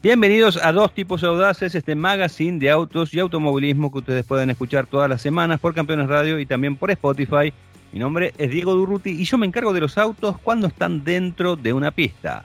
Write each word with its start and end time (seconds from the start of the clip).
Bienvenidos 0.00 0.60
a 0.62 0.70
Dos 0.70 0.94
Tipos 0.94 1.24
Audaces, 1.24 1.74
este 1.74 1.96
magazine 1.96 2.60
de 2.60 2.70
autos 2.70 3.12
y 3.12 3.18
automovilismo 3.18 3.90
que 3.90 3.98
ustedes 3.98 4.24
pueden 4.24 4.48
escuchar 4.48 4.86
todas 4.86 5.10
las 5.10 5.20
semanas 5.20 5.58
por 5.58 5.74
Campeones 5.74 6.06
Radio 6.06 6.38
y 6.38 6.46
también 6.46 6.76
por 6.76 6.92
Spotify. 6.92 7.52
Mi 7.90 7.98
nombre 7.98 8.32
es 8.38 8.48
Diego 8.48 8.76
Durruti 8.76 9.10
y 9.10 9.24
yo 9.24 9.38
me 9.38 9.46
encargo 9.46 9.72
de 9.72 9.80
los 9.80 9.98
autos 9.98 10.36
cuando 10.38 10.68
están 10.68 11.02
dentro 11.02 11.56
de 11.56 11.72
una 11.72 11.90
pista. 11.90 12.44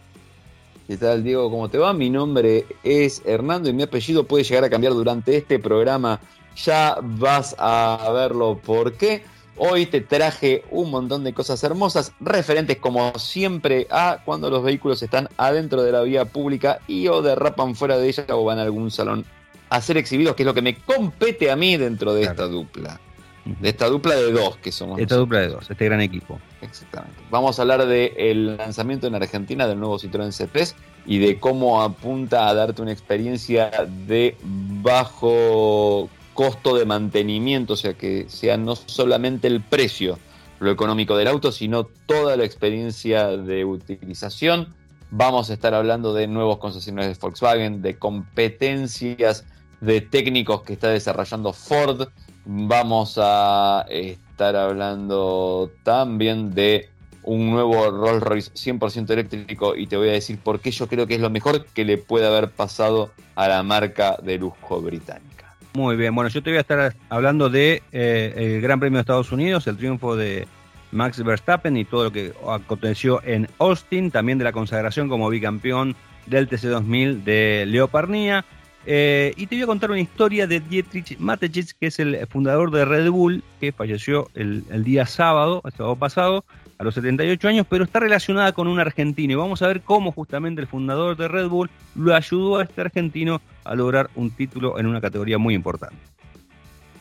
¿Qué 0.88 0.98
tal, 0.98 1.24
Diego? 1.24 1.52
¿Cómo 1.52 1.70
te 1.70 1.78
va? 1.78 1.94
Mi 1.94 2.10
nombre 2.10 2.66
es 2.84 3.22
Hernando 3.24 3.70
y 3.70 3.74
mi 3.74 3.84
apellido 3.84 4.24
puede 4.24 4.44
llegar 4.44 4.64
a 4.64 4.70
cambiar 4.72 4.94
durante 4.94 5.38
este 5.38 5.60
programa. 5.60 6.20
Ya 6.56 6.98
vas 7.04 7.56
a 7.60 8.10
verlo 8.16 8.60
por 8.66 8.94
qué. 8.94 9.22
Hoy 9.56 9.86
te 9.86 10.02
traje 10.02 10.64
un 10.72 10.90
montón 10.90 11.24
de 11.24 11.34
cosas 11.34 11.64
hermosas, 11.64 12.12
referentes 12.20 12.78
como 12.78 13.14
siempre 13.20 13.88
a 13.92 14.20
cuando 14.26 14.50
los 14.50 14.64
vehículos 14.64 15.04
están 15.04 15.30
adentro 15.38 15.84
de 15.84 15.92
la 15.92 16.02
vía 16.02 16.26
pública 16.26 16.80
y 16.88 17.08
o 17.08 17.22
derrapan 17.22 17.76
fuera 17.76 17.98
de 17.98 18.08
ella 18.08 18.26
o 18.30 18.44
van 18.44 18.58
a 18.58 18.64
algún 18.64 18.90
salón 18.90 19.26
a 19.70 19.82
ser 19.82 19.98
exhibidos, 19.98 20.36
que 20.36 20.44
es 20.44 20.48
lo 20.48 20.54
que 20.54 20.62
me 20.62 20.76
compete 20.76 21.52
a 21.52 21.56
mí 21.56 21.78
dentro 21.78 22.14
de 22.14 22.24
esta 22.24 22.48
dupla. 22.48 23.00
De 23.46 23.70
esta 23.70 23.88
dupla 23.88 24.16
de 24.16 24.32
dos 24.32 24.58
que 24.58 24.72
somos. 24.72 25.00
Esta 25.00 25.16
dupla 25.16 25.42
de 25.42 25.50
dos, 25.50 25.70
este 25.70 25.86
gran 25.86 26.00
equipo. 26.00 26.40
Exactamente. 26.62 27.18
Vamos 27.30 27.60
a 27.60 27.64
hablar 27.64 27.86
del 27.86 28.58
lanzamiento 28.58 29.06
en 29.08 29.16
Argentina 29.16 29.68
del 29.68 29.80
nuevo 29.80 30.00
Citroën 30.00 30.30
C3 30.30 30.74
y 31.06 31.20
de 31.20 31.40
cómo 31.40 31.82
apunta 31.82 32.48
a 32.48 32.54
darte 32.54 32.82
una 32.82 32.94
experiencia 32.94 33.70
de 34.08 34.38
bajo 34.42 36.10
costo 36.34 36.76
de 36.76 36.86
mantenimiento, 36.86 37.74
o 37.74 37.78
sea, 37.78 37.94
que 37.94 38.26
sea 38.30 38.58
no 38.58 38.76
solamente 38.76 39.48
el 39.48 39.62
precio, 39.62 40.18
lo 40.60 40.72
económico 40.72 41.18
del 41.18 41.28
auto, 41.28 41.52
sino 41.52 41.86
toda 41.86 42.38
la 42.38 42.46
experiencia 42.46 43.28
de 43.28 43.66
utilización. 43.66 44.74
Vamos 45.12 45.50
a 45.50 45.54
estar 45.54 45.74
hablando 45.74 46.14
de 46.14 46.28
nuevos 46.28 46.58
concesionarios 46.58 47.18
de 47.18 47.22
Volkswagen, 47.22 47.82
de 47.82 47.98
competencias 47.98 49.46
de 49.82 50.02
técnicos 50.02 50.64
que 50.64 50.74
está 50.74 50.90
desarrollando 50.90 51.54
Ford. 51.54 52.08
Vamos 52.46 53.20
a 53.22 53.86
estar 53.90 54.56
hablando 54.56 55.72
también 55.84 56.54
de 56.54 56.90
un 57.24 57.52
nuevo 57.52 57.90
Rolls 57.90 58.24
Royce 58.24 58.52
100% 58.54 59.10
eléctrico 59.12 59.76
y 59.76 59.88
te 59.88 59.98
voy 59.98 60.10
a 60.10 60.14
decir 60.14 60.38
por 60.40 60.60
qué 60.60 60.72
yo 60.72 60.88
creo 60.88 61.08
que 61.08 61.16
es 61.16 61.22
lo 61.22 61.30
mejor 61.30 61.66
que 61.66 61.86
le 61.86 61.98
puede 61.98 62.28
haber 62.28 62.50
pasado 62.52 63.12
a 63.36 63.48
la 63.48 63.64
marca 63.64 64.18
de 64.22 64.38
lujo 64.38 64.82
británica. 64.82 65.33
Muy 65.76 65.96
bien, 65.96 66.14
bueno, 66.14 66.30
yo 66.30 66.44
te 66.44 66.52
voy 66.52 66.58
a 66.58 66.62
estar 66.62 66.96
hablando 67.10 67.50
de 67.50 67.82
eh, 67.92 68.34
el 68.36 68.62
Gran 68.62 68.80
Premio 68.80 68.98
de 68.98 69.02
Estados 69.02 69.32
Unidos, 69.32 69.66
el 69.66 69.76
triunfo 69.76 70.16
de 70.16 70.48
Max 70.92 71.24
Verstappen 71.24 71.76
y 71.76 71.84
todo 71.84 72.04
lo 72.04 72.12
que 72.12 72.32
aconteció 72.48 73.24
en 73.24 73.48
Austin, 73.58 74.12
también 74.12 74.38
de 74.38 74.44
la 74.44 74.52
consagración 74.52 75.10
como 75.10 75.30
bicampeón 75.30 75.96
del 76.28 76.48
TC2000 76.48 77.24
de 77.24 77.66
Leopardnía. 77.66 78.46
Eh, 78.86 79.34
y 79.38 79.48
te 79.48 79.56
voy 79.56 79.64
a 79.64 79.68
contar 79.68 79.92
una 79.92 80.00
historia 80.00 80.46
de 80.46 80.60
Dietrich 80.60 81.18
Mateschitz, 81.18 81.74
que 81.74 81.88
es 81.88 82.00
el 82.00 82.28
fundador 82.28 82.72
de 82.72 82.86
Red 82.86 83.10
Bull, 83.10 83.44
que 83.60 83.72
falleció 83.72 84.30
el, 84.36 84.64
el 84.72 84.84
día 84.84 85.06
sábado, 85.06 85.62
el 85.64 85.72
sábado 85.72 85.96
pasado, 85.96 86.46
a 86.78 86.84
los 86.84 86.96
78 86.96 87.48
años, 87.48 87.66
pero 87.70 87.86
está 87.86 88.00
relacionada 88.00 88.52
con 88.52 88.68
un 88.68 88.80
argentino. 88.80 89.34
Y 89.34 89.36
vamos 89.36 89.62
a 89.62 89.68
ver 89.68 89.82
cómo 89.82 90.12
justamente 90.12 90.62
el 90.62 90.68
fundador 90.68 91.16
de 91.16 91.28
Red 91.28 91.48
Bull 91.48 91.70
lo 91.96 92.16
ayudó 92.16 92.58
a 92.58 92.64
este 92.64 92.82
argentino 92.82 93.42
a 93.64 93.76
lograr 93.76 94.10
un 94.16 94.32
título 94.32 94.80
en 94.80 94.88
una 94.88 95.00
categoría 95.00 95.38
muy 95.38 95.54
importante. 95.54 95.98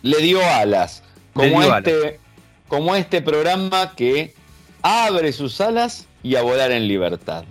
Le 0.03 0.19
dio 0.19 0.41
alas, 0.45 1.03
como, 1.33 1.63
este, 1.63 2.21
como 2.69 2.95
este 2.95 3.23
programa 3.23 3.95
que 3.95 4.35
abre 4.83 5.33
sus 5.33 5.61
alas 5.61 6.07
y 6.23 6.37
a 6.37 6.43
volar 6.43 6.71
en 6.71 6.89
libertad. 6.89 7.45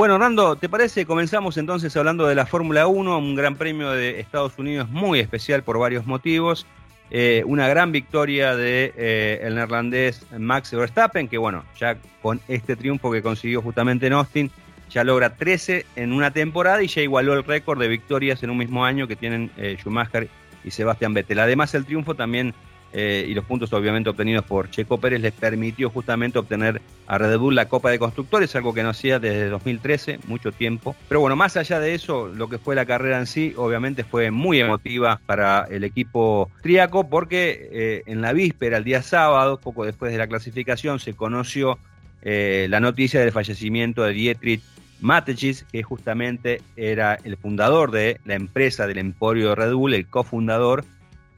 Bueno, 0.00 0.14
Hernando, 0.14 0.56
¿te 0.56 0.70
parece? 0.70 1.04
Comenzamos 1.04 1.58
entonces 1.58 1.94
hablando 1.94 2.26
de 2.26 2.34
la 2.34 2.46
Fórmula 2.46 2.86
1, 2.86 3.18
un 3.18 3.34
gran 3.34 3.56
premio 3.56 3.90
de 3.90 4.18
Estados 4.18 4.56
Unidos 4.56 4.88
muy 4.88 5.20
especial 5.20 5.62
por 5.62 5.78
varios 5.78 6.06
motivos. 6.06 6.66
Eh, 7.10 7.42
una 7.44 7.68
gran 7.68 7.92
victoria 7.92 8.56
de 8.56 8.94
eh, 8.96 9.50
neerlandés 9.52 10.24
Max 10.38 10.72
Verstappen, 10.72 11.28
que 11.28 11.36
bueno, 11.36 11.66
ya 11.78 11.98
con 12.22 12.40
este 12.48 12.76
triunfo 12.76 13.12
que 13.12 13.20
consiguió 13.20 13.60
justamente 13.60 14.06
en 14.06 14.14
Austin, 14.14 14.50
ya 14.88 15.04
logra 15.04 15.36
13 15.36 15.84
en 15.96 16.14
una 16.14 16.30
temporada 16.30 16.82
y 16.82 16.86
ya 16.86 17.02
igualó 17.02 17.34
el 17.34 17.44
récord 17.44 17.78
de 17.78 17.88
victorias 17.88 18.42
en 18.42 18.48
un 18.48 18.56
mismo 18.56 18.86
año 18.86 19.06
que 19.06 19.16
tienen 19.16 19.50
eh, 19.58 19.76
Schumacher 19.78 20.30
y 20.64 20.70
Sebastián 20.70 21.12
Vettel. 21.12 21.40
Además, 21.40 21.74
el 21.74 21.84
triunfo 21.84 22.14
también 22.14 22.54
eh, 22.92 23.24
y 23.28 23.34
los 23.34 23.44
puntos 23.44 23.72
obviamente 23.72 24.10
obtenidos 24.10 24.44
por 24.44 24.70
Checo 24.70 24.98
Pérez 24.98 25.20
les 25.20 25.32
permitió 25.32 25.90
justamente 25.90 26.38
obtener 26.38 26.80
a 27.06 27.18
Red 27.18 27.38
Bull 27.38 27.54
la 27.54 27.66
Copa 27.66 27.90
de 27.90 27.98
Constructores, 27.98 28.54
algo 28.56 28.74
que 28.74 28.82
no 28.82 28.90
hacía 28.90 29.18
desde 29.18 29.48
2013, 29.48 30.20
mucho 30.26 30.50
tiempo. 30.52 30.96
Pero 31.08 31.20
bueno, 31.20 31.36
más 31.36 31.56
allá 31.56 31.78
de 31.78 31.94
eso, 31.94 32.28
lo 32.28 32.48
que 32.48 32.58
fue 32.58 32.74
la 32.74 32.86
carrera 32.86 33.18
en 33.18 33.26
sí, 33.26 33.54
obviamente 33.56 34.04
fue 34.04 34.30
muy 34.30 34.60
emotiva 34.60 35.20
para 35.26 35.66
el 35.70 35.84
equipo 35.84 36.50
triaco, 36.62 37.08
porque 37.08 37.68
eh, 37.72 38.02
en 38.06 38.20
la 38.22 38.32
víspera, 38.32 38.78
el 38.78 38.84
día 38.84 39.02
sábado, 39.02 39.60
poco 39.60 39.84
después 39.84 40.12
de 40.12 40.18
la 40.18 40.26
clasificación, 40.26 40.98
se 40.98 41.14
conoció 41.14 41.78
eh, 42.22 42.66
la 42.68 42.80
noticia 42.80 43.20
del 43.20 43.32
fallecimiento 43.32 44.02
de 44.02 44.12
Dietrich 44.12 44.62
Mateschitz, 45.00 45.64
que 45.64 45.82
justamente 45.82 46.60
era 46.76 47.18
el 47.24 47.36
fundador 47.36 47.90
de 47.90 48.20
la 48.24 48.34
empresa 48.34 48.86
del 48.86 48.98
Emporio 48.98 49.54
Red 49.54 49.72
Bull, 49.72 49.94
el 49.94 50.06
cofundador, 50.06 50.84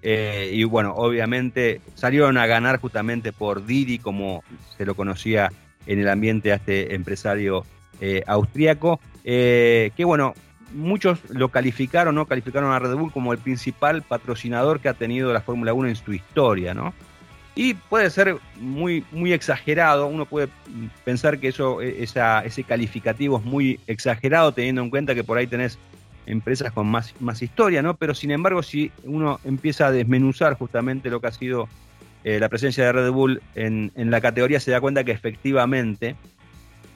eh, 0.02 0.50
y 0.52 0.64
bueno, 0.64 0.94
obviamente 0.96 1.80
salieron 1.94 2.36
a 2.36 2.46
ganar 2.46 2.80
justamente 2.80 3.32
por 3.32 3.64
Didi, 3.64 3.98
como 3.98 4.42
se 4.76 4.84
lo 4.84 4.94
conocía 4.94 5.50
en 5.86 6.00
el 6.00 6.08
ambiente 6.08 6.52
a 6.52 6.56
este 6.56 6.94
empresario 6.94 7.64
eh, 8.00 8.22
austríaco, 8.26 9.00
eh, 9.24 9.92
que 9.96 10.04
bueno, 10.04 10.34
muchos 10.74 11.20
lo 11.28 11.50
calificaron, 11.50 12.16
¿no? 12.16 12.26
Calificaron 12.26 12.72
a 12.72 12.78
Red 12.80 12.94
Bull 12.94 13.12
como 13.12 13.32
el 13.32 13.38
principal 13.38 14.02
patrocinador 14.02 14.80
que 14.80 14.88
ha 14.88 14.94
tenido 14.94 15.32
la 15.32 15.40
Fórmula 15.40 15.72
1 15.72 15.88
en 15.88 15.96
su 15.96 16.12
historia, 16.12 16.74
¿no? 16.74 16.92
Y 17.54 17.74
puede 17.74 18.08
ser 18.10 18.38
muy, 18.58 19.04
muy 19.12 19.32
exagerado, 19.32 20.06
uno 20.06 20.24
puede 20.24 20.48
pensar 21.04 21.38
que 21.38 21.48
eso, 21.48 21.82
e, 21.82 22.02
ese 22.02 22.64
calificativo 22.64 23.38
es 23.38 23.44
muy 23.44 23.78
exagerado, 23.86 24.52
teniendo 24.52 24.82
en 24.82 24.90
cuenta 24.90 25.14
que 25.14 25.22
por 25.22 25.36
ahí 25.36 25.46
tenés 25.46 25.78
empresas 26.26 26.72
con 26.72 26.86
más, 26.86 27.14
más 27.20 27.42
historia, 27.42 27.82
¿no? 27.82 27.94
Pero 27.96 28.14
sin 28.14 28.30
embargo, 28.30 28.62
si 28.62 28.90
uno 29.04 29.40
empieza 29.44 29.86
a 29.86 29.92
desmenuzar 29.92 30.54
justamente 30.54 31.10
lo 31.10 31.20
que 31.20 31.26
ha 31.26 31.32
sido 31.32 31.68
eh, 32.24 32.38
la 32.38 32.48
presencia 32.48 32.84
de 32.84 32.92
Red 32.92 33.10
Bull 33.10 33.42
en, 33.54 33.92
la 33.96 34.20
categoría, 34.20 34.60
se 34.60 34.70
da 34.70 34.80
cuenta 34.80 35.04
que 35.04 35.12
efectivamente 35.12 36.14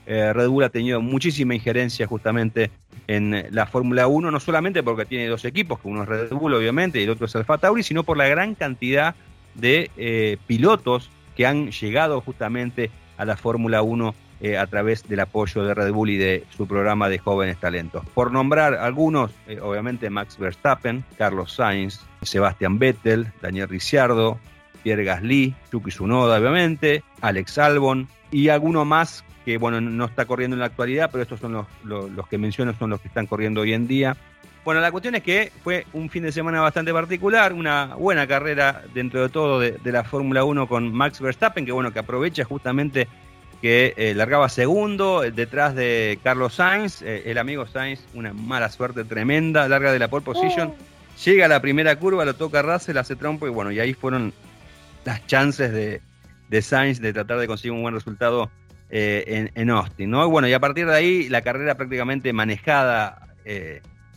eh, 0.06 0.32
Red 0.32 0.48
Bull 0.48 0.64
ha 0.64 0.68
tenido 0.68 1.00
muchísima 1.00 1.54
injerencia 1.54 2.06
justamente 2.06 2.70
en 3.08 3.46
la 3.50 3.66
Fórmula 3.66 4.06
1, 4.06 4.30
no 4.30 4.40
solamente 4.40 4.82
porque 4.82 5.04
tiene 5.04 5.26
dos 5.28 5.44
equipos, 5.44 5.80
que 5.80 5.88
uno 5.88 6.02
es 6.02 6.08
Red 6.08 6.30
Bull 6.30 6.54
obviamente 6.54 7.00
y 7.00 7.04
el 7.04 7.10
otro 7.10 7.26
es 7.26 7.36
Alfa 7.36 7.58
Tauri, 7.58 7.82
sino 7.82 8.04
por 8.04 8.16
la 8.16 8.28
gran 8.28 8.54
cantidad 8.54 9.14
de 9.54 9.90
eh, 9.96 10.36
pilotos 10.46 11.10
que 11.36 11.46
han 11.46 11.70
llegado 11.70 12.20
justamente 12.20 12.90
a 13.16 13.24
la 13.24 13.36
Fórmula 13.36 13.82
1 13.82 14.14
eh, 14.40 14.58
a 14.58 14.66
través 14.66 15.08
del 15.08 15.20
apoyo 15.20 15.64
de 15.64 15.72
Red 15.72 15.92
Bull 15.92 16.10
y 16.10 16.18
de 16.18 16.44
su 16.54 16.66
programa 16.66 17.08
de 17.08 17.18
jóvenes 17.18 17.58
talentos. 17.58 18.04
Por 18.14 18.32
nombrar 18.32 18.74
algunos, 18.74 19.30
eh, 19.48 19.60
obviamente 19.60 20.10
Max 20.10 20.36
Verstappen, 20.38 21.04
Carlos 21.16 21.54
Sainz, 21.54 22.00
Sebastian 22.22 22.78
Vettel, 22.78 23.32
Daniel 23.40 23.68
Ricciardo, 23.68 24.38
Pierre 24.82 25.04
Gasly, 25.04 25.54
Yuki 25.72 25.90
Tsunoda, 25.90 26.38
obviamente, 26.38 27.02
Alex 27.22 27.58
Albon 27.58 28.08
y 28.30 28.48
alguno 28.48 28.84
más 28.84 29.24
que, 29.46 29.58
bueno, 29.58 29.80
no 29.80 30.04
está 30.04 30.26
corriendo 30.26 30.54
en 30.54 30.60
la 30.60 30.66
actualidad, 30.66 31.08
pero 31.10 31.22
estos 31.22 31.40
son 31.40 31.52
los, 31.52 31.66
los, 31.84 32.28
que 32.28 32.36
menciono, 32.36 32.74
son 32.74 32.90
los 32.90 33.00
que 33.00 33.08
están 33.08 33.26
corriendo 33.26 33.62
hoy 33.62 33.72
en 33.72 33.86
día. 33.86 34.16
Bueno, 34.66 34.80
la 34.80 34.90
cuestión 34.90 35.14
es 35.14 35.22
que 35.22 35.52
fue 35.62 35.86
un 35.92 36.10
fin 36.10 36.24
de 36.24 36.32
semana 36.32 36.60
bastante 36.60 36.92
particular, 36.92 37.52
una 37.52 37.94
buena 37.94 38.26
carrera 38.26 38.82
dentro 38.92 39.22
de 39.22 39.28
todo 39.28 39.60
de, 39.60 39.72
de 39.72 39.92
la 39.92 40.04
Fórmula 40.04 40.44
1 40.44 40.66
con 40.66 40.92
Max 40.92 41.20
Verstappen, 41.20 41.64
que 41.64 41.72
bueno, 41.72 41.92
que 41.92 42.00
aprovecha 42.00 42.44
justamente 42.44 43.08
que 43.60 43.94
eh, 43.96 44.14
largaba 44.14 44.48
segundo 44.48 45.24
eh, 45.24 45.30
detrás 45.30 45.74
de 45.74 46.18
Carlos 46.22 46.54
Sainz. 46.54 47.02
Eh, 47.02 47.24
el 47.26 47.38
amigo 47.38 47.66
Sainz, 47.66 48.00
una 48.14 48.32
mala 48.32 48.70
suerte 48.70 49.04
tremenda, 49.04 49.68
larga 49.68 49.92
de 49.92 49.98
la 49.98 50.08
pole 50.08 50.24
position. 50.24 50.68
Oh. 50.68 51.22
Llega 51.24 51.46
a 51.46 51.48
la 51.48 51.60
primera 51.60 51.96
curva, 51.98 52.24
lo 52.24 52.34
toca 52.34 52.62
Russell, 52.62 52.98
hace 52.98 53.16
trompo 53.16 53.46
y 53.46 53.50
bueno, 53.50 53.72
y 53.72 53.80
ahí 53.80 53.94
fueron 53.94 54.34
las 55.04 55.26
chances 55.26 55.72
de, 55.72 56.02
de 56.48 56.62
Sainz 56.62 57.00
de 57.00 57.12
tratar 57.12 57.38
de 57.38 57.46
conseguir 57.46 57.72
un 57.72 57.82
buen 57.82 57.94
resultado 57.94 58.50
en, 58.90 59.70
Austin. 59.70 60.10
¿no? 60.10 60.28
Bueno, 60.28 60.46
y 60.46 60.52
a 60.52 60.60
partir 60.60 60.86
de 60.86 60.94
ahí 60.94 61.28
la 61.28 61.40
carrera 61.40 61.74
prácticamente 61.74 62.32
manejada 62.32 63.34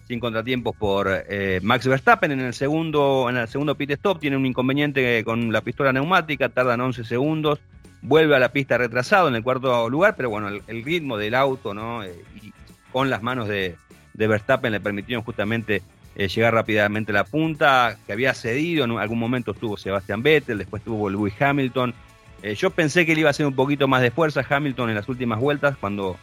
sin 0.08 0.20
contratiempos 0.20 0.76
por 0.76 1.26
Max 1.62 1.88
Verstappen. 1.88 2.34
En 2.34 2.42
el 2.42 2.54
segundo, 2.54 3.28
en 3.30 3.38
el 3.38 3.48
segundo 3.48 3.76
pit 3.76 3.92
stop 3.92 4.20
tiene 4.20 4.36
un 4.36 4.46
inconveniente 4.46 5.24
con 5.24 5.54
la 5.54 5.62
pistola 5.62 5.94
neumática, 5.94 6.50
tardan 6.50 6.82
11 6.82 7.06
segundos 7.06 7.60
vuelve 8.02 8.36
a 8.36 8.40
la 8.40 8.52
pista 8.52 8.78
retrasado 8.78 9.28
en 9.28 9.36
el 9.36 9.44
cuarto 9.44 9.90
lugar, 9.90 10.16
pero 10.16 10.30
bueno, 10.30 10.48
el, 10.48 10.84
ritmo 10.84 11.18
del 11.18 11.36
auto, 11.36 11.74
¿no? 11.74 12.04
Eh, 12.04 12.14
y 12.42 12.54
con 12.92 13.10
las 13.10 13.22
manos 13.22 13.48
de, 13.48 13.76
Verstappen 14.14 14.72
le 14.72 14.80
permitieron 14.80 15.24
justamente 15.24 15.82
eh, 16.16 16.28
llegar 16.28 16.54
rápidamente 16.54 17.12
a 17.12 17.16
la 17.16 17.24
punta, 17.24 17.98
que 18.06 18.14
había 18.14 18.34
cedido, 18.34 18.86
en 18.86 18.92
algún 18.98 19.20
momento 19.20 19.52
estuvo 19.52 19.78
Sebastián 19.78 20.24
Vettel, 20.24 20.58
después 20.58 20.82
estuvo 20.82 21.10
Lewis 21.10 21.34
Hamilton. 21.40 21.94
Eh, 22.42 22.56
yo 22.56 22.70
pensé 22.72 23.06
que 23.06 23.14
él 23.14 23.20
iba 23.20 23.30
a 23.30 23.32
hacer 23.32 23.46
un 23.46 23.56
poquito 23.56 23.88
más 23.88 24.02
de 24.02 24.12
fuerza 24.12 24.46
Hamilton 24.48 24.90
en 24.90 24.96
las 24.96 25.10
últimas 25.10 25.40
vueltas 25.40 25.78
cuando 25.78 26.18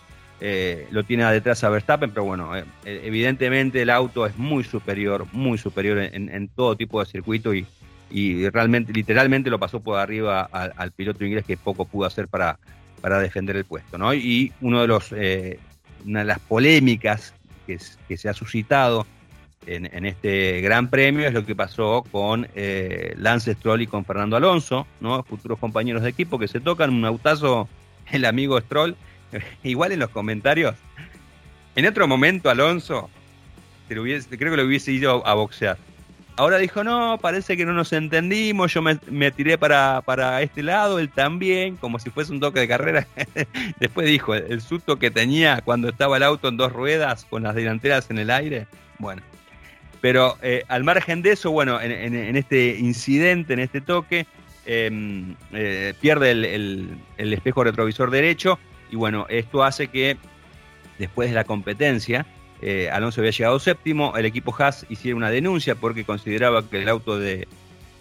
lo 0.91 1.03
tiene 1.05 1.25
detrás 1.33 1.65
a 1.65 1.71
Verstappen, 1.71 2.11
pero 2.11 2.25
bueno, 2.25 2.51
evidentemente 2.85 3.81
el 3.81 3.89
auto 3.89 4.27
es 4.27 4.37
muy 4.37 4.65
superior, 4.65 5.27
muy 5.33 5.57
superior 5.57 5.99
en, 5.99 6.49
todo 6.49 6.77
tipo 6.77 7.01
de 7.01 7.07
circuito 7.07 7.55
y, 7.55 7.65
realmente, 8.53 8.93
literalmente 8.93 9.51
lo 9.51 9.59
pasó 9.59 9.81
por 9.81 9.99
arriba 9.99 10.43
al, 10.43 10.93
piloto 10.93 11.25
inglés 11.25 11.45
que 11.45 11.57
poco 11.57 11.85
pudo 11.85 12.07
hacer 12.07 12.29
para, 12.29 12.59
para 13.01 13.19
defender 13.19 13.57
el 13.57 13.65
puesto, 13.65 13.99
¿no? 13.99 14.15
Y 14.15 14.53
uno 14.61 14.81
de 14.81 14.87
los, 14.87 15.13
una 15.13 16.21
de 16.21 16.25
las 16.25 16.39
polémicas 16.39 17.35
que, 17.67 17.79
que 18.09 18.17
se 18.17 18.29
ha 18.29 18.35
suscitado 18.35 19.07
en, 19.67 20.07
este 20.07 20.61
gran 20.61 20.89
premio 20.89 21.27
es 21.27 21.35
lo 21.35 21.45
que 21.45 21.57
pasó 21.57 22.05
con 22.11 22.49
eh, 22.55 23.15
Lance 23.19 23.55
Stroll 23.55 23.83
y 23.83 23.87
con 23.87 24.05
Fernando 24.05 24.37
Alonso, 24.37 24.87
¿no? 25.01 25.23
futuros 25.25 25.59
compañeros 25.59 26.03
de 26.03 26.11
equipo 26.11 26.39
que 26.39 26.49
se 26.49 26.61
tocan 26.61 26.91
un 26.91 27.05
autazo 27.05 27.69
el 28.13 28.25
amigo 28.25 28.61
Stroll. 28.61 28.97
Igual 29.65 29.93
en 29.93 30.01
los 30.01 30.11
comentarios, 30.11 30.77
en 31.75 31.87
otro 31.87 32.07
momento 32.07 32.49
Alonso 32.49 33.11
creo 33.89 34.05
que 34.05 34.57
lo 34.57 34.65
hubiese 34.65 34.93
ido 34.93 35.27
a 35.27 35.35
boxear. 35.35 35.79
Ahora 36.39 36.59
dijo, 36.59 36.85
no, 36.85 37.19
parece 37.19 37.57
que 37.57 37.65
no 37.65 37.73
nos 37.73 37.95
entendimos, 37.95 38.75
yo 38.75 38.83
me, 38.83 39.31
tiré 39.31 39.57
para, 39.57 40.03
para, 40.03 40.43
este 40.43 40.63
lado, 40.63 40.99
él 40.99 41.09
también, 41.09 41.77
como 41.77 41.99
si 41.99 42.11
fuese 42.11 42.31
un 42.31 42.41
toque 42.41 42.61
de 42.61 42.69
carrera. 42.69 43.07
Después 43.81 44.07
dijo, 44.07 44.35
el, 44.35 44.61
susto 44.61 44.99
que 44.99 45.11
tenía 45.11 45.63
cuando 45.65 45.89
estaba 45.89 46.19
el 46.19 46.23
auto 46.23 46.49
en 46.49 46.59
dos 46.59 46.73
ruedas 46.73 47.25
con 47.25 47.43
las 47.43 47.55
delanteras 47.55 48.11
en 48.11 48.19
el 48.19 48.31
aire. 48.31 48.67
Bueno, 48.99 49.23
pero 50.03 50.37
eh, 50.43 50.63
al 50.69 50.85
margen 50.85 51.23
de 51.23 51.33
eso, 51.33 51.51
bueno, 51.51 51.81
en, 51.81 52.37
este 52.37 52.77
incidente, 52.77 53.55
en 53.55 53.61
este 53.61 53.81
toque, 53.81 54.27
em, 54.67 55.37
eh, 55.53 55.95
pierde 56.03 56.33
el, 56.33 56.99
espejo 57.17 57.65
retrovisor 57.65 58.11
derecho 58.11 58.59
y 58.91 58.97
bueno, 58.97 59.25
esto 59.31 59.65
hace 59.65 59.89
que 59.89 60.19
después 60.99 61.31
de 61.31 61.35
la 61.35 61.45
competencia, 61.45 62.27
eh, 62.63 62.89
Alonso 62.91 63.21
había 63.21 63.33
llegado 63.33 63.59
séptimo, 63.59 64.17
el 64.17 64.27
equipo 64.27 64.55
Haas 64.59 64.87
hiciera 64.89 65.17
una 65.17 65.31
denuncia 65.31 65.75
porque 65.75 66.05
consideraba 66.05 66.69
que 66.69 66.83
el 66.83 66.89
auto 66.89 67.19
de, 67.19 67.47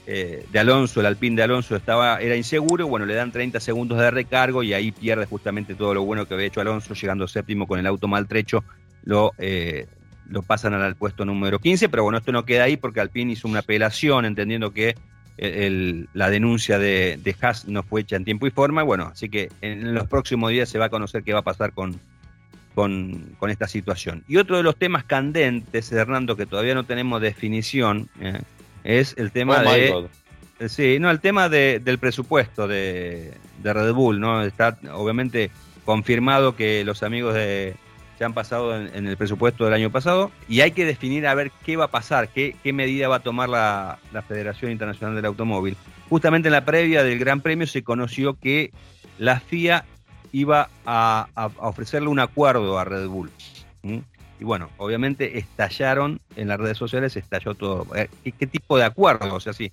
de 0.06 0.60
Alonso, 0.60 1.00
el 1.00 1.08
Alpine 1.08 1.36
de 1.36 1.44
Alonso, 1.44 1.76
estaba, 1.76 2.20
era 2.20 2.36
inseguro, 2.36 2.88
bueno, 2.88 3.06
le 3.06 3.16
dan 3.16 3.32
30 3.32 3.60
segundos 3.60 3.98
de 3.98 4.12
recargo 4.12 4.64
y 4.64 4.74
ahí 4.74 4.92
pierde 4.92 5.26
justamente 5.26 5.76
todo 5.76 5.94
lo 5.94 6.04
bueno 6.04 6.28
que 6.28 6.36
había 6.36 6.48
hecho 6.48 6.62
Alonso, 6.62 6.94
llegando 6.94 7.28
séptimo 7.28 7.68
con 7.68 7.80
el 7.80 7.88
auto 7.88 8.08
maltrecho, 8.08 8.64
lo 9.04 9.32
lo 10.30 10.42
pasan 10.42 10.74
al 10.74 10.96
puesto 10.96 11.26
número 11.26 11.60
15, 11.60 11.90
pero 11.90 12.04
bueno, 12.04 12.18
esto 12.18 12.32
no 12.32 12.46
queda 12.46 12.64
ahí 12.64 12.78
porque 12.78 13.00
Alpine 13.00 13.34
hizo 13.34 13.48
una 13.48 13.60
apelación 13.60 14.26
entendiendo 14.26 14.72
que 14.72 14.96
la 15.38 16.30
denuncia 16.30 16.80
de, 16.80 17.20
de, 17.22 17.36
Haas 17.42 17.68
no 17.68 17.84
fue 17.84 18.02
hecha 18.02 18.16
en 18.16 18.24
tiempo 18.24 18.48
y 18.48 18.52
forma. 18.52 18.84
Bueno, 18.84 19.10
así 19.12 19.30
que 19.30 19.50
en 19.62 19.94
los 19.94 20.08
próximos 20.08 20.52
días 20.52 20.70
se 20.70 20.80
va 20.80 20.86
a 20.86 20.90
conocer 20.90 21.24
qué 21.24 21.34
va 21.34 21.40
a 21.40 21.44
pasar 21.44 21.74
con, 21.74 22.00
con, 22.76 23.36
esta 23.50 23.68
situación. 23.68 24.24
Y 24.28 24.38
otro 24.38 24.58
de 24.58 24.64
los 24.64 24.76
temas 24.76 25.04
candentes, 25.04 25.92
Hernando, 25.92 26.36
que 26.36 26.46
todavía 26.46 26.76
no 26.76 26.84
tenemos 26.84 27.22
definición, 27.22 28.10
eh, 28.20 28.42
es 28.84 29.16
el 29.18 29.32
tema 29.32 29.64
oh 29.66 29.72
de... 29.72 30.08
Eh, 30.60 30.70
sí, 30.70 31.00
no, 31.00 31.10
el 31.10 31.20
tema 31.20 31.50
del 31.50 31.98
presupuesto 32.00 32.68
de, 32.68 33.34
de 33.64 33.74
Red 33.74 33.94
Bull, 33.94 34.20
¿no? 34.20 34.44
Está 34.44 34.78
obviamente 34.94 35.50
confirmado 35.84 36.56
que 36.56 36.84
los 36.86 37.04
amigos 37.04 37.34
de, 37.34 37.76
se 38.18 38.24
han 38.24 38.34
pasado 38.34 38.76
en, 38.76 39.08
el 39.08 39.18
presupuesto 39.18 39.66
del 39.66 39.74
año 39.74 39.92
pasado 39.92 40.32
y 40.48 40.62
hay 40.62 40.72
que 40.72 40.86
definir 40.86 41.28
a 41.28 41.36
ver 41.36 41.52
qué 41.66 41.76
va 41.76 41.86
a 41.86 41.92
pasar, 41.92 42.30
qué, 42.30 42.56
qué 42.64 42.74
medida 42.74 43.08
va 43.08 43.18
a 43.18 43.20
tomar 43.20 43.50
la, 43.50 44.00
Federación 44.28 44.72
Internacional 44.72 45.16
del 45.16 45.26
Automóvil. 45.26 45.76
Justamente 46.10 46.48
en 46.48 46.54
la 46.54 46.66
previa 46.66 47.04
del 47.04 47.20
Gran 47.20 47.42
Premio 47.42 47.68
se 47.68 47.84
conoció 47.84 48.40
que 48.40 48.72
la 49.18 49.40
FIA 49.40 49.86
iba 50.36 50.70
a, 50.86 51.50
ofrecerle 51.60 52.10
un 52.10 52.20
acuerdo 52.20 52.78
a 52.78 52.84
Red 52.84 53.08
Bull. 53.08 53.32
Y 53.82 54.44
bueno, 54.44 54.70
obviamente 54.76 55.38
estallaron 55.38 56.20
en 56.36 56.50
las 56.50 56.60
redes 56.60 56.78
sociales, 56.78 57.16
estalló 57.16 57.54
todo. 57.54 57.88
Eh, 57.96 58.10
¿Qué, 58.38 58.46
tipo 58.46 58.78
de 58.78 58.84
acuerdo? 58.84 59.34
O 59.34 59.40
sea, 59.40 59.54
si 59.54 59.72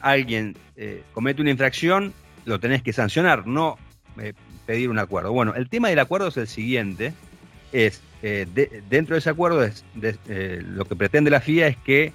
alguien 0.00 0.56
eh, 0.76 1.04
comete 1.12 1.42
una 1.42 1.50
infracción, 1.50 2.14
lo 2.46 2.58
tenés 2.58 2.82
que 2.82 2.94
sancionar, 2.94 3.46
no 3.46 3.76
eh, 4.18 4.32
pedir 4.64 4.88
un 4.88 4.98
acuerdo. 4.98 5.30
Bueno, 5.32 5.52
el 5.54 5.68
tema 5.68 5.90
del 5.90 5.98
acuerdo 5.98 6.28
es 6.28 6.38
el 6.38 6.48
siguiente, 6.48 7.12
es, 7.72 8.00
dentro 8.88 9.14
de 9.14 9.18
ese 9.18 9.28
acuerdo, 9.28 9.62
es, 9.62 9.84
lo 9.94 10.86
que 10.86 10.96
pretende 10.96 11.30
la 11.30 11.40
FIA 11.40 11.66
es 11.66 11.76
que 11.76 12.14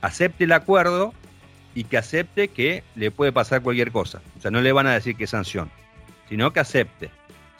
acepte 0.00 0.44
el 0.44 0.52
acuerdo 0.52 1.12
y 1.74 1.84
que 1.84 1.98
acepte 1.98 2.48
que 2.48 2.84
le 2.94 3.10
puede 3.10 3.32
pasar 3.32 3.62
cualquier 3.62 3.90
cosa. 3.90 4.22
O 4.38 4.40
sea, 4.40 4.52
no 4.52 4.60
le 4.60 4.70
van 4.70 4.86
a 4.86 4.92
decir 4.92 5.16
que 5.16 5.26
sanción, 5.26 5.70
sino 6.30 6.50
que 6.54 6.60
acepte. 6.60 7.10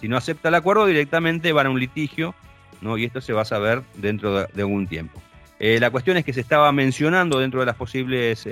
Si 0.01 0.09
no 0.09 0.17
acepta 0.17 0.49
el 0.49 0.55
acuerdo, 0.55 0.87
directamente 0.87 1.53
van 1.53 1.67
a 1.67 1.71
un 1.71 1.79
litigio, 1.79 2.35
¿no? 2.81 2.97
y 2.97 3.05
esto 3.05 3.21
se 3.21 3.35
va 3.35 3.43
a 3.43 3.45
saber 3.45 3.83
dentro 3.97 4.47
de, 4.47 4.63
algún 4.63 4.87
tiempo. 4.87 5.21
Eh, 5.59 5.79
la 5.79 5.91
cuestión 5.91 6.17
es 6.17 6.25
que 6.25 6.33
se 6.33 6.41
estaba 6.41 6.73
mencionando 6.73 7.39
dentro 7.39 7.61
de 7.61 7.67
las 7.67 7.77
posibles 7.77 8.47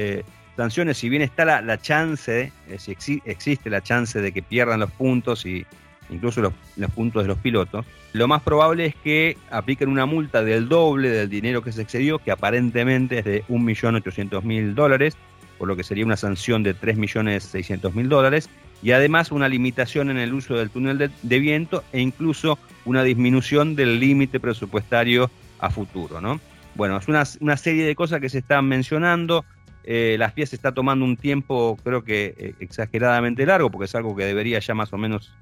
sanciones, 0.59 0.99
si 0.99 1.09
bien 1.09 1.23
está 1.23 1.62
la, 1.62 1.81
chance, 1.81 2.53
si 2.79 3.23
existe 3.25 3.70
la 3.70 3.81
chance 3.81 4.20
de 4.20 4.32
que 4.32 4.43
pierdan 4.43 4.81
los 4.81 4.91
puntos 4.91 5.47
y 5.47 5.65
incluso 6.11 6.41
los, 6.41 6.53
puntos 6.97 7.23
de 7.23 7.29
los 7.29 7.38
pilotos, 7.38 7.87
lo 8.12 8.26
más 8.26 8.43
probable 8.43 8.87
es 8.87 8.97
que 8.97 9.37
apliquen 9.50 9.88
una 9.88 10.05
multa 10.05 10.43
del 10.43 10.69
doble 10.69 11.11
del 11.11 11.29
dinero 11.29 11.62
que 11.62 11.70
se 11.70 11.82
excedió, 11.82 12.19
que 12.19 12.32
aparentemente 12.32 13.20
es 13.20 13.25
de 13.25 13.44
1.800.000 13.44 14.75
dólares, 14.75 15.17
por 15.59 15.69
lo 15.69 15.76
que 15.76 15.85
sería 15.85 16.05
una 16.05 16.17
sanción 16.17 16.65
de 16.65 16.75
3.600.000 16.75 18.09
dólares, 18.09 18.50
y 18.82 18.92
además 18.92 19.32
una 19.32 19.48
limitación 19.48 20.10
en 20.10 20.19
el 20.19 20.32
uso 20.32 20.54
del 20.54 20.70
túnel 20.70 21.10
de, 21.22 21.38
viento 21.38 21.82
e 21.92 22.00
incluso 22.00 22.58
una 22.84 23.02
disminución 23.02 23.75
del 23.75 23.98
límite 23.98 24.40
presupuestario 24.40 25.30
a 25.58 25.70
futuro. 25.70 26.20
¿no? 26.20 26.40
Bueno, 26.75 26.96
es 26.96 27.08
una, 27.08 27.56
serie 27.56 27.84
de 27.84 27.94
cosas 27.94 28.20
que 28.20 28.28
se 28.28 28.38
están 28.38 28.66
mencionando. 28.66 29.44
Eh, 29.84 30.16
la 30.19 30.30
FIA 30.30 30.46
se 30.46 30.56
está 30.56 30.72
tomando 30.72 31.04
un 31.04 31.16
tiempo, 31.16 31.78
creo 31.82 32.04
que 32.04 32.34
eh, 32.38 32.54
exageradamente 32.60 33.46
largo, 33.46 33.70
porque 33.70 33.86
es 33.86 33.94
algo 33.94 34.14
que 34.14 34.24
debería 34.24 34.60
ya 34.60 34.74
más 34.74 34.93
o 34.93 34.98
menos 34.98 35.32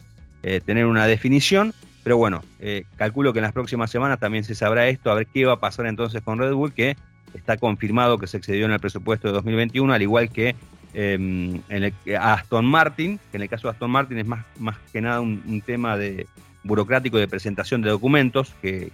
eh, 0.42 0.60
tener 0.64 0.86
una 0.86 1.06
definición. 1.06 1.74
Pero 2.02 2.16
bueno, 2.18 2.44
calculo 2.94 3.32
que 3.32 3.40
en 3.40 3.42
las 3.42 3.52
próximas 3.52 3.90
semanas 3.90 4.20
también 4.20 4.44
se 4.44 4.54
sabrá 4.54 4.86
esto, 4.86 5.10
a 5.10 5.14
ver 5.16 5.26
qué 5.26 5.44
va 5.44 5.54
a 5.54 5.58
pasar 5.58 5.86
entonces 5.86 6.22
con 6.22 6.38
Red 6.38 6.52
Bull, 6.52 6.72
que 6.72 6.96
está 7.34 7.56
confirmado 7.56 8.16
que 8.16 8.28
se 8.28 8.36
excedió 8.36 8.66
en 8.66 8.70
el 8.70 8.78
presupuesto 8.78 9.26
de 9.26 9.34
2021, 9.34 9.92
al 9.92 10.02
igual 10.02 10.30
que 10.30 10.54
em, 10.98 11.60
en 11.68 11.84
el, 11.84 11.94
Aston 12.18 12.64
Martin, 12.64 13.18
que 13.30 13.36
en 13.36 13.42
el 13.42 13.50
caso 13.50 13.68
de 13.68 13.72
Aston 13.72 13.90
Martin 13.90 14.16
es 14.18 14.26
más, 14.26 14.46
más 14.58 14.78
que 14.90 15.02
nada 15.02 15.20
un, 15.20 15.62
tema 15.64 15.98
de 15.98 16.26
burocrático 16.62 17.18
de 17.18 17.28
presentación 17.28 17.82
de 17.82 17.90
documentos 17.90 18.54
que, 18.62 18.90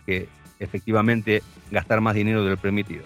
efectivamente 0.58 1.42
gastar 1.70 2.00
más 2.00 2.14
dinero 2.16 2.44
de 2.44 2.50
lo 2.50 2.56
permitido. 2.56 3.04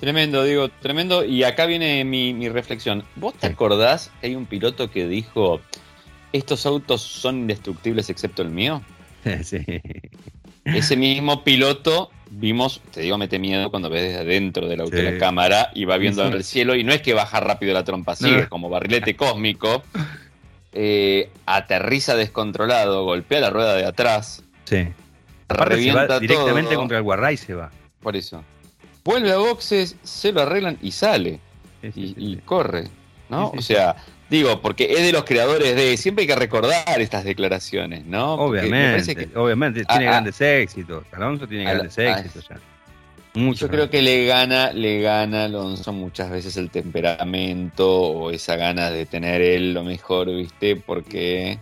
Tremendo, 0.00 0.42
digo, 0.42 0.68
tremendo. 0.68 1.22
Y 1.24 1.44
acá 1.44 1.66
viene 1.66 2.02
mi, 2.04 2.48
reflexión. 2.48 3.04
¿Vos 3.16 3.34
te 3.34 3.46
acordás 3.46 4.10
que 4.20 4.28
hay 4.28 4.34
un 4.34 4.46
piloto 4.46 4.90
que 4.90 5.06
dijo, 5.06 5.60
estos 6.32 6.64
autos 6.64 7.02
son 7.02 7.40
indestructibles 7.40 8.08
excepto 8.08 8.42
el 8.42 8.50
mío? 8.50 8.82
Sí. 9.42 9.58
Ese 10.64 10.96
mismo 10.96 11.44
piloto 11.44 12.10
vimos, 12.36 12.80
te 12.92 13.00
digo, 13.00 13.18
mete 13.18 13.38
miedo 13.38 13.70
cuando 13.70 13.88
ves 13.90 14.02
desde 14.02 14.18
adentro 14.18 14.68
del 14.68 14.80
auto 14.80 14.96
la 14.96 15.18
cámara 15.18 15.70
y 15.74 15.84
va 15.84 15.96
viendo 15.96 16.26
el 16.26 16.44
cielo 16.44 16.74
y 16.74 16.84
no 16.84 16.92
es 16.92 17.02
que 17.02 17.14
baja 17.14 17.40
rápido 17.40 17.72
la 17.72 17.84
trompa, 17.84 18.16
sigue 18.16 18.48
como 18.48 18.68
barrilete 18.68 19.16
cósmico, 19.16 19.82
eh, 20.72 21.30
aterriza 21.46 22.16
descontrolado, 22.16 23.04
golpea 23.04 23.40
la 23.40 23.50
rueda 23.50 23.74
de 23.74 23.86
atrás. 23.86 24.42
Sí. 24.64 24.88
Revienta 25.48 26.18
directamente 26.18 26.74
contra 26.74 26.98
el 26.98 27.02
guarray 27.02 27.36
se 27.36 27.54
va. 27.54 27.70
Por 28.00 28.16
eso. 28.16 28.42
Vuelve 29.04 29.32
a 29.32 29.36
boxes, 29.36 29.96
se 30.02 30.32
lo 30.32 30.42
arreglan 30.42 30.78
y 30.82 30.90
sale. 30.92 31.40
y, 31.82 32.14
y, 32.16 32.36
corre. 32.44 32.88
¿No? 33.28 33.52
O 33.56 33.62
sea, 33.62 33.96
Digo, 34.30 34.60
porque 34.60 34.92
es 34.92 35.02
de 35.02 35.12
los 35.12 35.24
creadores 35.24 35.76
de. 35.76 35.96
Siempre 35.96 36.22
hay 36.22 36.28
que 36.28 36.36
recordar 36.36 37.00
estas 37.00 37.24
declaraciones, 37.24 38.04
¿no? 38.06 38.34
obviamente, 38.34 39.28
obviamente, 39.34 39.84
tiene 39.84 40.04
grandes 40.06 40.40
éxitos. 40.40 41.04
Alonso 41.12 41.46
tiene 41.46 41.64
grandes 41.64 41.96
éxitos 41.98 42.48
ya. 42.48 42.58
Yo 43.34 43.68
creo 43.68 43.90
que 43.90 44.00
le 44.00 44.26
gana, 44.26 44.72
le 44.72 45.00
gana 45.00 45.46
Alonso 45.46 45.92
muchas 45.92 46.30
veces 46.30 46.56
el 46.56 46.70
temperamento 46.70 47.90
o 47.90 48.30
esa 48.30 48.54
gana 48.54 48.90
de 48.90 49.06
tener 49.06 49.42
él 49.42 49.74
lo 49.74 49.82
mejor, 49.82 50.28
¿viste? 50.28 50.76
Porque 50.76 51.58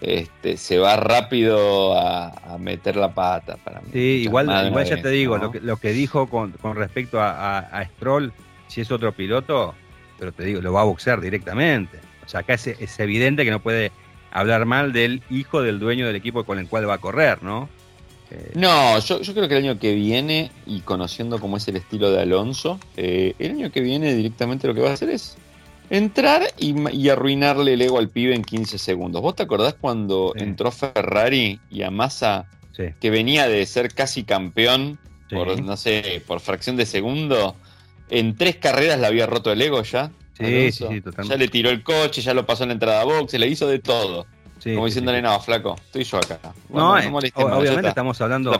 este, 0.00 0.56
se 0.56 0.78
va 0.78 0.96
rápido 0.96 1.96
a, 1.96 2.56
meter 2.58 2.96
la 2.96 3.14
pata 3.14 3.56
para 3.62 3.80
mí. 3.80 3.88
Sí, 3.92 4.22
igual, 4.24 4.46
igual 4.66 4.84
ya 4.84 5.00
te 5.00 5.10
digo, 5.10 5.38
lo, 5.38 5.52
que, 5.52 5.60
lo 5.60 5.76
que 5.76 5.92
dijo 5.92 6.28
con, 6.28 6.50
con 6.52 6.74
respecto 6.74 7.20
a, 7.20 7.58
a, 7.58 7.84
Stroll, 7.84 8.32
si 8.66 8.80
es 8.80 8.90
otro 8.90 9.12
piloto, 9.12 9.76
pero 10.18 10.32
te 10.32 10.44
digo, 10.44 10.60
lo 10.60 10.72
va 10.72 10.82
a 10.82 10.84
boxear 10.84 11.20
directamente. 11.20 11.98
O 12.24 12.28
sea, 12.28 12.40
acá 12.40 12.54
es, 12.54 13.00
evidente 13.00 13.44
que 13.44 13.50
no 13.50 13.60
puede 13.60 13.92
hablar 14.30 14.66
mal 14.66 14.92
del 14.92 15.22
hijo 15.30 15.62
del 15.62 15.78
dueño 15.78 16.06
del 16.06 16.16
equipo 16.16 16.44
con 16.44 16.58
el 16.58 16.68
cual 16.68 16.88
va 16.88 16.94
a 16.94 16.98
correr, 16.98 17.42
¿no? 17.42 17.68
Eh, 18.30 18.52
no, 18.54 18.98
yo, 18.98 19.20
creo 19.20 19.48
que 19.48 19.56
el 19.56 19.64
año 19.64 19.78
que 19.78 19.94
viene, 19.94 20.50
y 20.66 20.80
conociendo 20.80 21.38
cómo 21.38 21.56
es 21.56 21.66
el 21.68 21.76
estilo 21.76 22.10
de 22.10 22.20
Alonso, 22.20 22.78
eh, 22.96 23.34
el 23.38 23.52
año 23.52 23.72
que 23.72 23.80
viene 23.80 24.14
directamente 24.14 24.66
lo 24.66 24.74
que 24.74 24.82
va 24.82 24.90
a 24.90 24.92
hacer 24.92 25.08
es 25.08 25.38
entrar 25.88 26.42
y, 26.58 27.08
arruinarle 27.08 27.72
el 27.72 27.80
ego 27.80 27.98
al 27.98 28.10
pibe 28.10 28.34
en 28.34 28.44
15 28.44 28.76
segundos. 28.76 29.22
¿Vos 29.22 29.34
te 29.34 29.44
acordás 29.44 29.76
cuando 29.80 30.34
entró 30.36 30.70
Ferrari 30.70 31.60
y 31.70 31.82
a 31.82 31.90
Massa, 31.90 32.46
que 33.00 33.10
venía 33.10 33.48
de 33.48 33.64
ser 33.66 33.92
casi 33.92 34.22
campeón 34.22 34.98
por, 35.30 35.60
no 35.62 35.76
sé, 35.76 36.22
por 36.26 36.40
fracción 36.40 36.76
de 36.76 36.86
segundo, 36.86 37.56
en 38.10 38.36
tres 38.36 38.56
carreras 38.56 38.98
le 38.98 39.06
había 39.06 39.26
roto 39.26 39.52
el 39.52 39.60
ego 39.60 39.82
ya? 39.82 40.10
Sí, 40.38 40.72
sí, 40.72 41.00
totalmente. 41.00 41.28
Ya 41.28 41.36
le 41.36 41.48
tiró 41.48 41.70
el 41.70 41.82
coche, 41.82 42.20
ya 42.20 42.32
lo 42.32 42.46
pasó 42.46 42.62
en 42.62 42.70
la 42.70 42.72
entrada 42.74 43.00
a 43.00 43.04
box, 43.04 43.34
le 43.34 43.48
hizo 43.48 43.66
de 43.66 43.78
todo. 43.78 44.26
Como 44.62 44.86
diciéndole, 44.86 45.22
no, 45.22 45.38
flaco, 45.40 45.76
estoy 45.76 46.04
yo 46.04 46.18
acá. 46.18 46.38
no, 46.68 46.98
eh, 46.98 47.10
obviamente 47.34 47.88
estamos 47.88 48.20
hablando. 48.20 48.58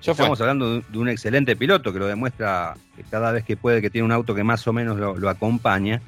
estamos 0.00 0.40
hablando 0.40 0.80
de 0.80 0.98
un 0.98 1.08
excelente 1.08 1.56
piloto 1.56 1.92
que 1.92 1.98
lo 1.98 2.06
demuestra 2.06 2.74
cada 3.10 3.32
vez 3.32 3.44
que 3.44 3.56
puede, 3.56 3.80
que 3.80 3.90
tiene 3.90 4.04
un 4.04 4.12
auto 4.12 4.34
que 4.34 4.44
más 4.44 4.66
o 4.66 4.72
menos 4.72 4.98
lo, 4.98 5.28
acompaña, 5.28 6.00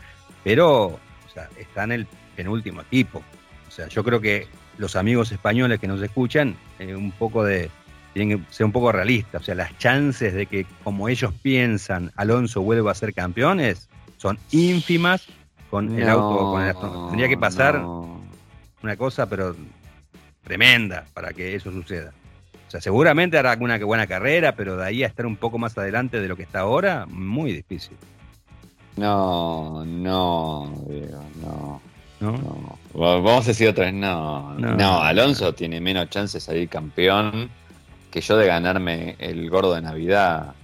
pero 0.44 0.86
o 0.86 1.00
sea, 1.32 1.48
está 1.58 1.84
en 1.84 1.92
el 1.92 2.06
penúltimo 2.36 2.80
equipo. 2.80 3.22
O 3.68 3.70
sea, 3.70 3.88
yo 3.88 4.02
creo 4.04 4.20
que 4.20 4.48
los 4.78 4.96
amigos 4.96 5.30
españoles 5.32 5.78
que 5.78 5.86
nos 5.86 6.02
escuchan, 6.02 6.56
eh, 6.78 6.94
un 6.94 7.12
poco 7.12 7.44
de, 7.44 7.70
tienen 8.12 8.38
que 8.38 8.52
ser 8.52 8.66
un 8.66 8.72
poco 8.72 8.92
realistas. 8.92 9.42
O 9.42 9.44
sea, 9.44 9.54
las 9.54 9.76
chances 9.78 10.34
de 10.34 10.46
que, 10.46 10.66
como 10.84 11.08
ellos 11.08 11.32
piensan, 11.42 12.12
Alonso 12.16 12.62
vuelva 12.62 12.92
a 12.92 12.94
ser 12.94 13.14
campeones 13.14 13.88
son 14.16 14.38
ínfimas 14.52 15.26
con 15.70 15.98
el 15.98 16.08
auto. 16.08 16.52
Con 16.52 17.08
tendría 17.08 17.28
que 17.28 17.36
pasar 17.36 17.82
una 18.82 18.96
cosa, 18.96 19.28
pero 19.28 19.56
tremenda 20.44 21.06
para 21.14 21.32
que 21.32 21.54
eso 21.54 21.72
suceda. 21.72 22.12
O 22.68 22.70
sea, 22.70 22.80
seguramente 22.80 23.36
hará 23.36 23.56
una 23.60 23.78
buena 23.78 24.06
carrera, 24.06 24.54
pero 24.54 24.76
de 24.76 24.86
ahí 24.86 25.04
a 25.04 25.06
estar 25.06 25.26
un 25.26 25.36
poco 25.36 25.58
más 25.58 25.76
adelante 25.76 26.20
de 26.20 26.28
lo 26.28 26.36
que 26.36 26.42
está 26.42 26.60
ahora, 26.60 27.06
muy 27.06 27.52
difícil. 27.52 27.96
No, 28.96 29.84
no, 29.84 30.72
no. 31.42 31.82
¿No? 32.20 32.78
Vamos 32.94 33.44
a 33.44 33.48
decir 33.48 33.68
otra 33.68 33.86
vez, 33.86 33.94
no. 33.94 34.54
No, 34.54 35.02
Alonso 35.02 35.52
tiene 35.54 35.80
menos 35.80 36.08
chances 36.10 36.34
de 36.34 36.40
salir 36.40 36.68
campeón 36.68 37.50
que 38.12 38.20
yo 38.20 38.36
de 38.36 38.46
ganarme 38.46 39.16
el 39.18 39.50
gordo 39.50 39.74
de 39.74 39.82
Navidad 39.82 40.54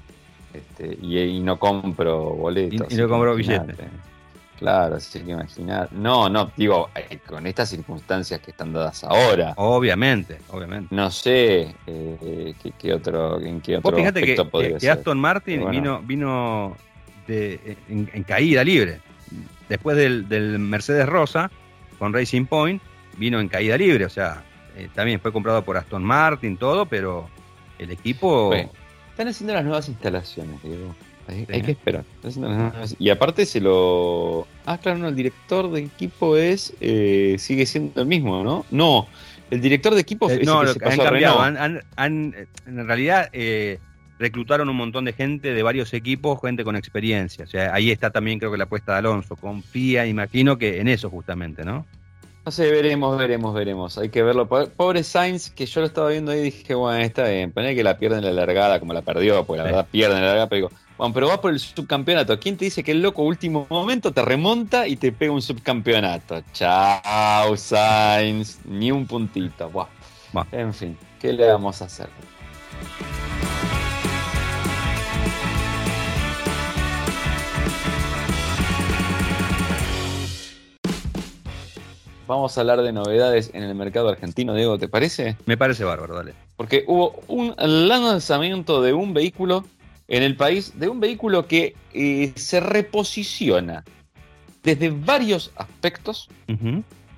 este, 0.53 0.97
y, 1.03 1.41
no 1.41 1.59
compro 1.59 2.31
boletos. 2.35 2.93
Y, 2.93 2.97
no 2.97 3.09
compro 3.09 3.35
billetes. 3.35 3.77
Claro, 4.59 4.97
así 4.97 5.21
que 5.21 5.31
imaginar. 5.31 5.89
No, 5.93 6.29
no, 6.29 6.51
digo, 6.57 6.91
eh, 6.95 7.19
con 7.27 7.47
estas 7.47 7.69
circunstancias 7.69 8.41
que 8.41 8.51
están 8.51 8.73
dadas 8.73 9.05
ahora. 9.05 9.55
Obviamente, 9.57 10.39
obviamente. 10.51 10.95
No 10.95 11.11
sé 11.11 11.75
eh, 11.87 12.55
qué, 12.79 12.93
otro, 12.93 13.41
en 13.41 13.61
qué 13.61 13.77
otro 13.77 13.97
fíjate 13.97 14.23
que, 14.23 14.91
Aston 14.91 15.19
Martin 15.19 15.71
vino, 15.71 16.03
vino 16.03 16.77
de, 17.29 17.77
en, 17.89 18.25
caída 18.25 18.65
libre. 18.65 19.01
Después 19.69 19.97
del, 19.97 20.59
Mercedes 20.59 21.07
Rosa, 21.07 21.51
con 21.99 22.13
Racing 22.13 22.47
Point, 22.47 22.83
vino 23.17 23.39
en 23.39 23.49
caída 23.49 23.77
libre. 23.77 24.07
O 24.07 24.11
sea, 24.11 24.43
eh, 24.77 24.89
también 24.93 25.21
fue 25.21 25.33
comprado 25.33 25.63
por 25.63 25.77
Aston 25.77 26.03
Martin, 26.03 26.57
todo, 26.57 26.87
pero 26.87 27.29
el 27.79 27.91
equipo. 27.91 28.53
están 28.55 29.29
haciendo 29.29 29.55
las 29.55 29.65
nuevas 29.65 29.89
instalaciones, 29.89 30.63
digo. 30.63 30.95
Hay, 31.29 31.63
que 31.63 31.73
esperar. 31.73 32.05
Y 32.99 33.11
aparte 33.11 33.45
se 33.45 33.61
lo. 33.61 34.47
Ah, 34.65 34.79
claro, 34.79 34.99
no, 34.99 35.09
el 35.09 35.15
director 35.15 35.71
de 35.71 35.81
equipo 35.81 36.39
es. 36.39 36.73
Eh, 36.81 37.37
sigue 37.39 37.67
siendo 37.67 38.01
el 38.01 38.07
mismo, 38.07 38.43
¿no? 38.43 38.65
No, 38.71 39.07
el 39.51 39.61
director 39.61 39.95
de 39.95 40.01
equipo 40.01 40.31
eh, 40.31 40.41
no, 40.45 40.63
lo, 40.63 40.71
han 40.71 40.97
cambiado. 40.97 41.47
en 41.47 42.47
realidad 42.67 43.29
eh, 43.35 43.79
reclutaron 44.19 44.71
un 44.71 44.77
montón 44.77 45.05
de 45.05 45.13
gente 45.13 45.53
de 45.53 45.63
varios 45.63 45.93
equipos, 45.93 46.41
gente 46.41 46.65
con 46.65 46.77
experiencia. 46.77 47.45
O 47.45 47.49
sea, 47.49 47.75
ahí 47.75 47.91
está 47.91 48.11
también 48.11 48.39
creo 48.39 48.51
que 48.51 48.59
la 48.59 48.65
apuesta 48.65 48.93
de 48.93 48.99
Alonso. 48.99 49.37
Confía, 49.37 50.07
imagino 50.07 50.57
que 50.57 50.81
en 50.81 50.89
eso 50.89 51.11
justamente, 51.11 51.63
¿no? 51.65 51.87
No 52.49 52.53
sé, 52.53 52.71
veremos, 52.71 53.19
veremos, 53.19 53.53
veremos. 53.53 53.99
Hay 53.99 54.09
que 54.09 54.23
verlo. 54.23 54.49
Pobre 54.49 55.05
Sainz, 55.05 55.51
que 55.51 55.67
yo 55.67 55.83
lo 55.83 55.87
estaba 55.87 56.09
viendo 56.09 56.33
ahí 56.33 56.39
y 56.39 56.43
dije, 56.45 56.75
bueno, 56.75 56.99
está 57.05 57.29
bien. 57.29 57.53
Poner 57.53 57.77
que 57.77 57.85
la 57.85 57.99
pierden 57.99 58.25
la 58.25 58.33
largada 58.33 58.81
como 58.81 58.95
la 58.95 59.03
perdió, 59.03 59.45
pues 59.45 59.59
la 59.59 59.65
verdad 59.65 59.87
pierden 59.91 60.23
la 60.23 60.29
largada, 60.29 60.49
pero 60.49 60.69
digo, 60.69 60.81
bueno, 60.97 61.13
pero 61.13 61.29
va 61.29 61.43
por 61.43 61.53
el 61.53 61.61
subcampeonato. 61.61 62.41
¿Quién 62.41 62.57
te 62.57 62.65
dice 62.65 62.83
que 62.83 62.93
el 62.93 63.03
loco 63.03 63.23
último 63.23 63.67
momento 63.69 64.13
te 64.13 64.23
remonta 64.23 64.89
y 64.89 64.97
te 64.97 65.13
pega 65.13 65.31
un 65.31 65.43
subcampeonato? 65.43 66.43
Chao, 66.55 67.55
Sainz. 67.55 68.61
Ni 68.65 68.91
un 68.91 69.07
puntito. 69.07 69.69
Buah. 69.69 69.89
En 70.51 70.73
fin, 70.73 70.97
¿qué 71.21 71.35
le 71.35 71.49
vamos 71.49 71.83
a 71.83 71.85
hacer? 71.85 72.09
Vamos 82.29 82.57
a 82.57 82.61
hablar 82.61 82.83
de 82.83 82.93
novedades 82.93 83.51
en 83.55 83.65
el 83.65 83.75
mercado 83.75 84.09
argentino, 84.09 84.55
Diego, 84.55 84.79
¿te 84.79 84.87
parece? 84.87 85.37
Me 85.47 85.57
parece 85.57 85.83
bárbaro, 85.83 86.15
dale. 86.15 86.35
Porque 86.57 86.85
hubo 86.87 87.19
un 87.27 87.55
lanzamiento 87.57 88.83
de 88.83 88.93
un 88.93 89.15
vehículo 89.15 89.65
en 90.07 90.23
el 90.23 90.37
país, 90.37 90.79
de 90.79 90.89
un 90.89 91.01
vehículo 91.01 91.47
que 91.49 91.75
eh, 91.93 92.33
se 92.37 92.61
reposiciona 92.61 93.83
desde 94.63 94.91
varios 94.91 95.51
aspectos, 95.57 96.29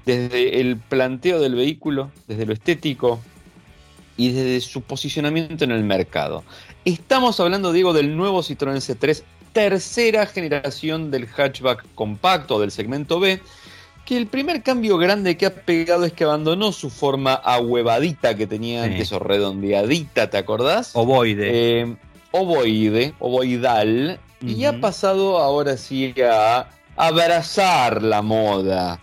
desde 0.07 0.61
el 0.61 0.77
planteo 0.77 1.41
del 1.41 1.57
vehículo, 1.57 2.11
desde 2.27 2.47
lo 2.47 2.53
estético 2.53 3.21
y 4.17 4.33
desde 4.33 4.61
su 4.61 4.83
posicionamiento 4.83 5.65
en 5.65 5.73
el 5.73 5.83
mercado. 5.83 6.45
Estamos 6.85 7.41
hablando, 7.41 7.73
Diego, 7.73 7.93
del 7.93 8.17
nuevo 8.17 8.43
Citroën 8.43 8.77
C3, 8.77 9.23
tercera 9.53 10.27
generación 10.27 11.11
del 11.11 11.27
hatchback 11.27 11.85
compacto 11.95 12.61
del 12.61 12.71
segmento 12.71 13.19
B, 13.19 13.41
que 14.11 14.17
el 14.17 14.27
primer 14.27 14.65
cambio 14.65 14.99
grande 14.99 15.37
que 15.37 15.47
ha 15.47 15.55
pegado 15.55 16.05
es 16.05 16.13
que 16.13 16.25
abandonó 16.25 16.73
su 16.73 16.91
forma 16.91 17.33
ahuevadita 17.33 18.35
que 18.35 18.49
tenía 18.49 18.83
antes, 18.83 19.13
o 19.13 19.21
redondeadita, 19.21 20.29
¿te 20.29 20.37
acordás? 20.37 20.91
Ovoide. 20.95 21.83
Eh, 21.83 21.97
ovoide, 22.33 23.15
ovoidal, 23.21 24.19
y 24.41 24.65
ha 24.65 24.81
pasado 24.81 25.39
ahora 25.39 25.77
sí 25.77 26.13
a 26.29 26.67
abrazar 26.97 28.03
la 28.03 28.21
moda, 28.21 28.99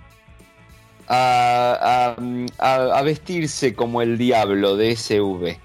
a, 1.08 2.18
a, 2.58 3.02
vestirse 3.02 3.74
como 3.74 4.02
el 4.02 4.18
diablo 4.18 4.76
de 4.76 4.94
SV. 4.94 5.58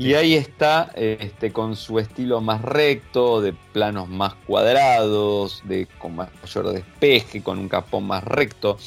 Y 0.00 0.14
ahí 0.14 0.32
está 0.32 0.90
este, 0.94 1.52
con 1.52 1.76
su 1.76 1.98
estilo 1.98 2.40
más 2.40 2.62
recto, 2.62 3.42
de 3.42 3.52
planos 3.52 4.08
más 4.08 4.32
cuadrados, 4.46 5.62
de, 5.66 5.86
con 5.98 6.16
mayor 6.16 6.72
despeje, 6.72 7.42
con 7.42 7.58
un 7.58 7.68
capón 7.68 8.06
más 8.06 8.24
recto, 8.24 8.78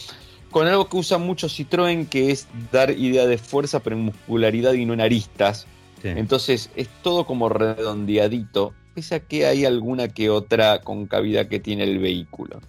con 0.50 0.66
algo 0.66 0.90
que 0.90 0.98
usa 0.98 1.20
mucho 1.20 1.50
Citroën, 1.50 2.10
que 2.10 2.32
es 2.32 2.48
dar 2.72 2.90
idea 2.90 3.28
de 3.28 3.38
fuerza, 3.38 3.80
pero 3.80 3.96
en 3.96 4.06
muscularidad 4.06 4.74
y 4.74 4.88
no 4.88 4.94
en 4.94 5.02
aristas. 5.02 5.68
Entonces 6.02 6.72
es 6.76 6.90
todo 7.04 7.28
como 7.28 7.48
redondeadito, 7.48 8.74
pese 8.96 9.14
a 9.14 9.20
que 9.20 9.46
hay 9.46 9.66
alguna 9.66 10.08
que 10.08 10.32
otra 10.32 10.82
concavidad 10.82 11.48
que 11.48 11.60
tiene 11.60 11.84
el 11.84 12.00
vehículo. 12.00 12.60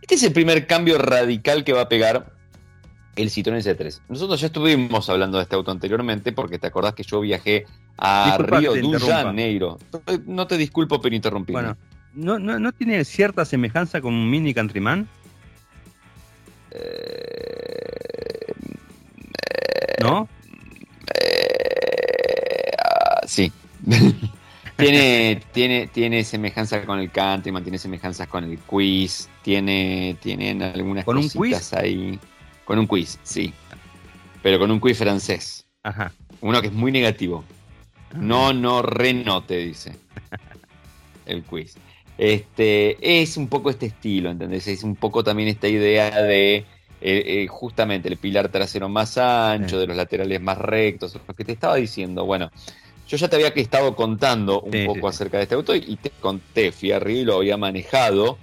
Este 0.00 0.14
es 0.14 0.22
el 0.22 0.32
primer 0.32 0.66
cambio 0.66 0.96
radical 0.96 1.64
que 1.64 1.74
va 1.74 1.82
a 1.82 1.88
pegar 1.90 2.32
el 3.16 3.30
Citroën 3.30 3.62
C3. 3.62 4.00
Nosotros 4.08 4.40
ya 4.40 4.46
estuvimos 4.46 5.08
hablando 5.08 5.38
de 5.38 5.44
este 5.44 5.56
auto 5.56 5.70
anteriormente 5.70 6.32
porque 6.32 6.58
te 6.58 6.66
acordás 6.66 6.94
que 6.94 7.02
yo 7.02 7.20
viajé 7.20 7.66
a 8.00 8.38
Río 8.38 8.72
de 8.72 8.98
Janeiro. 8.98 9.78
No 10.26 10.46
te 10.46 10.56
disculpo 10.56 11.00
por 11.00 11.12
interrumpir. 11.12 11.52
Bueno, 11.52 11.76
¿no, 12.14 12.38
no, 12.38 12.72
tiene 12.72 13.04
cierta 13.04 13.44
semejanza 13.44 14.00
con 14.00 14.14
un 14.14 14.30
Mini 14.30 14.54
Countryman? 14.54 15.06
Eh, 16.70 17.60
¿No? 20.00 20.28
Eh, 21.20 22.70
ah, 22.78 23.20
sí. 23.26 23.52
tiene, 24.76 25.42
tiene, 25.52 25.86
tiene 25.88 26.24
semejanza 26.24 26.84
con 26.86 27.00
el 27.00 27.10
Countryman, 27.10 27.62
tiene 27.62 27.78
semejanzas 27.78 28.26
con 28.28 28.44
el 28.44 28.58
Quiz, 28.60 29.28
tiene, 29.42 30.16
tienen 30.22 30.62
algunas 30.62 31.04
¿Con 31.04 31.16
cositas 31.16 31.74
ahí. 31.74 32.18
Con 32.64 32.78
un 32.78 32.86
quiz, 32.86 33.18
sí. 33.24 33.52
Pero 34.42 34.58
con 34.58 34.70
un 34.70 34.78
quiz 34.78 34.96
francés. 34.96 35.66
Ajá. 35.82 36.12
Uno 36.40 36.60
que 36.60 36.68
es 36.68 36.72
muy 36.72 36.92
negativo. 36.92 37.44
No, 38.16 38.52
no, 38.52 38.82
re 38.82 39.14
no 39.14 39.44
te 39.44 39.58
dice. 39.58 39.96
El 41.26 41.42
quiz. 41.44 41.76
Este, 42.18 43.22
es 43.22 43.36
un 43.36 43.48
poco 43.48 43.70
este 43.70 43.86
estilo, 43.86 44.30
¿entendés? 44.30 44.66
Es 44.66 44.82
un 44.82 44.96
poco 44.96 45.24
también 45.24 45.48
esta 45.48 45.68
idea 45.68 46.22
de 46.22 46.56
eh, 46.56 46.64
eh, 47.00 47.46
justamente 47.48 48.08
el 48.08 48.18
pilar 48.18 48.50
trasero 48.50 48.90
más 48.90 49.16
ancho, 49.16 49.78
de 49.78 49.86
los 49.86 49.96
laterales 49.96 50.40
más 50.40 50.58
rectos, 50.58 51.18
lo 51.26 51.34
que 51.34 51.44
te 51.44 51.52
estaba 51.52 51.76
diciendo. 51.76 52.26
Bueno, 52.26 52.50
yo 53.08 53.16
ya 53.16 53.28
te 53.28 53.36
había 53.36 53.48
estado 53.48 53.96
contando 53.96 54.60
un 54.60 54.84
poco 54.84 55.08
acerca 55.08 55.38
de 55.38 55.44
este 55.44 55.54
auto 55.54 55.74
y, 55.74 55.96
te 55.96 56.10
conté, 56.10 56.72
y 56.82 57.24
lo 57.24 57.38
había 57.38 57.56
manejado. 57.56 58.36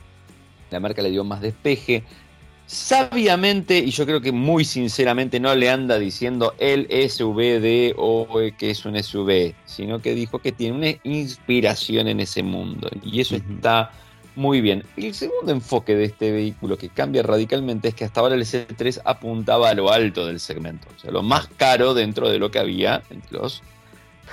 La 0.72 0.80
marca 0.80 1.02
le 1.02 1.12
dio 1.12 1.24
más 1.24 1.42
despeje, 1.42 2.04
sabiamente, 2.68 3.80
y 3.80 3.92
yo 3.92 4.06
creo 4.06 4.22
que 4.22 4.34
muy 4.34 4.66
sinceramente 4.66 5.40
no 5.40 5.56
le 5.56 5.70
anda 5.70 5.98
diciendo 5.98 6.54
el 6.60 6.86
SVD 6.90 7.96
o 7.98 8.28
que 8.58 8.70
es 8.70 8.86
un 8.86 9.02
SUV, 9.02 9.56
sino 9.66 10.02
que 10.02 10.14
dijo 10.14 10.40
que 10.40 10.52
tiene 10.52 10.78
una 10.78 11.00
inspiración 11.04 12.10
en 12.10 12.20
ese 12.20 12.44
mundo. 12.44 12.90
Y 13.04 13.22
eso 13.22 13.38
está 13.38 13.92
muy 14.36 14.60
bien. 14.62 14.84
El 14.98 15.16
segundo 15.16 15.52
enfoque 15.52 15.96
de 15.96 16.06
este 16.06 16.32
vehículo 16.32 16.78
que 16.78 16.90
cambia 16.90 17.24
radicalmente 17.24 17.88
es 17.88 17.96
que 17.96 18.04
hasta 18.04 18.20
ahora 18.20 18.36
el 18.36 18.44
C3 18.44 19.02
apuntaba 19.06 19.70
a 19.70 19.74
lo 19.74 19.92
alto 19.92 20.28
del 20.28 20.40
segmento, 20.40 20.88
o 20.96 21.00
sea, 21.00 21.10
lo 21.12 21.24
más 21.24 21.48
caro 21.58 21.94
dentro 21.94 22.30
de 22.30 22.38
lo 22.38 22.52
que 22.52 22.60
había 22.60 23.02
entre 23.10 23.40
los 23.40 23.64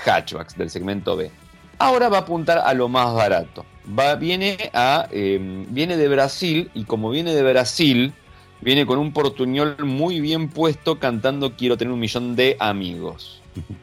hatchbacks 0.05 0.59
del 0.59 0.71
segmento 0.71 1.17
B. 1.17 1.31
Ahora 1.79 2.09
va 2.09 2.19
a 2.19 2.21
apuntar 2.21 2.59
a 2.59 2.75
lo 2.75 2.89
más 2.89 3.15
barato. 3.15 3.65
Va, 3.99 4.15
viene, 4.17 4.71
a, 4.73 5.09
em, 5.11 5.67
viene 5.73 5.97
de 5.97 6.09
Brasil 6.09 6.71
y 6.75 6.85
como 6.85 7.11
viene 7.11 7.35
de 7.35 7.43
Brasil, 7.43 8.13
viene 8.61 8.87
con 8.87 8.99
un 8.99 9.13
portuñol 9.13 9.77
muy 9.85 10.21
bien 10.21 10.49
puesto 10.49 10.99
cantando 10.99 11.57
Quiero 11.57 11.77
tener 11.77 11.93
un 11.93 12.01
millón 12.01 12.37
de 12.37 12.57
amigos. 12.61 13.43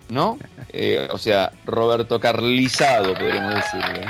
¿No? 0.10 0.38
Eh, 0.74 1.10
o 1.12 1.18
sea, 1.18 1.51
Roberto 1.66 2.18
Carlizado, 2.18 3.13
podríamos 3.13 3.56
decirle. 3.56 4.06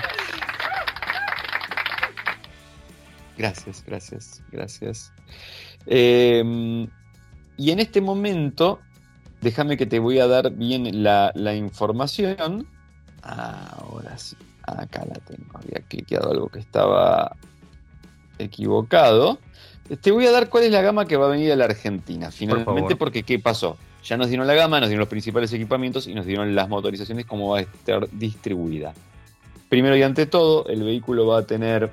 Gracias, 3.36 3.84
gracias, 3.88 4.44
gracias. 4.52 5.12
Em, 5.88 6.88
y 7.58 7.72
en 7.72 7.80
este 7.80 8.00
momento, 8.00 8.80
déjame 9.42 9.76
que 9.76 9.88
te 9.88 9.98
voy 9.98 10.20
a 10.20 10.28
dar 10.28 10.52
bien 10.52 11.04
la, 11.04 11.32
la 11.34 11.56
información. 11.56 12.68
Ahora 13.24 14.16
sí, 14.20 14.36
acá 14.62 15.04
la 15.06 15.16
tengo. 15.26 15.50
Había 15.56 15.82
cliqueado 15.88 16.30
algo 16.30 16.50
que 16.50 16.60
estaba 16.60 17.36
equivocado. 18.38 19.40
Te 20.00 20.12
voy 20.12 20.26
a 20.26 20.32
dar 20.32 20.50
cuál 20.50 20.64
es 20.64 20.72
la 20.72 20.82
gama 20.82 21.06
que 21.06 21.18
va 21.18 21.26
a 21.26 21.30
venir 21.30 21.52
a 21.52 21.56
la 21.56 21.66
Argentina, 21.66 22.32
finalmente, 22.32 22.96
porque 22.96 23.24
¿qué 23.24 23.40
pasó? 23.40 23.78
Ya 24.04 24.16
nos 24.16 24.30
dieron 24.30 24.48
la 24.48 24.54
gama, 24.54 24.80
nos 24.80 24.88
dieron 24.88 25.02
los 25.02 25.10
principales 25.10 25.52
equipamientos 25.52 26.08
y 26.08 26.14
nos 26.14 26.26
dieron 26.26 26.56
las 26.56 26.70
motorizaciones, 26.70 27.26
cómo 27.26 27.50
va 27.50 27.60
a 27.60 27.62
estar 27.62 28.10
distribuida. 28.12 28.94
Primero 29.68 29.96
y 29.98 30.04
ante 30.04 30.26
todo, 30.26 30.66
el 30.68 30.84
vehículo 30.84 31.28
va 31.28 31.40
a 31.40 31.46
tener 31.46 31.92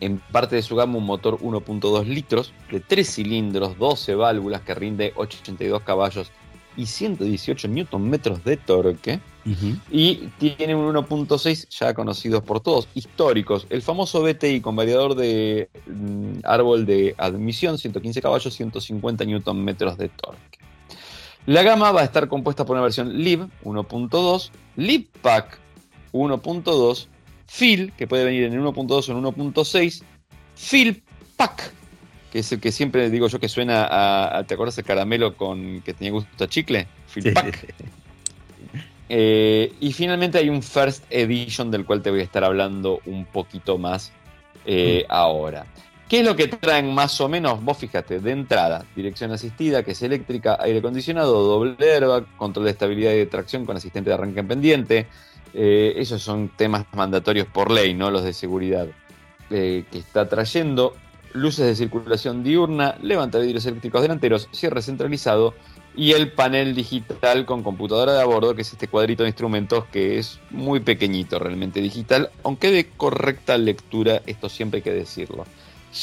en 0.00 0.18
parte 0.18 0.56
de 0.56 0.62
su 0.62 0.76
gama 0.76 0.96
un 0.96 1.04
motor 1.04 1.38
1.2 1.38 2.06
litros 2.06 2.54
de 2.70 2.80
3 2.80 3.14
cilindros, 3.14 3.78
12 3.78 4.14
válvulas 4.14 4.62
que 4.62 4.74
rinde 4.74 5.12
882 5.14 5.82
caballos 5.82 6.30
y 6.80 6.86
118 6.86 7.68
Nm 7.68 8.18
de 8.42 8.56
torque. 8.56 9.20
Y 9.90 10.14
tiene 10.38 10.74
un 10.74 10.94
1.6 10.94 11.68
ya 11.68 11.92
conocidos 11.92 12.42
por 12.42 12.60
todos, 12.60 12.88
históricos. 12.94 13.66
El 13.68 13.82
famoso 13.82 14.22
BTI 14.22 14.60
con 14.60 14.76
variador 14.76 15.14
de 15.14 15.68
mm, 15.86 16.40
árbol 16.44 16.86
de 16.86 17.14
admisión, 17.18 17.76
115 17.76 18.22
caballos, 18.22 18.54
150 18.54 19.24
Nm 19.24 19.74
de 19.76 20.08
torque. 20.08 20.58
La 21.46 21.62
gama 21.62 21.92
va 21.92 22.00
a 22.00 22.04
estar 22.04 22.28
compuesta 22.28 22.64
por 22.64 22.76
una 22.76 22.82
versión 22.82 23.12
LIV 23.12 23.48
1.2, 23.64 24.50
LIV 24.76 25.08
Pack 25.20 25.58
1.2, 26.12 27.08
Phil, 27.46 27.92
que 27.96 28.06
puede 28.06 28.24
venir 28.24 28.44
en 28.44 28.62
1.2 28.62 29.08
o 29.08 29.12
en 29.12 29.24
1.6, 29.24 30.02
Phil 30.54 31.02
Pack 31.36 31.74
que 32.30 32.40
es 32.40 32.52
el 32.52 32.60
que 32.60 32.72
siempre 32.72 33.10
digo 33.10 33.26
yo 33.28 33.40
que 33.40 33.48
suena 33.48 33.88
a, 33.90 34.44
¿te 34.44 34.54
acuerdas 34.54 34.78
el 34.78 34.84
caramelo 34.84 35.36
con 35.36 35.82
que 35.82 35.94
tenía 35.94 36.12
gusto 36.12 36.44
a 36.44 36.48
chicle? 36.48 36.86
Eh, 39.12 39.72
y 39.80 39.92
finalmente 39.92 40.38
hay 40.38 40.48
un 40.48 40.62
First 40.62 41.04
Edition 41.10 41.72
del 41.72 41.84
cual 41.84 42.00
te 42.00 42.12
voy 42.12 42.20
a 42.20 42.22
estar 42.22 42.44
hablando 42.44 43.00
un 43.06 43.24
poquito 43.24 43.76
más 43.76 44.12
eh, 44.64 45.04
mm. 45.08 45.12
ahora. 45.12 45.66
¿Qué 46.08 46.20
es 46.20 46.24
lo 46.24 46.36
que 46.36 46.46
traen 46.46 46.94
más 46.94 47.20
o 47.20 47.28
menos? 47.28 47.60
Vos 47.60 47.76
fíjate, 47.76 48.20
de 48.20 48.30
entrada, 48.30 48.84
dirección 48.94 49.32
asistida, 49.32 49.82
que 49.82 49.92
es 49.92 50.02
eléctrica, 50.02 50.58
aire 50.60 50.78
acondicionado, 50.78 51.42
doble 51.42 51.92
airbag, 51.92 52.36
control 52.36 52.66
de 52.66 52.70
estabilidad 52.70 53.10
y 53.10 53.18
de 53.18 53.26
tracción 53.26 53.66
con 53.66 53.76
asistente 53.76 54.10
de 54.10 54.14
arranque 54.14 54.38
en 54.38 54.46
pendiente. 54.46 55.08
Eh, 55.54 55.94
esos 55.96 56.22
son 56.22 56.48
temas 56.50 56.86
mandatorios 56.92 57.48
por 57.48 57.72
ley, 57.72 57.94
no 57.94 58.12
los 58.12 58.22
de 58.22 58.32
seguridad 58.32 58.86
que 59.48 59.84
está 59.90 60.28
trayendo 60.28 60.94
luces 61.32 61.66
de 61.66 61.74
circulación 61.74 62.42
diurna, 62.42 62.96
levantavidrios 63.02 63.66
eléctricos 63.66 64.02
delanteros, 64.02 64.48
cierre 64.52 64.82
centralizado 64.82 65.54
y 65.96 66.12
el 66.12 66.32
panel 66.32 66.74
digital 66.74 67.44
con 67.46 67.62
computadora 67.62 68.12
de 68.12 68.22
a 68.22 68.24
bordo, 68.24 68.54
que 68.54 68.62
es 68.62 68.72
este 68.72 68.88
cuadrito 68.88 69.24
de 69.24 69.30
instrumentos 69.30 69.84
que 69.86 70.18
es 70.18 70.38
muy 70.50 70.80
pequeñito 70.80 71.38
realmente 71.38 71.80
digital, 71.80 72.30
aunque 72.44 72.70
de 72.70 72.88
correcta 72.88 73.58
lectura, 73.58 74.22
esto 74.26 74.48
siempre 74.48 74.78
hay 74.78 74.82
que 74.82 74.92
decirlo. 74.92 75.44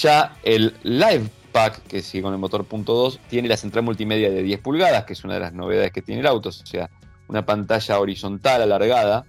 Ya 0.01 0.35
el 0.43 0.73
Live 0.83 1.29
Pack, 1.51 1.83
que 1.87 2.01
sigue 2.01 2.23
con 2.23 2.33
el 2.33 2.39
motor 2.39 2.67
.2, 2.67 3.19
tiene 3.29 3.47
la 3.47 3.57
central 3.57 3.85
multimedia 3.85 4.29
de 4.29 4.43
10 4.43 4.59
pulgadas, 4.59 5.05
que 5.05 5.13
es 5.13 5.23
una 5.23 5.35
de 5.35 5.39
las 5.39 5.53
novedades 5.53 5.91
que 5.91 6.01
tiene 6.01 6.21
el 6.21 6.27
auto, 6.27 6.49
o 6.49 6.51
sea, 6.51 6.89
una 7.27 7.45
pantalla 7.45 7.99
horizontal 7.99 8.61
alargada 8.61 9.25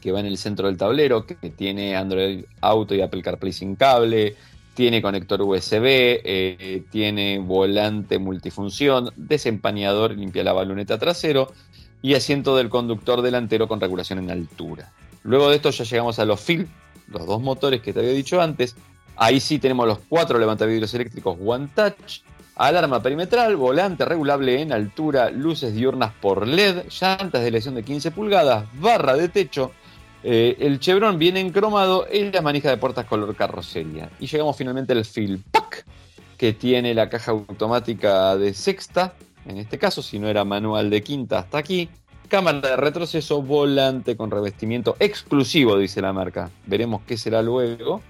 que 0.00 0.12
va 0.12 0.20
en 0.20 0.26
el 0.26 0.38
centro 0.38 0.66
del 0.66 0.76
tablero, 0.76 1.26
que 1.26 1.34
tiene 1.50 1.94
Android 1.94 2.44
Auto 2.60 2.94
y 2.94 3.02
Apple 3.02 3.22
CarPlay 3.22 3.52
sin 3.52 3.76
cable, 3.76 4.36
tiene 4.80 5.02
conector 5.02 5.42
USB, 5.42 5.82
eh, 5.84 6.84
tiene 6.90 7.38
volante 7.38 8.18
multifunción, 8.18 9.10
desempañador, 9.14 10.12
limpia 10.12 10.42
la 10.42 10.54
baloneta 10.54 10.96
trasero 10.96 11.52
y 12.00 12.14
asiento 12.14 12.56
del 12.56 12.70
conductor 12.70 13.20
delantero 13.20 13.68
con 13.68 13.78
regulación 13.78 14.20
en 14.20 14.30
altura. 14.30 14.90
Luego 15.22 15.50
de 15.50 15.56
esto 15.56 15.68
ya 15.68 15.84
llegamos 15.84 16.18
a 16.18 16.24
los 16.24 16.40
FIL, 16.40 16.66
los 17.08 17.26
dos 17.26 17.42
motores 17.42 17.82
que 17.82 17.92
te 17.92 18.00
había 18.00 18.12
dicho 18.12 18.40
antes. 18.40 18.74
Ahí 19.16 19.38
sí 19.38 19.58
tenemos 19.58 19.86
los 19.86 19.98
cuatro 20.08 20.38
levantavidrios 20.38 20.94
eléctricos 20.94 21.36
One 21.44 21.68
Touch, 21.74 22.22
alarma 22.56 23.02
perimetral, 23.02 23.56
volante 23.56 24.06
regulable 24.06 24.62
en 24.62 24.72
altura, 24.72 25.28
luces 25.28 25.74
diurnas 25.74 26.14
por 26.22 26.48
LED, 26.48 26.84
llantas 26.88 27.42
de 27.42 27.50
lesión 27.50 27.74
de 27.74 27.82
15 27.82 28.12
pulgadas, 28.12 28.64
barra 28.80 29.14
de 29.14 29.28
techo, 29.28 29.72
eh, 30.22 30.56
el 30.60 30.80
Chevron 30.80 31.18
viene 31.18 31.40
encromado 31.40 32.06
y 32.12 32.30
la 32.30 32.42
manija 32.42 32.70
de 32.70 32.76
puertas 32.76 33.06
color 33.06 33.34
carrocería. 33.34 34.10
Y 34.20 34.26
llegamos 34.26 34.56
finalmente 34.56 34.92
al 34.92 35.04
Fill 35.04 35.42
Pack, 35.50 35.84
que 36.36 36.52
tiene 36.52 36.94
la 36.94 37.08
caja 37.08 37.32
automática 37.32 38.36
de 38.36 38.54
sexta, 38.54 39.14
en 39.46 39.56
este 39.56 39.78
caso, 39.78 40.02
si 40.02 40.18
no 40.18 40.28
era 40.28 40.44
manual 40.44 40.90
de 40.90 41.02
quinta 41.02 41.38
hasta 41.38 41.58
aquí. 41.58 41.88
Cámara 42.28 42.60
de 42.60 42.76
retroceso, 42.76 43.42
volante 43.42 44.16
con 44.16 44.30
revestimiento 44.30 44.96
exclusivo, 45.00 45.76
dice 45.76 46.00
la 46.00 46.12
marca. 46.12 46.50
Veremos 46.66 47.02
qué 47.06 47.16
será 47.16 47.42
luego. 47.42 48.02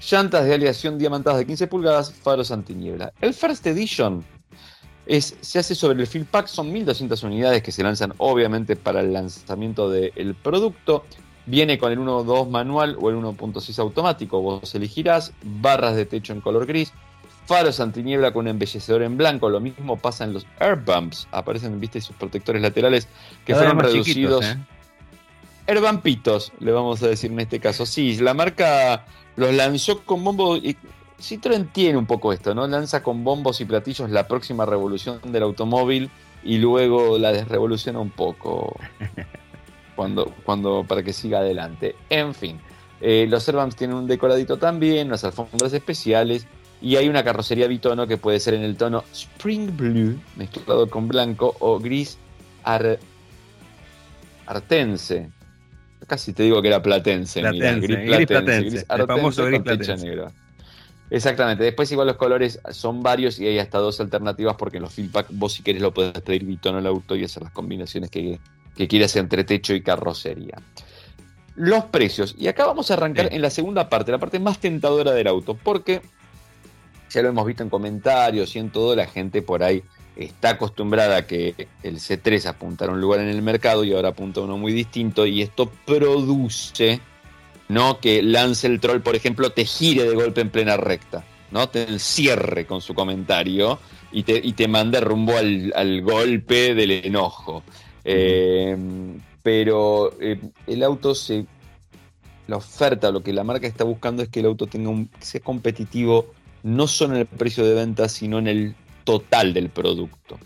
Llantas 0.00 0.44
de 0.44 0.54
aleación 0.54 0.96
diamantadas 0.96 1.40
de 1.40 1.46
15 1.46 1.66
pulgadas, 1.66 2.12
faros 2.12 2.50
antiniebla. 2.50 3.12
El 3.20 3.34
First 3.34 3.66
Edition 3.66 4.24
es, 5.06 5.36
se 5.40 5.58
hace 5.58 5.74
sobre 5.74 6.00
el 6.00 6.06
Fill 6.06 6.24
Pack, 6.24 6.46
son 6.46 6.72
1200 6.72 7.22
unidades 7.24 7.62
que 7.62 7.72
se 7.72 7.82
lanzan 7.82 8.14
obviamente 8.18 8.76
para 8.76 9.00
el 9.00 9.12
lanzamiento 9.12 9.90
del 9.90 10.34
producto. 10.36 11.04
Viene 11.48 11.78
con 11.78 11.90
el 11.90 11.98
1.2 11.98 12.50
manual 12.50 12.96
o 13.00 13.08
el 13.08 13.16
1.6 13.16 13.78
automático, 13.78 14.42
vos 14.42 14.74
elegirás, 14.74 15.32
barras 15.42 15.96
de 15.96 16.04
techo 16.04 16.34
en 16.34 16.42
color 16.42 16.66
gris, 16.66 16.92
faros 17.46 17.80
antiniebla 17.80 18.32
con 18.32 18.42
un 18.42 18.48
embellecedor 18.48 19.02
en 19.02 19.16
blanco, 19.16 19.48
lo 19.48 19.58
mismo 19.58 19.96
pasa 19.96 20.24
en 20.24 20.34
los 20.34 20.46
air 20.60 20.76
bumps, 20.76 21.26
aparecen, 21.32 21.80
viste, 21.80 22.02
sus 22.02 22.14
protectores 22.16 22.60
laterales 22.60 23.08
que 23.46 23.54
fueron 23.54 23.78
reducidos. 23.78 24.44
¿eh? 24.44 24.58
Air 25.66 25.80
bumpitos, 25.80 26.52
le 26.60 26.70
vamos 26.70 27.02
a 27.02 27.08
decir 27.08 27.32
en 27.32 27.40
este 27.40 27.60
caso. 27.60 27.86
Sí, 27.86 28.18
la 28.18 28.34
marca 28.34 29.06
los 29.36 29.54
lanzó 29.54 30.04
con 30.04 30.22
bombos 30.22 30.60
y 30.62 30.76
Citroën 31.18 31.72
tiene 31.72 31.96
un 31.96 32.06
poco 32.06 32.34
esto, 32.34 32.54
¿no? 32.54 32.66
Lanza 32.66 33.02
con 33.02 33.24
bombos 33.24 33.62
y 33.62 33.64
platillos 33.64 34.10
la 34.10 34.28
próxima 34.28 34.66
revolución 34.66 35.20
del 35.32 35.44
automóvil 35.44 36.10
y 36.44 36.58
luego 36.58 37.16
la 37.16 37.32
desrevoluciona 37.32 37.98
un 37.98 38.10
poco. 38.10 38.76
cuando, 39.98 40.32
cuando, 40.44 40.84
para 40.86 41.02
que 41.02 41.12
siga 41.12 41.40
adelante. 41.40 41.96
En 42.08 42.32
fin, 42.32 42.60
eh, 43.00 43.26
los 43.28 43.48
Airvams 43.48 43.74
tienen 43.74 43.96
un 43.96 44.06
decoradito 44.06 44.56
también, 44.56 45.08
unas 45.08 45.24
alfombras 45.24 45.72
especiales 45.72 46.46
y 46.80 46.94
hay 46.94 47.08
una 47.08 47.24
carrocería 47.24 47.66
bitono 47.66 48.06
que 48.06 48.16
puede 48.16 48.38
ser 48.38 48.54
en 48.54 48.62
el 48.62 48.76
tono 48.76 49.02
Spring 49.12 49.76
Blue 49.76 50.16
mezclado 50.36 50.88
con 50.88 51.08
blanco 51.08 51.56
o 51.58 51.80
gris 51.80 52.16
artense. 54.46 55.32
Casi 56.06 56.32
te 56.32 56.44
digo 56.44 56.62
que 56.62 56.68
era 56.68 56.80
platense, 56.80 57.40
platense 57.40 57.86
gris 57.88 58.26
platense, 58.28 58.86
el 58.88 59.04
famoso 59.04 59.46
gris 59.46 59.62
platense. 59.62 60.16
Exactamente. 61.10 61.64
Después 61.64 61.90
igual 61.90 62.06
los 62.06 62.16
colores 62.16 62.60
son 62.70 63.02
varios 63.02 63.40
y 63.40 63.48
hay 63.48 63.58
hasta 63.58 63.78
dos 63.78 63.98
alternativas 63.98 64.54
porque 64.56 64.76
en 64.76 64.84
los 64.84 64.94
Pack 65.10 65.26
vos 65.30 65.54
si 65.54 65.64
querés 65.64 65.82
lo 65.82 65.92
podés 65.92 66.20
pedir 66.20 66.44
bitono 66.44 66.78
al 66.78 66.86
auto 66.86 67.16
y 67.16 67.24
hacer 67.24 67.42
las 67.42 67.50
combinaciones 67.50 68.10
que, 68.10 68.38
que 68.78 68.86
quiere 68.86 69.06
hacer 69.06 69.20
entre 69.22 69.42
techo 69.42 69.74
y 69.74 69.82
carrocería. 69.82 70.62
Los 71.56 71.86
precios. 71.86 72.36
Y 72.38 72.46
acá 72.46 72.64
vamos 72.64 72.90
a 72.90 72.94
arrancar 72.94 73.28
en 73.32 73.42
la 73.42 73.50
segunda 73.50 73.88
parte, 73.88 74.12
la 74.12 74.18
parte 74.18 74.38
más 74.38 74.60
tentadora 74.60 75.10
del 75.10 75.26
auto, 75.26 75.54
porque 75.54 76.00
ya 77.10 77.20
lo 77.22 77.30
hemos 77.30 77.44
visto 77.44 77.64
en 77.64 77.70
comentarios 77.70 78.54
y 78.54 78.60
en 78.60 78.70
todo, 78.70 78.94
la 78.94 79.08
gente 79.08 79.42
por 79.42 79.64
ahí 79.64 79.82
está 80.14 80.50
acostumbrada 80.50 81.16
a 81.16 81.26
que 81.26 81.66
el 81.82 81.96
C3 81.96 82.46
apuntara 82.46 82.92
a 82.92 82.94
un 82.94 83.00
lugar 83.00 83.18
en 83.18 83.28
el 83.28 83.42
mercado 83.42 83.82
y 83.82 83.92
ahora 83.92 84.10
apunta 84.10 84.38
a 84.38 84.44
uno 84.44 84.56
muy 84.56 84.72
distinto 84.72 85.26
y 85.26 85.42
esto 85.42 85.68
produce 85.84 87.00
no 87.66 87.98
que 87.98 88.22
lance 88.22 88.68
el 88.68 88.78
troll, 88.78 89.00
por 89.00 89.16
ejemplo, 89.16 89.50
te 89.50 89.64
gire 89.64 90.04
de 90.04 90.14
golpe 90.14 90.40
en 90.40 90.50
plena 90.50 90.76
recta. 90.76 91.24
¿no? 91.50 91.68
el 91.72 92.00
cierre 92.00 92.66
con 92.66 92.80
su 92.80 92.94
comentario 92.94 93.78
y 94.12 94.22
te, 94.22 94.40
y 94.42 94.52
te 94.52 94.68
manda 94.68 95.00
rumbo 95.00 95.36
al, 95.36 96.02
golpe 96.02 96.74
del 96.74 96.90
enojo. 96.90 97.62
Eh, 98.10 98.74
pero 99.42 100.14
eh, 100.20 100.40
el 100.66 100.82
auto 100.82 101.14
se. 101.14 101.46
La 102.46 102.56
oferta, 102.56 103.10
lo 103.10 103.22
que 103.22 103.34
la 103.34 103.44
marca 103.44 103.66
está 103.66 103.84
buscando 103.84 104.22
es 104.22 104.30
que 104.30 104.40
el 104.40 104.46
auto 104.46 104.66
tenga 104.66 104.88
un, 104.88 105.10
sea 105.20 105.42
competitivo 105.42 106.32
no 106.62 106.86
solo 106.86 107.14
en 107.14 107.20
el 107.20 107.26
precio 107.26 107.62
de 107.64 107.74
venta, 107.74 108.08
sino 108.08 108.38
en 108.38 108.48
el 108.48 108.74
total 109.04 109.52
del 109.52 109.68
producto. 109.68 110.38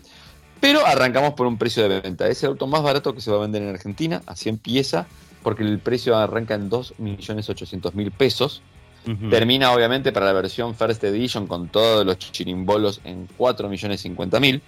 Pero 0.59 0.85
arrancamos 0.85 1.33
por 1.33 1.47
un 1.47 1.57
precio 1.57 1.87
de 1.87 2.01
venta. 2.01 2.27
Es 2.27 2.43
el 2.43 2.49
auto 2.49 2.67
más 2.67 2.83
barato 2.83 3.15
que 3.15 3.21
se 3.21 3.31
va 3.31 3.37
a 3.37 3.41
vender 3.41 3.61
en 3.61 3.69
Argentina, 3.69 4.21
así 4.25 4.49
empieza, 4.49 5.07
porque 5.41 5.63
el 5.63 5.79
precio 5.79 6.17
arranca 6.17 6.55
en 6.55 6.69
2.800.000 6.69 8.11
pesos. 8.11 8.61
Termina 9.29 9.73
obviamente 9.73 10.13
para 10.13 10.25
la 10.25 10.33
versión 10.33 10.75
First 10.75 11.03
Edition 11.03 11.47
con 11.47 11.67
todos 11.67 12.05
los 12.05 12.17
chirimbolos 12.17 13.01
en 13.03 13.27
4.050.000. 13.37 14.61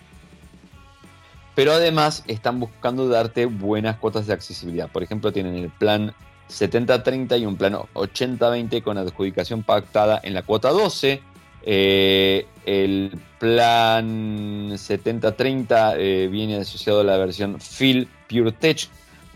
Pero 1.55 1.71
además 1.71 2.23
están 2.27 2.59
buscando 2.59 3.07
darte 3.07 3.45
buenas 3.45 3.97
cuotas 3.97 4.27
de 4.27 4.33
accesibilidad. 4.33 4.89
Por 4.89 5.03
ejemplo, 5.03 5.31
tienen 5.31 5.55
el 5.55 5.69
plan 5.69 6.13
70-30 6.49 7.39
y 7.39 7.45
un 7.45 7.55
plan 7.55 7.73
80-20 7.93 8.83
con 8.83 8.97
adjudicación 8.97 9.63
pactada 9.63 10.19
en 10.21 10.33
la 10.33 10.43
cuota 10.43 10.69
12 10.69 11.21
eh, 11.67 12.45
el 12.63 13.11
plan 13.39 14.73
7030 14.77 15.95
eh, 15.97 16.27
viene 16.31 16.57
asociado 16.57 16.99
a 17.01 17.03
la 17.03 17.17
versión 17.17 17.59
Feel 17.59 18.07
Pure 18.29 18.51
Tech 18.51 18.87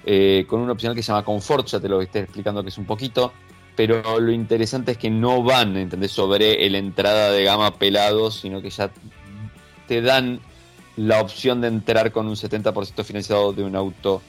eh, 0.06 0.46
con 0.48 0.60
un 0.60 0.70
opcional 0.70 0.96
que 0.96 1.02
se 1.02 1.12
llama 1.12 1.26
Comfort, 1.26 1.66
ya 1.66 1.80
te 1.80 1.90
lo 1.90 2.02
estoy 2.02 2.22
explicando 2.22 2.62
que 2.62 2.70
es 2.70 2.78
un 2.78 2.86
poquito, 2.86 3.34
pero 3.76 4.20
lo 4.20 4.32
interesante 4.32 4.92
es 4.92 4.98
que 5.00 5.10
no 5.10 5.42
van, 5.42 5.76
¿entendés? 5.76 6.12
Sobre 6.12 6.66
el 6.68 6.76
entrada 6.76 7.32
de 7.32 7.44
gama 7.44 7.76
pelado, 7.76 8.30
sino 8.30 8.62
que 8.62 8.70
ya 8.70 8.92
te 9.88 10.02
dan 10.02 10.40
la 11.00 11.22
opción 11.22 11.62
de 11.62 11.70
entrar 11.70 12.12
con 12.12 12.28
un 12.28 12.36
70% 12.36 13.06
financiado 13.06 13.54
de 13.54 13.64
un 13.64 13.78
auto 13.78 14.22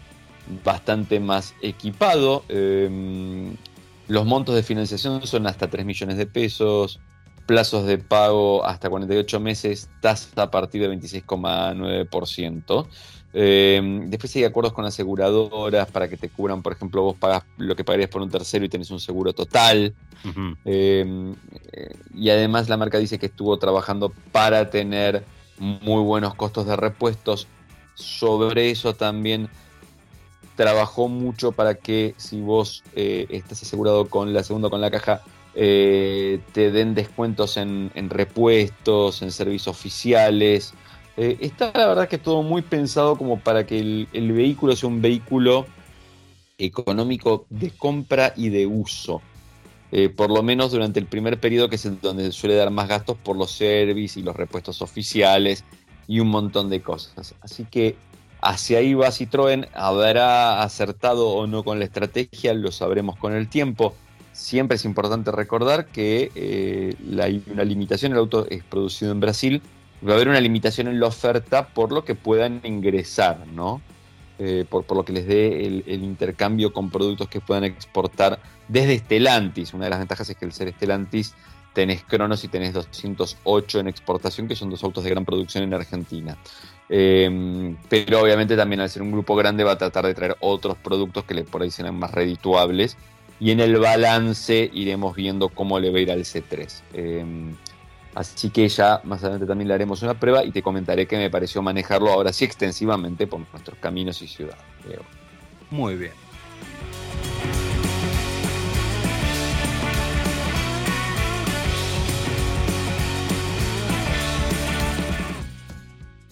bastante 0.64 1.18
más 1.18 1.52
equipado. 1.62 2.44
Em, 2.48 3.56
los 4.06 4.24
montos 4.24 4.54
de 4.54 4.62
financiación 4.62 5.26
son 5.26 5.48
hasta 5.48 5.68
3 5.68 5.84
millones 5.84 6.16
de 6.16 6.26
pesos 6.26 7.00
plazos 7.44 7.84
de 7.86 7.98
pago 7.98 8.64
hasta 8.64 8.88
48 8.88 9.40
meses, 9.40 9.90
tasa 10.00 10.44
a 10.44 10.50
partir 10.52 10.80
de 10.82 10.88
26,9%. 10.96 12.86
Eh, 13.32 14.04
después 14.06 14.36
hay 14.36 14.44
acuerdos 14.44 14.72
con 14.72 14.84
aseguradoras 14.84 15.90
para 15.90 16.06
que 16.06 16.16
te 16.16 16.28
cubran, 16.28 16.62
por 16.62 16.74
ejemplo, 16.74 17.02
vos 17.02 17.16
pagas 17.16 17.42
lo 17.58 17.74
que 17.74 17.82
pagarías 17.82 18.10
por 18.10 18.22
un 18.22 18.30
tercero 18.30 18.64
y 18.64 18.68
tenés 18.68 18.92
un 18.92 19.00
seguro 19.00 19.32
total. 19.32 19.92
Eh, 20.64 21.34
y 22.14 22.30
además 22.30 22.68
la 22.68 22.76
marca 22.76 22.98
dice 22.98 23.18
que 23.18 23.26
estuvo 23.26 23.58
trabajando 23.58 24.12
para 24.30 24.70
tener 24.70 25.24
muy 25.60 26.02
buenos 26.02 26.34
costos 26.34 26.66
de 26.66 26.74
repuestos. 26.74 27.46
Sobre 27.94 28.70
eso 28.70 28.94
también 28.94 29.48
trabajó 30.56 31.08
mucho 31.08 31.52
para 31.52 31.74
que 31.74 32.14
si 32.16 32.40
vos 32.40 32.82
eh, 32.94 33.26
estás 33.30 33.62
asegurado 33.62 34.08
con 34.08 34.32
la 34.32 34.42
segunda 34.42 34.68
con 34.68 34.80
la 34.80 34.90
caja, 34.90 35.22
eh, 35.54 36.40
te 36.52 36.70
den 36.70 36.94
descuentos 36.94 37.56
en, 37.56 37.90
repuestos, 38.08 39.22
en 39.22 39.32
servicios 39.32 39.68
oficiales. 39.68 40.74
Eh, 41.16 41.38
está 41.40 41.72
la 41.74 41.86
verdad 41.86 42.08
que 42.08 42.18
todo 42.18 42.42
muy 42.42 42.62
pensado 42.62 43.16
como 43.16 43.40
para 43.40 43.66
que 43.66 43.78
el, 43.78 44.32
vehículo 44.32 44.76
sea 44.76 44.88
un 44.88 45.02
vehículo 45.02 45.66
económico 46.58 47.46
de 47.50 47.70
compra 47.70 48.32
y 48.36 48.48
de 48.48 48.66
uso. 48.66 49.22
Eh, 49.92 50.08
por 50.08 50.30
lo 50.30 50.42
menos 50.42 50.70
durante 50.70 51.00
el 51.00 51.06
primer 51.06 51.40
periodo, 51.40 51.68
que 51.68 51.76
es 51.76 52.00
donde 52.00 52.30
suele 52.32 52.54
dar 52.54 52.70
más 52.70 52.88
gastos 52.88 53.16
por 53.16 53.36
los 53.36 53.50
servicios 53.50 54.18
y 54.18 54.22
los 54.22 54.36
repuestos 54.36 54.82
oficiales 54.82 55.64
y 56.06 56.20
un 56.20 56.28
montón 56.28 56.70
de 56.70 56.80
cosas. 56.80 57.34
Así 57.40 57.64
que 57.64 57.96
hacia 58.40 58.78
ahí 58.78 58.94
va 58.94 59.08
Citroën. 59.08 59.68
¿Habrá 59.74 60.62
acertado 60.62 61.28
o 61.28 61.46
no 61.46 61.64
con 61.64 61.78
la 61.78 61.86
estrategia? 61.86 62.54
Lo 62.54 62.70
sabremos 62.70 63.16
con 63.16 63.34
el 63.34 63.48
tiempo 63.48 63.94
siempre 64.40 64.76
es 64.76 64.84
importante 64.84 65.30
recordar 65.30 65.86
que 65.86 66.30
eh, 66.34 66.94
hay 67.20 67.42
una 67.50 67.64
limitación, 67.64 68.12
el 68.12 68.18
auto 68.18 68.46
es 68.48 68.64
producido 68.64 69.12
en 69.12 69.20
Brasil, 69.20 69.62
va 70.06 70.12
a 70.12 70.14
haber 70.16 70.28
una 70.28 70.40
limitación 70.40 70.88
en 70.88 70.98
la 70.98 71.06
oferta 71.06 71.68
por 71.68 71.92
lo 71.92 72.04
que 72.04 72.14
puedan 72.14 72.60
ingresar, 72.64 73.46
¿no? 73.48 73.80
Eh, 74.38 74.64
por, 74.68 74.90
lo 74.96 75.04
que 75.04 75.12
les 75.12 75.26
dé 75.26 75.66
el, 75.66 76.02
intercambio 76.02 76.72
con 76.72 76.90
productos 76.90 77.28
que 77.28 77.40
puedan 77.40 77.64
exportar 77.64 78.40
desde 78.70 78.98
Stellantis. 78.98 79.74
Una 79.74 79.84
de 79.84 79.90
las 79.90 79.98
ventajas 79.98 80.30
es 80.30 80.36
que 80.36 80.44
el 80.44 80.52
ser 80.52 80.72
Stellantis 80.72 81.34
tenés 81.72 82.02
Cronos 82.04 82.42
y 82.44 82.48
tenés 82.48 82.72
208 82.72 83.80
en 83.80 83.88
exportación, 83.88 84.48
que 84.48 84.56
son 84.56 84.70
dos 84.70 84.82
autos 84.82 85.04
de 85.04 85.10
gran 85.10 85.24
producción 85.24 85.64
en 85.64 85.74
Argentina. 85.74 86.36
Eh, 86.88 87.76
pero 87.88 88.22
obviamente 88.22 88.56
también 88.56 88.80
al 88.80 88.90
ser 88.90 89.02
un 89.02 89.12
grupo 89.12 89.36
grande 89.36 89.62
va 89.62 89.72
a 89.72 89.78
tratar 89.78 90.06
de 90.06 90.14
traer 90.14 90.36
otros 90.40 90.76
productos 90.76 91.24
que 91.24 91.34
le 91.34 91.44
por 91.44 91.62
ahí 91.62 91.70
serán 91.70 91.96
más 91.96 92.10
redituables 92.10 92.96
y 93.38 93.52
en 93.52 93.60
el 93.60 93.78
balance 93.78 94.68
iremos 94.72 95.14
viendo 95.14 95.48
cómo 95.48 95.78
le 95.78 95.90
va 95.90 95.98
a 95.98 96.00
ir 96.00 96.10
al 96.10 96.24
C3. 96.24 96.82
Em, 96.92 97.54
así 98.14 98.50
que 98.50 98.68
ya 98.68 99.00
más 99.04 99.22
adelante 99.22 99.46
también 99.46 99.68
le 99.68 99.74
haremos 99.74 100.02
una 100.02 100.14
prueba 100.14 100.44
y 100.44 100.50
te 100.50 100.62
comentaré 100.62 101.06
qué 101.06 101.16
me 101.16 101.30
pareció 101.30 101.62
manejarlo 101.62 102.10
ahora 102.10 102.32
sí 102.32 102.44
extensivamente 102.44 103.26
por 103.26 103.40
nuestros 103.52 103.78
caminos 103.78 104.20
y 104.22 104.26
ciudades. 104.26 104.62
Muy 105.70 105.94
bien. 105.94 106.29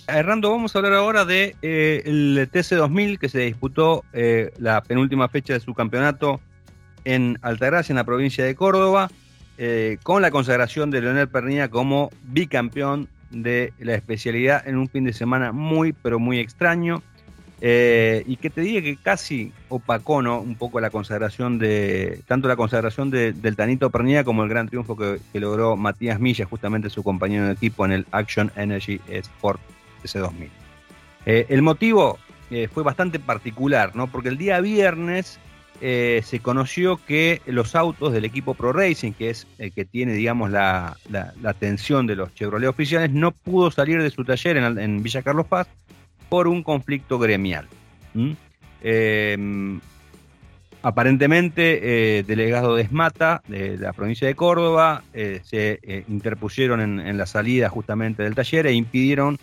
Hernando, 0.09 0.51
vamos 0.51 0.75
a 0.75 0.79
hablar 0.79 0.95
ahora 0.95 1.27
de 1.27 1.55
eh, 1.61 2.03
el 2.07 2.49
TC2000 2.51 3.19
que 3.19 3.29
se 3.29 3.41
disputó 3.41 4.05
eh, 4.15 4.53
la 4.59 4.83
penúltima 4.83 5.29
fecha 5.29 5.53
de 5.53 5.61
su 5.61 5.75
campeonato 5.75 6.41
en 7.05 7.39
Altagracia, 7.43 7.93
en 7.93 7.99
la 7.99 8.05
provincia 8.05 8.43
de 8.45 8.55
Córdoba, 8.55 9.11
eh, 9.59 9.99
con 10.03 10.23
la 10.23 10.31
consagración 10.31 10.91
de 10.91 11.03
Leonel 11.03 11.29
Pernilla 11.29 11.69
como 11.69 12.11
bicampeón 12.23 13.09
de 13.31 13.75
la 13.79 13.95
especialidad 13.95 14.67
en 14.67 14.79
un 14.79 14.89
fin 14.89 15.05
de 15.05 15.13
semana 15.13 15.53
muy, 15.53 15.93
pero 15.93 16.19
muy 16.19 16.39
extraño. 16.39 17.03
Eh, 17.61 18.23
y 18.27 18.37
que 18.37 18.51
te 18.51 18.61
diga 18.61 18.81
que 18.81 18.97
casi 18.97 19.53
opacó 19.69 20.19
un 20.19 20.55
poco 20.55 20.81
la 20.81 20.91
consagración 20.91 21.59
de, 21.59 22.23
tanto 22.29 22.47
la 22.47 22.55
consagración 22.55 23.11
del 23.11 23.57
Tanito 23.57 23.91
Pernilla 23.91 24.23
como 24.23 24.45
el 24.45 24.49
gran 24.49 24.69
triunfo 24.69 24.97
que, 24.97 25.19
logró 25.41 25.77
Matías 25.77 26.21
Milla, 26.21 26.47
justamente 26.47 26.89
su 26.89 27.03
compañero 27.03 27.47
de 27.47 27.53
equipo 27.53 27.85
en 27.85 27.93
el 27.93 28.07
Action 28.13 28.53
Energy 28.55 29.01
Sport 29.09 29.61
S2000. 30.05 30.49
Eh, 31.27 31.47
el 31.49 31.63
motivo 31.63 32.19
fue 32.73 32.83
bastante 32.83 33.19
particular, 33.19 33.95
¿no? 33.95 34.07
porque 34.07 34.31
el 34.31 34.39
día 34.39 34.59
viernes 34.63 35.39
eh, 35.81 36.23
se 36.25 36.41
conoció 36.41 36.99
que 37.07 37.41
los 37.47 37.77
autos 37.77 38.13
del 38.13 38.25
equipo 38.25 38.55
Pro 38.55 38.73
Racing, 38.73 39.13
que 39.13 39.31
es 39.31 39.47
el 39.59 39.73
que 39.73 39.85
tiene, 39.85 40.13
digamos, 40.13 40.51
la, 40.51 40.97
atención 41.45 42.07
de 42.09 42.17
los 42.17 42.35
Chevrolet 42.35 42.69
oficiales, 42.69 43.13
no 43.13 43.31
pudo 43.31 43.71
salir 43.71 44.03
de 44.03 44.11
su 44.11 44.25
taller 44.25 44.57
en, 44.57 45.03
Villa 45.03 45.23
Carlos 45.23 45.47
Paz 45.47 45.69
por 46.29 46.49
un 46.49 46.65
conflicto 46.65 47.21
gremial. 47.21 47.69
Em, 48.83 49.81
aparentemente, 50.83 52.19
eh, 52.19 52.23
delegado 52.25 52.75
de 52.75 52.83
ESMATA, 52.83 53.43
de, 53.47 53.79
la 53.79 53.93
provincia 53.93 54.27
de 54.27 54.35
Córdoba, 54.35 55.05
eh, 55.15 55.43
se 55.45 56.05
interpusieron 56.09 56.81
en, 56.81 57.17
la 57.17 57.27
salida 57.27 57.69
justamente 57.69 58.25
del 58.25 58.35
taller 58.35 58.67
e 58.67 58.73
impidieron 58.73 59.39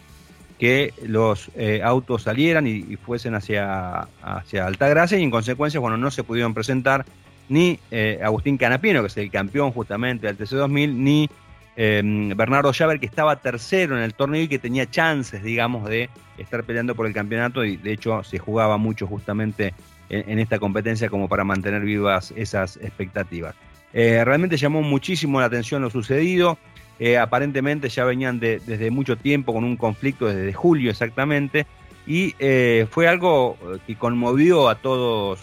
que 0.60 0.94
los 1.06 1.50
eh, 1.56 1.82
autos 1.84 2.24
salieran 2.24 2.66
y, 2.68 2.96
fuesen 2.96 3.36
hacia, 3.36 4.08
hacia 4.22 4.66
Altagracia 4.66 5.18
y 5.18 5.24
en 5.24 5.32
consecuencia, 5.32 5.80
bueno, 5.80 5.98
no 5.98 6.12
se 6.12 6.24
pudieron 6.24 6.54
presentar 6.54 7.06
ni 7.50 7.80
eh, 7.92 8.20
Agustín 8.24 8.58
Canapino, 8.58 9.02
que 9.02 9.08
es 9.08 9.18
el 9.18 9.30
campeón 9.30 9.72
justamente 9.72 10.28
del 10.28 10.38
TC2000, 10.38 10.94
ni 10.94 11.30
em, 11.76 12.30
Bernardo 12.36 12.72
Llaver, 12.72 13.00
que 13.00 13.06
estaba 13.06 13.36
tercero 13.36 13.98
en 13.98 14.04
el 14.04 14.14
torneo 14.14 14.42
y 14.42 14.48
que 14.48 14.60
tenía 14.60 14.90
chances, 14.90 15.44
digamos, 15.44 15.88
de 15.90 16.10
estar 16.38 16.64
peleando 16.64 16.96
por 16.96 17.06
el 17.06 17.14
campeonato 17.14 17.64
y 17.64 17.78
de 17.78 17.94
hecho 17.94 18.24
se 18.24 18.40
jugaba 18.40 18.78
mucho 18.78 19.08
justamente 19.08 19.74
en, 20.10 20.40
esta 20.40 20.60
competencia 20.60 21.10
como 21.10 21.28
para 21.28 21.44
mantener 21.44 21.82
vivas 21.82 22.34
esas 22.36 22.78
expectativas. 22.78 23.56
Eh, 23.94 24.24
realmente 24.26 24.58
llamó 24.58 24.82
muchísimo 24.82 25.40
la 25.40 25.48
atención 25.48 25.82
lo 25.82 25.90
sucedido. 25.90 26.58
Eh, 26.98 27.18
aparentemente 27.18 27.90
ya 27.90 28.06
venían 28.06 28.40
desde 28.40 28.90
mucho 28.90 29.18
tiempo 29.18 29.54
con 29.54 29.64
un 29.66 29.76
conflicto, 29.76 30.28
desde 30.28 30.54
julio 30.54 30.92
exactamente, 30.92 31.66
y 32.08 32.36
eh, 32.40 32.88
fue 32.90 33.08
algo 33.08 33.58
eh, 33.62 33.78
que 33.86 33.96
conmovió 33.96 34.70
a 34.70 34.76
todos 34.76 35.40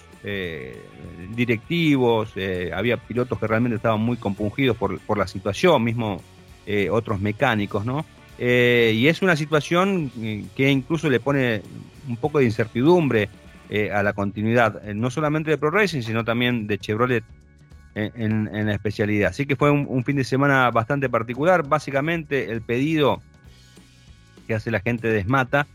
directivos, 1.35 2.35
había 2.73 2.97
pilotos 2.97 3.41
que 3.41 3.47
realmente 3.49 3.75
estaban 3.75 4.01
muy 4.01 4.17
compungidos 4.17 4.77
por, 4.77 5.19
la 5.19 5.27
situación, 5.27 5.83
mismo 5.83 6.23
otros 6.93 7.21
mecánicos, 7.21 7.85
¿no? 7.85 8.07
y 8.38 9.09
es 9.09 9.21
una 9.21 9.35
situación 9.35 10.12
que 10.55 10.71
incluso 10.71 11.11
le 11.11 11.19
pone 11.19 11.62
un 12.07 12.17
poco 12.19 12.38
de 12.38 12.45
incertidumbre 12.45 13.29
a 13.93 14.05
la 14.05 14.12
continuidad, 14.12 14.81
no 14.95 15.11
solamente 15.11 15.51
de 15.51 15.59
Pro 15.59 15.73
Racing, 15.73 16.03
sino 16.03 16.25
también 16.25 16.69
de 16.69 16.79
Chevrolet 16.79 17.25
en, 17.94 18.66
la 18.66 18.72
especialidad. 18.72 19.31
Así 19.31 19.46
que 19.46 19.57
fue 19.57 19.70
un, 19.70 20.05
fin 20.05 20.16
de 20.16 20.24
semana 20.24 20.70
bastante 20.70 21.09
particular. 21.09 21.66
Básicamente 21.66 22.50
el 22.50 22.62
pedido 22.62 23.22
que 24.46 24.55
hace 24.55 24.70
la 24.70 24.81
gente 24.81 25.09
de 25.09 25.20
Esmata, 25.20 25.66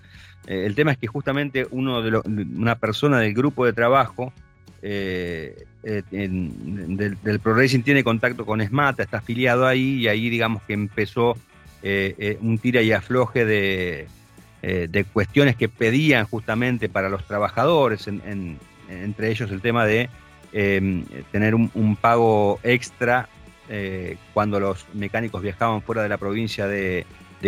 eh, 0.47 0.65
el 0.65 0.75
tema 0.75 0.91
es 0.91 0.97
que 0.97 1.07
justamente 1.07 1.67
uno 1.71 2.01
de 2.01 2.17
una 2.55 2.75
persona 2.75 3.19
del 3.19 3.33
grupo 3.33 3.65
de 3.65 3.73
trabajo 3.73 4.33
eh, 4.81 5.65
eh, 5.83 6.03
del, 6.11 7.17
del, 7.21 7.39
Pro 7.39 7.55
Racing 7.55 7.81
tiene 7.81 8.03
contacto 8.03 8.45
con 8.45 8.61
Esmata, 8.61 9.03
está 9.03 9.17
afiliado 9.17 9.65
ahí 9.65 9.95
y 9.95 10.07
ahí 10.07 10.29
digamos 10.29 10.63
que 10.63 10.73
empezó 10.73 11.37
un 12.41 12.57
tira 12.57 12.81
y 12.81 12.91
afloje 12.91 13.45
de, 13.45 14.07
cuestiones 15.13 15.55
que 15.55 15.69
pedían 15.69 16.25
justamente 16.25 16.89
para 16.89 17.07
los 17.07 17.25
trabajadores, 17.25 18.07
entre 18.07 19.31
ellos 19.31 19.49
el 19.51 19.61
tema 19.61 19.85
de 19.85 20.09
Em, 20.53 21.03
tener 21.31 21.55
un, 21.55 21.97
pago 21.99 22.59
extra 22.63 23.27
eh, 23.67 24.17
cuando 24.33 24.61
los 24.61 24.85
mecánicos 24.93 25.41
viajaban 25.41 25.81
fuera 25.81 26.03
de 26.03 26.09
la 26.09 26.17
provincia 26.17 26.67
de, 26.67 27.05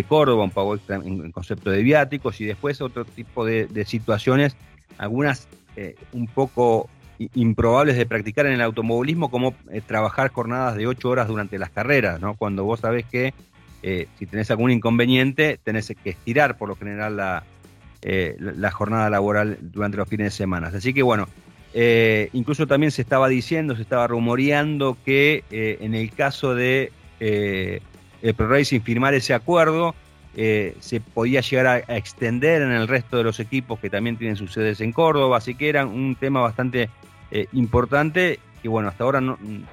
Córdoba, 0.07 0.43
un 0.43 0.51
pago 0.51 0.75
extra 0.75 0.97
en, 0.97 1.31
concepto 1.31 1.71
de 1.71 1.81
viáticos 1.81 2.39
y 2.39 2.45
después 2.45 2.81
otro 2.81 3.05
tipo 3.05 3.45
de, 3.45 3.85
situaciones, 3.85 4.55
algunas 4.97 5.47
eh, 5.75 5.95
un 6.13 6.27
poco 6.27 6.89
improbables 7.33 7.97
de 7.97 8.05
practicar 8.05 8.45
en 8.45 8.53
el 8.53 8.61
automovilismo, 8.61 9.31
como 9.31 9.55
eh, 9.71 9.81
trabajar 9.81 10.29
jornadas 10.29 10.75
de 10.75 10.87
ocho 10.87 11.09
horas 11.09 11.27
durante 11.27 11.57
las 11.57 11.69
carreras, 11.69 12.19
¿no? 12.19 12.35
cuando 12.35 12.63
vos 12.63 12.81
sabés 12.81 13.05
que 13.05 13.33
si 13.81 14.25
tenés 14.25 14.51
algún 14.51 14.71
inconveniente, 14.71 15.57
tenés 15.63 15.93
que 16.03 16.09
estirar 16.09 16.57
por 16.57 16.67
lo 16.67 16.75
general 16.75 17.15
la 17.15 18.71
jornada 18.71 19.09
laboral 19.09 19.57
durante 19.61 19.95
los 19.95 20.09
fines 20.09 20.25
de 20.25 20.31
semana. 20.31 20.67
Así 20.67 20.93
que 20.93 21.01
bueno, 21.01 21.29
eh, 21.73 22.29
incluso 22.33 22.67
también 22.67 22.91
se 22.91 23.01
estaba 23.01 23.27
diciendo, 23.27 23.75
se 23.75 23.81
estaba 23.81 24.07
rumoreando 24.07 24.97
que 25.05 25.43
eh, 25.51 25.77
en 25.81 25.93
el 25.93 26.11
caso 26.11 26.55
de 26.55 26.91
eh, 27.19 27.81
el 28.21 28.81
firmar 28.81 29.13
ese 29.13 29.33
acuerdo, 29.33 29.95
se 30.79 31.01
podía 31.01 31.41
llegar 31.41 31.67
a, 31.67 31.97
extender 31.97 32.61
en 32.61 32.71
el 32.71 32.87
resto 32.87 33.17
de 33.17 33.25
los 33.25 33.41
equipos 33.41 33.77
que 33.79 33.89
también 33.89 34.15
tienen 34.15 34.37
sus 34.37 34.53
sedes 34.53 34.79
en 34.79 34.93
Córdoba, 34.93 35.37
así 35.37 35.53
que 35.53 35.67
era 35.67 35.85
un 35.85 36.15
tema 36.15 36.39
bastante 36.39 36.89
importante 37.51 38.39
y 38.63 38.69
bueno, 38.69 38.87
hasta 38.87 39.03
ahora 39.03 39.19
no, 39.19 39.37
mm, 39.41 39.63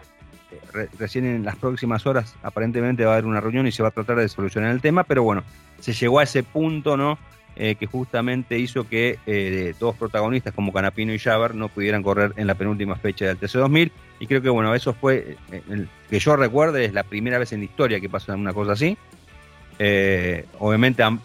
recién 0.99 1.25
en 1.25 1.45
las 1.45 1.55
próximas 1.57 2.05
horas 2.05 2.35
aparentemente 2.43 3.05
va 3.05 3.13
a 3.13 3.15
haber 3.15 3.27
una 3.27 3.41
reunión 3.41 3.67
y 3.69 3.73
se 3.73 3.83
va 3.83 3.91
a 3.91 3.93
tratar 3.93 4.17
de 4.17 4.29
solucionar 4.29 4.73
el 4.73 4.81
tema, 4.81 5.05
pero 5.05 5.23
bueno, 5.23 5.45
se 5.79 5.93
llegó 5.93 6.19
a 6.19 6.25
ese 6.25 6.43
punto, 6.43 6.97
¿no? 6.97 7.17
Eh, 7.59 7.77
que 7.77 7.87
justamente 7.87 8.59
hizo 8.59 8.87
que 8.87 9.19
eh, 9.25 9.73
dos 9.81 9.97
protagonistas 9.97 10.53
como 10.53 10.75
Canapino 10.75 11.15
y 11.15 11.19
Javer 11.19 11.55
no 11.55 11.71
pudieran 11.71 12.03
correr 12.03 12.35
en 12.37 12.47
la 12.47 12.55
penúltima 12.55 12.97
fecha 12.97 13.25
del 13.25 13.41
TC2000. 13.41 13.93
Y 14.21 14.27
creo 14.27 14.43
que, 14.43 14.51
bueno, 14.51 14.75
eso 14.75 14.93
fue, 14.93 15.39
eh, 15.51 15.87
que 16.11 16.19
yo 16.19 16.37
recuerde, 16.37 16.85
es 16.85 16.93
la 16.93 17.03
primera 17.05 17.39
vez 17.39 17.55
en 17.55 17.61
la 17.61 17.65
historia 17.65 17.99
que 17.99 18.11
pasa 18.11 18.35
una 18.35 18.53
cosa 18.53 18.73
así. 18.73 18.99
obviamente 20.59 21.03
han, 21.03 21.21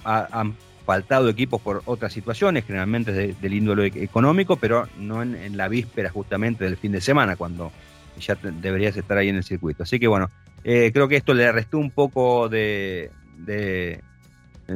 faltado 0.86 1.30
equipos 1.30 1.62
por 1.62 1.84
otras 1.86 2.13
situaciones, 2.13 2.65
generalmente 2.65 3.12
del 3.12 3.54
índole 3.54 3.88
económico, 3.88 4.56
pero 4.56 4.88
no 4.98 5.22
en, 5.22 5.56
la 5.56 5.67
víspera 5.67 6.10
justamente 6.10 6.63
del 6.63 6.78
fin 6.78 6.94
de 6.94 7.02
semana, 7.02 7.36
cuando 7.36 7.72
ya 8.20 8.36
deberías 8.36 8.96
estar 8.96 9.17
ahí 9.17 9.30
en 9.30 9.36
el 9.36 9.44
circuito. 9.44 9.84
Así 9.84 10.00
que 10.00 10.08
bueno, 10.08 10.30
creo 10.63 11.08
que 11.10 11.17
esto 11.17 11.34
le 11.34 11.52
restó 11.52 11.78
un 11.78 11.91
poco 11.91 12.50
de, 12.50 13.12
de 13.38 14.02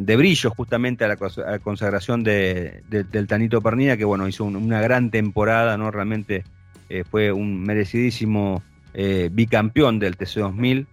brillo 0.01 0.49
justamente 0.51 1.05
a 1.05 1.07
la, 1.07 1.59
consagración 1.59 2.23
de, 2.23 2.83
del 2.89 3.27
Tanito 3.27 3.61
Pernilla, 3.61 3.97
que 3.97 4.05
bueno, 4.05 4.27
hizo 4.27 4.43
una 4.43 4.81
gran 4.81 5.11
temporada, 5.11 5.77
¿no? 5.77 5.91
Realmente 5.91 6.43
eh, 6.89 7.03
fue 7.09 7.31
un 7.31 7.63
merecidísimo 7.63 8.63
eh, 8.93 9.29
bicampeón 9.31 9.99
del 9.99 10.17
TC2000. 10.17 10.85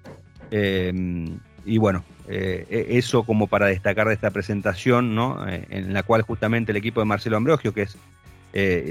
Eh, 0.51 1.29
y 1.65 1.79
bueno, 1.79 2.05
e, 2.29 2.87
eso 2.91 3.25
como 3.25 3.47
para 3.47 3.67
destacar 3.67 4.09
de 4.09 4.15
esta 4.15 4.31
presentación, 4.31 5.15
¿no? 5.15 5.47
en 5.49 5.93
la 5.93 6.03
cual 6.03 6.23
justamente 6.23 6.73
el 6.73 6.77
equipo 6.77 7.01
de 7.01 7.07
Marcelo 7.07 7.37
Ambrogio, 7.37 7.73
que 7.73 7.83
es 7.83 7.97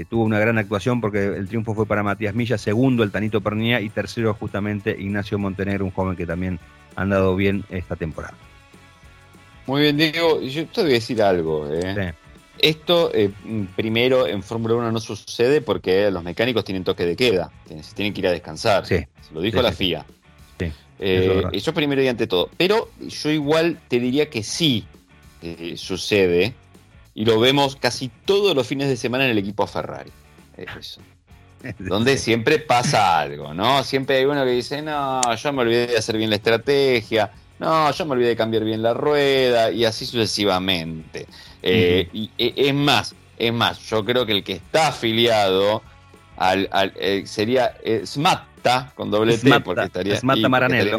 tuvo 0.08 0.24
una 0.24 0.40
gran 0.40 0.58
actuación 0.58 1.00
porque 1.00 1.24
el 1.24 1.46
triunfo 1.46 1.74
fue 1.74 1.86
para 1.86 2.02
Matías 2.02 2.34
Milla, 2.34 2.58
segundo 2.58 3.04
el 3.04 3.12
Tanito 3.12 3.40
Pernilla 3.40 3.80
y 3.80 3.90
tercero 3.90 4.34
justamente 4.34 4.96
Ignacio 4.98 5.38
Montenegro, 5.38 5.84
un 5.84 5.92
joven 5.92 6.16
que 6.16 6.26
también 6.26 6.58
ha 6.96 7.02
andado 7.02 7.36
bien 7.36 7.64
esta 7.70 7.94
temporada. 7.94 8.34
Muy 9.66 9.82
bien, 9.82 9.96
Diego. 9.96 10.40
Yo 10.40 10.66
te 10.66 10.82
voy 10.82 10.90
a 10.90 10.94
decir 10.94 11.22
algo. 11.22 11.68
¿eh? 11.72 12.14
Esto, 12.58 13.10
eh, 13.14 13.30
primero, 13.76 14.26
en 14.26 14.42
Fórmula 14.42 14.74
1 14.74 14.92
no 14.92 15.00
sucede 15.00 15.60
porque 15.60 16.10
los 16.10 16.22
mecánicos 16.22 16.64
tienen 16.64 16.84
toque 16.84 17.04
de 17.04 17.16
queda. 17.16 17.50
Se 17.68 17.94
tienen 17.94 18.12
que 18.12 18.20
ir 18.20 18.26
a 18.26 18.32
descansar. 18.32 18.86
Se 18.86 19.08
lo 19.32 19.40
dijo 19.40 19.62
la 19.62 19.72
FIA. 19.72 20.04
Eh, 21.04 21.42
eso 21.52 21.74
primero 21.74 22.00
y 22.02 22.08
ante 22.08 22.26
todo. 22.26 22.48
Pero 22.56 22.90
yo 23.00 23.30
igual 23.30 23.80
te 23.88 23.98
diría 23.98 24.30
que 24.30 24.42
sí 24.42 24.84
sucede. 25.76 26.54
Y 27.14 27.26
lo 27.26 27.38
vemos 27.38 27.76
casi 27.76 28.10
todos 28.24 28.56
los 28.56 28.66
fines 28.66 28.88
de 28.88 28.96
semana 28.96 29.24
en 29.24 29.32
el 29.32 29.38
equipo 29.38 29.66
Ferrari. 29.66 30.10
Eso. 30.56 31.00
Donde 31.78 32.16
siempre 32.16 32.58
pasa 32.58 33.20
algo, 33.20 33.52
¿no? 33.54 33.84
Siempre 33.84 34.16
hay 34.16 34.24
uno 34.24 34.44
que 34.44 34.50
dice, 34.50 34.82
no, 34.82 35.20
yo 35.36 35.52
me 35.52 35.62
olvidé 35.62 35.88
de 35.88 35.98
hacer 35.98 36.16
bien 36.16 36.30
la 36.30 36.36
estrategia 36.36 37.30
no, 37.62 37.92
yo 37.92 38.06
me 38.06 38.12
olvidé 38.14 38.30
de 38.30 38.36
cambiar 38.36 38.64
bien 38.64 38.82
la 38.82 38.92
rueda 38.92 39.70
y 39.70 39.84
así 39.84 40.04
sucesivamente. 40.04 41.28
Eh, 41.62 42.08
y, 42.12 42.28
e, 42.36 42.54
es 42.56 42.74
más, 42.74 43.14
es 43.38 43.52
más, 43.52 43.78
yo 43.86 44.04
creo 44.04 44.26
que 44.26 44.32
el 44.32 44.42
que 44.42 44.54
está 44.54 44.88
afiliado 44.88 45.80
al, 46.36 46.68
eh, 46.96 47.22
sería 47.24 47.76
eh, 47.84 48.02
Smatta 48.04 48.92
con 48.96 49.12
doble 49.12 49.38
T, 49.38 49.60
porque 49.60 49.84
estaría. 49.84 50.16
Smatta 50.16 50.48
Maranello. 50.48 50.98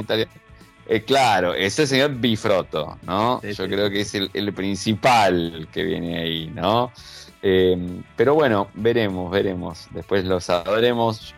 claro, 1.06 1.54
ese 1.54 1.86
señor 1.86 2.16
Bifroto, 2.16 2.98
¿no? 3.02 3.42
yo 3.42 3.68
creo 3.68 3.90
que 3.90 4.00
es 4.00 4.16
el, 4.16 4.54
principal 4.54 5.68
que 5.70 5.84
viene 5.84 6.18
ahí, 6.18 6.50
¿no? 6.56 6.94
pero 7.42 8.36
bueno, 8.36 8.70
veremos, 8.74 9.30
veremos. 9.30 9.88
Después 9.92 10.24
lo 10.24 10.40
sabremos. 10.40 11.36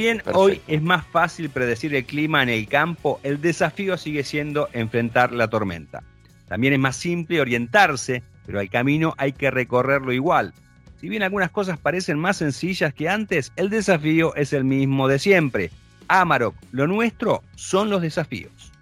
Si 0.00 0.04
bien 0.04 0.22
hoy 0.32 0.62
es 0.66 0.80
más 0.80 1.04
fácil 1.04 1.50
predecir 1.50 1.94
el 1.94 2.06
clima 2.06 2.42
en 2.42 2.48
el 2.48 2.66
campo, 2.66 3.20
el 3.22 3.38
desafío 3.38 3.98
sigue 3.98 4.24
siendo 4.24 4.70
enfrentar 4.72 5.30
la 5.30 5.48
tormenta. 5.48 6.02
También 6.48 6.72
es 6.72 6.78
más 6.78 6.96
simple 6.96 7.38
orientarse, 7.38 8.22
pero 8.46 8.60
el 8.60 8.70
camino 8.70 9.12
hay 9.18 9.34
que 9.34 9.50
recorrerlo 9.50 10.14
igual. 10.14 10.54
Si 11.02 11.10
bien 11.10 11.22
algunas 11.22 11.50
cosas 11.50 11.78
parecen 11.78 12.18
más 12.18 12.38
sencillas 12.38 12.94
que 12.94 13.10
antes, 13.10 13.52
el 13.56 13.68
desafío 13.68 14.34
es 14.36 14.54
el 14.54 14.64
mismo 14.64 15.06
de 15.06 15.18
siempre. 15.18 15.70
Amarok, 16.08 16.54
lo 16.72 16.86
nuestro 16.86 17.42
son 17.54 17.90
los 17.90 18.00
desafíos. 18.00 18.72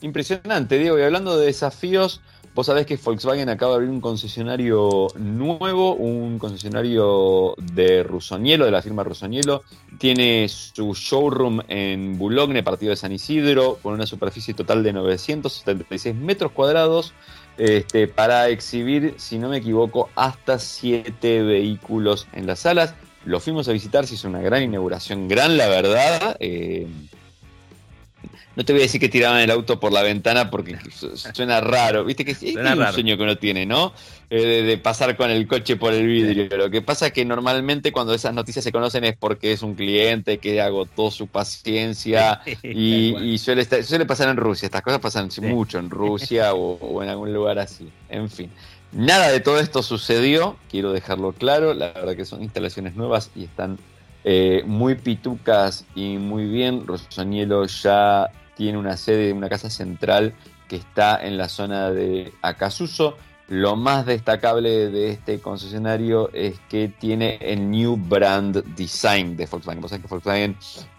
Impresionante, 0.00 0.78
Diego. 0.78 0.98
Y 0.98 1.02
hablando 1.02 1.38
de 1.38 1.44
desafíos, 1.44 2.22
Vos 2.56 2.64
sabés 2.64 2.86
que 2.86 2.96
Volkswagen 2.96 3.50
acaba 3.50 3.72
de 3.72 3.76
abrir 3.76 3.90
un 3.90 4.00
concesionario 4.00 5.08
nuevo, 5.16 5.94
un 5.94 6.38
concesionario 6.38 7.54
de 7.60 8.02
Rusonielo, 8.02 8.64
de 8.64 8.70
la 8.70 8.80
firma 8.80 9.04
Rusonielo. 9.04 9.62
Tiene 9.98 10.48
su 10.48 10.94
showroom 10.94 11.60
en 11.68 12.16
Boulogne, 12.16 12.62
partido 12.62 12.92
de 12.92 12.96
San 12.96 13.12
Isidro, 13.12 13.78
con 13.82 13.92
una 13.92 14.06
superficie 14.06 14.54
total 14.54 14.82
de 14.82 14.94
976 14.94 16.14
metros 16.14 16.52
cuadrados, 16.52 17.12
este, 17.58 18.08
para 18.08 18.48
exhibir, 18.48 19.16
si 19.18 19.36
no 19.36 19.50
me 19.50 19.58
equivoco, 19.58 20.08
hasta 20.14 20.58
7 20.58 21.42
vehículos 21.42 22.26
en 22.32 22.46
las 22.46 22.60
salas. 22.60 22.94
Lo 23.26 23.38
fuimos 23.38 23.68
a 23.68 23.72
visitar, 23.72 24.06
se 24.06 24.14
hizo 24.14 24.28
una 24.28 24.40
gran 24.40 24.62
inauguración, 24.62 25.28
gran 25.28 25.58
la 25.58 25.68
verdad. 25.68 26.38
Eh, 26.40 26.86
no 28.56 28.64
te 28.64 28.72
voy 28.72 28.80
a 28.80 28.84
decir 28.84 29.00
que 29.00 29.10
tiraban 29.10 29.38
el 29.40 29.50
auto 29.50 29.78
por 29.78 29.92
la 29.92 30.02
ventana 30.02 30.50
porque 30.50 30.78
suena 31.34 31.60
raro. 31.60 32.04
Viste 32.04 32.24
que 32.24 32.32
es 32.32 32.42
un 32.42 32.92
sueño 32.92 33.16
que 33.18 33.22
uno 33.22 33.36
tiene, 33.36 33.66
¿no? 33.66 33.92
Eh, 34.30 34.62
de, 34.62 34.78
pasar 34.78 35.14
con 35.16 35.30
el 35.30 35.46
coche 35.46 35.76
por 35.76 35.92
el 35.92 36.06
vidrio. 36.06 36.48
Lo 36.56 36.70
que 36.70 36.80
pasa 36.80 37.08
es 37.08 37.12
que 37.12 37.24
normalmente 37.26 37.92
cuando 37.92 38.14
esas 38.14 38.32
noticias 38.32 38.64
se 38.64 38.72
conocen 38.72 39.04
es 39.04 39.14
porque 39.14 39.52
es 39.52 39.62
un 39.62 39.74
cliente 39.74 40.38
que 40.38 40.62
agotó 40.62 41.10
su 41.10 41.26
paciencia 41.26 42.40
y, 42.62 43.36
suele, 43.38 43.64
suele 43.84 44.06
pasar 44.06 44.30
en 44.30 44.38
Rusia. 44.38 44.66
Estas 44.66 44.82
cosas 44.82 45.00
pasan 45.00 45.28
mucho 45.42 45.78
en 45.78 45.90
Rusia 45.90 46.54
o, 46.54 47.02
en 47.02 47.10
algún 47.10 47.34
lugar 47.34 47.58
así. 47.58 47.90
En 48.08 48.30
fin. 48.30 48.50
Nada 48.90 49.28
de 49.28 49.40
todo 49.40 49.60
esto 49.60 49.82
sucedió, 49.82 50.56
quiero 50.70 50.92
dejarlo 50.92 51.32
claro. 51.32 51.74
La 51.74 51.92
verdad 51.92 52.16
que 52.16 52.24
son 52.24 52.42
instalaciones 52.42 52.96
nuevas 52.96 53.30
y 53.36 53.44
están 53.44 53.78
eh, 54.24 54.62
muy 54.64 54.94
pitucas 54.94 55.84
y 55.94 56.16
muy 56.16 56.46
bien. 56.46 56.86
Rosanielo 56.86 57.66
ya 57.66 58.30
tiene 58.56 58.78
una 58.78 58.96
sede, 58.96 59.32
una 59.32 59.48
casa 59.48 59.70
central 59.70 60.34
que 60.68 60.76
está 60.76 61.24
en 61.24 61.38
la 61.38 61.48
zona 61.48 61.90
de 61.90 62.32
Acasuso, 62.42 63.16
Lo 63.48 63.76
más 63.76 64.06
destacable 64.06 64.90
de 64.90 65.10
este 65.10 65.38
concesionario 65.38 66.32
es 66.32 66.58
que 66.68 66.88
tiene 66.88 67.38
el 67.40 67.70
New 67.70 67.96
Brand 67.96 68.64
Design 68.74 69.36
de 69.36 69.46
Volkswagen. 69.46 69.80
Vos 69.80 69.90
sabés 69.90 70.02
que 70.02 70.08
Volkswagen 70.08 70.56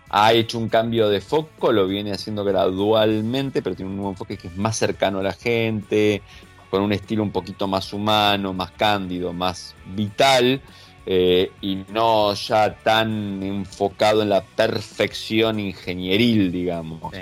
ha 0.09 0.31
hecho 0.31 0.57
un 0.57 0.69
cambio 0.69 1.09
de 1.09 1.19
foco, 1.19 1.73
lo 1.73 1.87
viene 1.87 2.13
haciendo 2.13 2.45
gradualmente, 2.45 3.61
pero 3.61 3.75
tiene 3.75 3.91
un 3.91 3.97
nuevo 3.97 4.11
enfoque 4.11 4.37
que 4.37 4.47
es 4.47 4.55
más 4.55 4.77
cercano 4.77 5.19
a 5.19 5.23
la 5.23 5.33
gente, 5.33 6.21
con 6.69 6.83
un 6.83 6.93
estilo 6.93 7.21
un 7.21 7.31
poquito 7.31 7.67
más 7.67 7.91
humano, 7.91 8.53
más 8.53 8.71
cándido, 8.71 9.33
más 9.33 9.75
vital. 9.93 10.61
Eh, 11.05 11.51
y 11.61 11.83
no 11.93 12.33
ya 12.33 12.75
tan 12.79 13.41
enfocado 13.41 14.21
en 14.21 14.29
la 14.29 14.41
perfección 14.41 15.59
ingenieril, 15.59 16.51
digamos. 16.51 17.13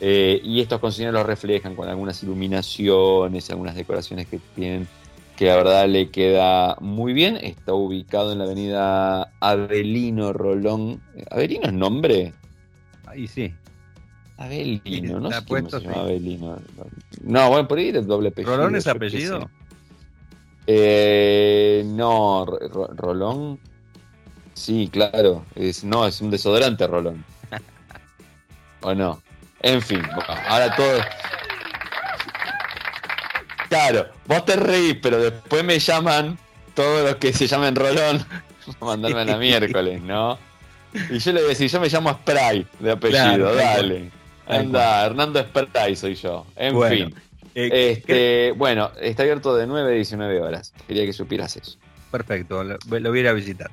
Eh, 0.00 0.40
y 0.42 0.60
estos 0.60 0.80
concesionarios 0.80 1.22
lo 1.22 1.26
reflejan 1.26 1.76
con 1.76 1.88
algunas 1.88 2.22
iluminaciones, 2.22 3.50
algunas 3.50 3.74
decoraciones 3.74 4.26
que 4.26 4.40
tienen, 4.54 4.88
que 5.36 5.46
la 5.46 5.56
verdad 5.56 5.88
le 5.88 6.10
queda 6.10 6.76
muy 6.80 7.12
bien. 7.12 7.36
Está 7.36 7.74
ubicado 7.74 8.32
en 8.32 8.38
la 8.38 8.44
avenida 8.44 9.32
Avelino 9.40 10.32
Rolón. 10.32 11.00
¿Avelino 11.30 11.66
es 11.66 11.72
nombre? 11.72 12.32
Ahí 13.06 13.26
sí. 13.26 13.52
Avelino, 14.36 15.20
no 15.20 15.30
sé 15.30 15.44
llama 15.48 16.00
Avelino. 16.00 16.58
No, 17.22 17.48
bueno, 17.50 17.68
por 17.68 17.78
ahí 17.78 17.88
es 17.88 18.06
doble 18.06 18.30
apellido. 18.30 18.56
¿Rolón 18.56 18.76
es 18.76 18.86
apellido? 18.86 19.48
Eh, 20.66 21.82
no, 21.86 22.44
Rolón. 22.44 23.60
Sí, 24.54 24.88
claro. 24.90 25.44
Es, 25.54 25.84
no, 25.84 26.06
es 26.06 26.20
un 26.20 26.30
desodorante 26.30 26.86
Rolón. 26.86 27.24
¿O 28.82 28.94
no? 28.94 29.22
En 29.64 29.80
fin, 29.80 30.02
ahora 30.46 30.76
todo. 30.76 31.00
Claro, 33.70 34.08
vos 34.26 34.44
te 34.44 34.56
reís, 34.56 34.96
pero 35.02 35.18
después 35.18 35.64
me 35.64 35.78
llaman 35.78 36.38
todos 36.74 37.02
los 37.02 37.16
que 37.16 37.32
se 37.32 37.46
llamen 37.46 37.74
Rolón 37.74 38.24
a 38.80 38.84
mandarme 38.84 39.22
a 39.22 39.24
la 39.24 39.36
miércoles, 39.38 40.02
¿no? 40.02 40.38
Y 41.10 41.18
yo 41.18 41.32
le 41.32 41.40
voy 41.40 41.46
a 41.46 41.48
decir, 41.48 41.70
yo 41.70 41.80
me 41.80 41.88
llamo 41.88 42.12
Spray 42.12 42.66
de 42.78 42.90
apellido, 42.90 43.54
dale. 43.54 44.10
Anda, 44.46 45.06
Hernando 45.06 45.42
Spray 45.42 45.96
soy 45.96 46.14
yo. 46.14 46.46
En 46.56 46.80
fin. 46.82 47.14
Eh, 47.54 47.92
este, 47.92 48.52
bueno, 48.52 48.90
está 49.00 49.22
abierto 49.22 49.56
de 49.56 49.66
9 49.66 49.92
a 49.92 49.94
19 49.94 50.42
horas. 50.42 50.74
Quería 50.86 51.06
que 51.06 51.14
supieras 51.14 51.56
eso. 51.56 51.78
Perfecto, 52.10 52.62
lo, 52.62 52.76
voy 52.84 53.02
a 53.02 53.20
ir 53.20 53.28
a 53.28 53.32
visitar. 53.32 53.70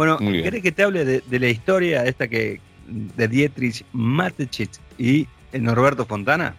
Bueno, 0.00 0.16
¿querés 0.16 0.62
que 0.62 0.72
te 0.72 0.82
hable 0.82 1.04
de, 1.04 1.38
la 1.38 1.48
historia 1.48 2.06
esta 2.06 2.26
que 2.26 2.58
de 2.88 3.28
Dietrich 3.28 3.84
Mateschitz 3.92 4.80
y 4.96 5.28
Norberto 5.52 6.06
Fontana? 6.06 6.54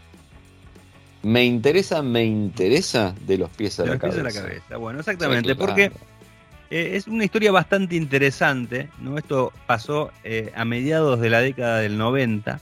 Me 1.24 1.44
interesa, 1.44 2.04
me 2.04 2.24
interesa 2.24 3.16
de 3.26 3.40
los 3.40 3.50
pies 3.50 3.80
a, 3.80 3.82
de 3.82 3.88
la, 3.88 3.94
los 3.96 4.02
cabeza. 4.02 4.22
Pies 4.22 4.36
a 4.36 4.42
la 4.42 4.48
cabeza. 4.48 4.78
Bueno, 4.78 5.00
exactamente, 5.00 5.56
porque 5.56 5.92
eh, 6.70 6.92
es 6.94 7.08
una 7.08 7.26
historia 7.26 7.52
bastante 7.52 7.96
interesante, 7.96 8.90
¿no? 9.00 9.18
Esto 9.18 9.52
pasó 9.66 10.12
eh, 10.24 10.52
a 10.56 10.64
mediados 10.64 11.20
de 11.20 11.32
la 11.32 11.42
década 11.42 11.80
del 11.80 11.98
90. 11.98 12.60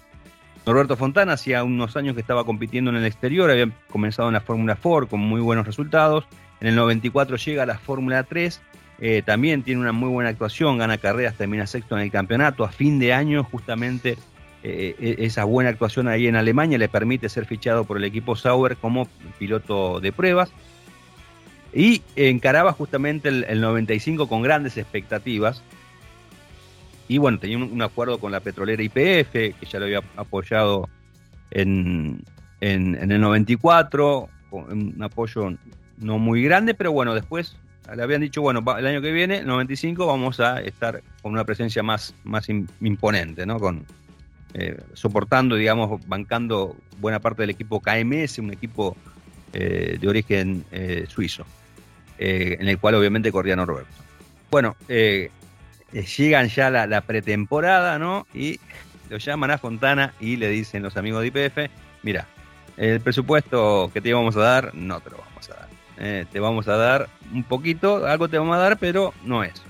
Norberto 0.65 0.95
Fontana 0.95 1.33
hacía 1.33 1.61
unos 1.65 1.97
años 1.97 2.15
que 2.15 2.21
estaba 2.21 2.45
compitiendo 2.45 2.89
en 2.89 2.95
el 2.95 3.05
exterior, 3.05 3.51
había 3.51 3.69
comenzado 3.91 4.29
en 4.29 4.35
la 4.35 4.39
Fórmula 4.39 4.77
4 4.81 5.09
con 5.09 5.19
muy 5.19 5.41
buenos 5.41 5.67
resultados. 5.67 6.23
En 6.61 6.69
el 6.69 6.75
94 6.77 7.35
llega 7.35 7.63
a 7.63 7.65
la 7.65 7.77
Fórmula 7.77 8.23
3, 8.23 8.61
eh, 9.01 9.21
también 9.25 9.63
tiene 9.63 9.81
una 9.81 9.93
muy 9.93 10.09
buena 10.09 10.29
actuación, 10.29 10.77
gana 10.77 10.97
carreras, 10.97 11.35
termina 11.35 11.65
sexto 11.67 11.95
en 11.97 12.03
el 12.03 12.12
campeonato. 12.12 12.65
A 12.65 12.69
fin 12.69 12.99
de 12.99 13.13
año, 13.13 13.43
justamente 13.45 14.17
eh, 14.62 14.95
eh, 14.99 15.15
esa 15.19 15.45
buena 15.45 15.69
actuación 15.69 16.09
ahí 16.09 16.27
en 16.27 16.35
Alemania 16.35 16.77
le 16.77 16.89
permite 16.89 17.29
ser 17.29 17.45
fichado 17.45 17.85
por 17.85 17.97
el 17.97 18.03
equipo 18.03 18.35
Sauer 18.35 18.75
como 18.75 19.07
piloto 19.38 20.01
de 20.01 20.12
pruebas. 20.12 20.51
Y 21.73 22.01
encaraba 22.15 22.73
justamente 22.73 23.29
el, 23.29 23.62
95 23.62 24.27
con 24.27 24.41
grandes 24.41 24.75
expectativas. 24.75 25.63
Y 27.07 27.19
bueno, 27.19 27.39
tenía 27.39 27.57
un, 27.57 27.81
acuerdo 27.81 28.19
con 28.19 28.31
la 28.31 28.39
petrolera 28.39 28.83
IPF, 28.83 29.31
que 29.31 29.55
ya 29.69 29.79
lo 29.79 29.85
había 29.85 30.01
apoyado 30.17 30.89
en, 31.51 32.23
en, 32.59 33.12
el 33.12 33.21
94, 33.21 34.29
con 34.49 34.71
un 34.71 35.03
apoyo 35.03 35.53
no 35.97 36.17
muy 36.17 36.43
grande, 36.43 36.73
pero 36.73 36.91
bueno, 36.91 37.13
después 37.13 37.55
le 37.95 38.04
habían 38.04 38.21
dicho, 38.21 38.41
bueno, 38.41 38.63
el 38.78 38.86
año 38.86 39.02
que 39.02 39.12
viene, 39.12 39.39
el 39.39 39.47
95, 39.47 40.06
vamos 40.06 40.39
a 40.39 40.62
estar 40.62 41.02
con 41.21 41.32
una 41.32 41.43
presencia 41.43 41.84
más, 41.84 42.13
más 42.23 42.47
imponente, 42.49 43.45
¿no? 43.45 43.60
Con, 43.60 43.86
eh, 44.54 44.80
soportando, 44.93 45.56
digamos, 45.56 46.06
bancando 46.08 46.75
buena 46.99 47.19
parte 47.19 47.43
del 47.43 47.52
equipo 47.52 47.82
KMS, 47.82 48.39
un 48.39 48.52
equipo 48.52 48.97
eh, 49.54 49.97
de 49.99 50.08
origen 50.08 50.65
eh, 50.71 51.06
suizo, 51.08 51.45
en 52.17 52.67
el 52.67 52.80
cual 52.80 52.95
obviamente 52.95 53.32
corría 53.32 53.56
Norberto. 53.56 53.93
Bueno, 54.52 54.75
llegan 54.88 56.47
ya 56.49 56.69
la, 56.69 56.88
la, 56.88 57.02
pretemporada, 57.02 57.97
¿no? 57.99 58.28
Y 58.34 58.60
lo 59.10 59.17
llaman 59.17 59.52
a 59.52 59.58
Fontana 59.58 60.13
y 60.19 60.36
le 60.36 60.49
dicen 60.49 60.84
los 60.84 60.97
amigos 60.97 61.21
de 61.21 61.28
IPF, 61.28 61.71
mira, 62.04 62.28
el 62.75 62.99
presupuesto 63.02 63.89
que 63.93 64.02
te 64.02 64.10
íbamos 64.10 64.36
a 64.36 64.41
dar, 64.41 64.75
no 64.75 64.99
te 64.99 65.12
lo 65.12 65.17
vamos 65.17 65.49
a 65.52 65.54
dar. 65.54 65.68
Te 65.99 66.39
vamos 66.39 66.67
a 66.67 66.77
dar 66.77 67.09
un 67.33 67.43
poquito, 67.43 68.05
algo 68.07 68.29
te 68.29 68.38
vamos 68.38 68.55
a 68.55 68.59
dar, 68.59 68.77
pero 68.77 69.13
no 69.25 69.43
eso. 69.43 69.63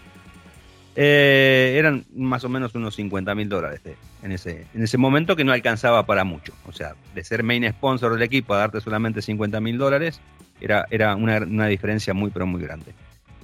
Eh, 1.02 1.76
eran 1.78 2.04
más 2.14 2.44
o 2.44 2.50
menos 2.50 2.76
unos 2.76 2.96
50 2.96 3.34
mil 3.34 3.48
dólares 3.48 3.80
en, 4.22 4.34
ese, 4.34 4.68
en 4.74 4.84
ese 4.84 4.98
momento 4.98 5.38
que 5.38 5.46
no 5.46 5.54
alcanzaba 5.54 6.06
para 6.06 6.26
mucho. 6.26 6.54
O 6.66 6.74
sea, 6.74 6.96
de 7.16 7.24
ser 7.24 7.42
main 7.42 7.66
sponsor 7.70 8.12
del 8.12 8.22
equipo 8.22 8.54
a 8.54 8.58
darte 8.58 8.82
solamente 8.82 9.22
50 9.22 9.62
mil 9.62 9.78
dólares 9.78 10.20
era, 10.60 10.86
era 10.90 11.16
una, 11.16 11.68
diferencia 11.68 12.14
muy, 12.14 12.32
pero 12.32 12.46
muy 12.46 12.62
grande. 12.62 12.94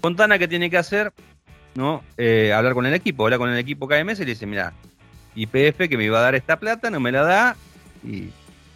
Fontana, 0.01 0.37
¿qué 0.37 0.49
tiene 0.49 0.69
que 0.69 0.77
hacer? 0.77 1.13
¿No? 1.75 2.03
Eh, 2.17 2.51
hablar 2.53 2.73
con 2.73 2.85
el 2.85 2.93
equipo, 2.93 3.23
habla 3.23 3.37
con 3.37 3.49
el 3.49 3.57
equipo 3.57 3.87
KMS 3.87 4.19
y 4.19 4.25
le 4.25 4.31
dice, 4.31 4.45
mira, 4.45 4.73
IPF 5.35 5.87
que 5.89 5.97
me 5.97 6.03
iba 6.03 6.19
a 6.19 6.23
dar 6.23 6.35
esta 6.35 6.59
plata, 6.59 6.89
no 6.89 6.99
me 6.99 7.13
la 7.13 7.21
da 7.21 7.55
y 8.03 8.31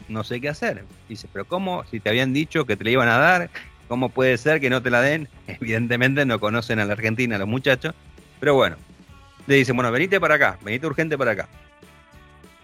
no 0.08 0.24
sé 0.24 0.40
qué 0.40 0.48
hacer. 0.48 0.86
Dice, 1.10 1.28
pero 1.34 1.44
¿cómo? 1.44 1.84
Si 1.92 2.00
te 2.00 2.10
habían 2.10 2.32
dicho 2.32 2.66
que 2.66 2.78
te 2.78 2.86
la 2.86 2.92
iban 2.92 3.10
a 3.10 3.18
dar, 3.18 3.50
¿cómo 3.90 4.08
puede 4.08 4.38
ser 4.38 4.62
que 4.62 4.70
no 4.70 4.82
te 4.82 4.90
la 4.90 5.02
den? 5.02 5.28
Evidentemente 5.48 6.26
no 6.26 6.40
conocen 6.40 6.80
a 6.80 6.86
la 6.86 6.94
Argentina 6.94 7.38
los 7.38 7.48
muchachos 7.50 7.94
pero 8.40 8.56
bueno, 8.56 8.78
le 9.48 9.56
dicen, 9.56 9.76
bueno, 9.76 9.92
venite 9.92 10.20
para 10.20 10.36
acá, 10.36 10.58
venite 10.64 10.88
urgente 10.88 11.18
para 11.18 11.32
acá. 11.32 11.48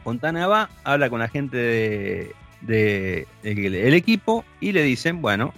Fontana 0.03 0.47
va, 0.47 0.69
habla 0.83 1.09
con 1.09 1.19
la 1.19 1.27
gente 1.27 2.33
de, 2.61 3.27
del 3.41 3.93
equipo 3.93 4.45
y 4.59 4.71
le 4.71 4.83
dicen, 4.83 5.21
bueno, 5.21 5.53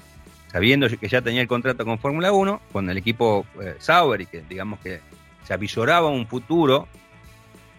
sabiendo 0.51 0.87
que 0.89 1.07
ya 1.07 1.21
tenía 1.21 1.41
el 1.41 1.47
contrato 1.47 1.85
con 1.85 1.99
Fórmula 1.99 2.31
1, 2.31 2.61
con 2.71 2.89
el 2.89 2.97
equipo 2.97 3.45
eh, 3.61 3.75
Sauber 3.77 4.21
y 4.21 4.25
que 4.25 4.41
digamos 4.49 4.79
que 4.79 5.01
se 5.45 5.53
avisoraba 5.53 6.07
un 6.07 6.27
futuro 6.27 6.87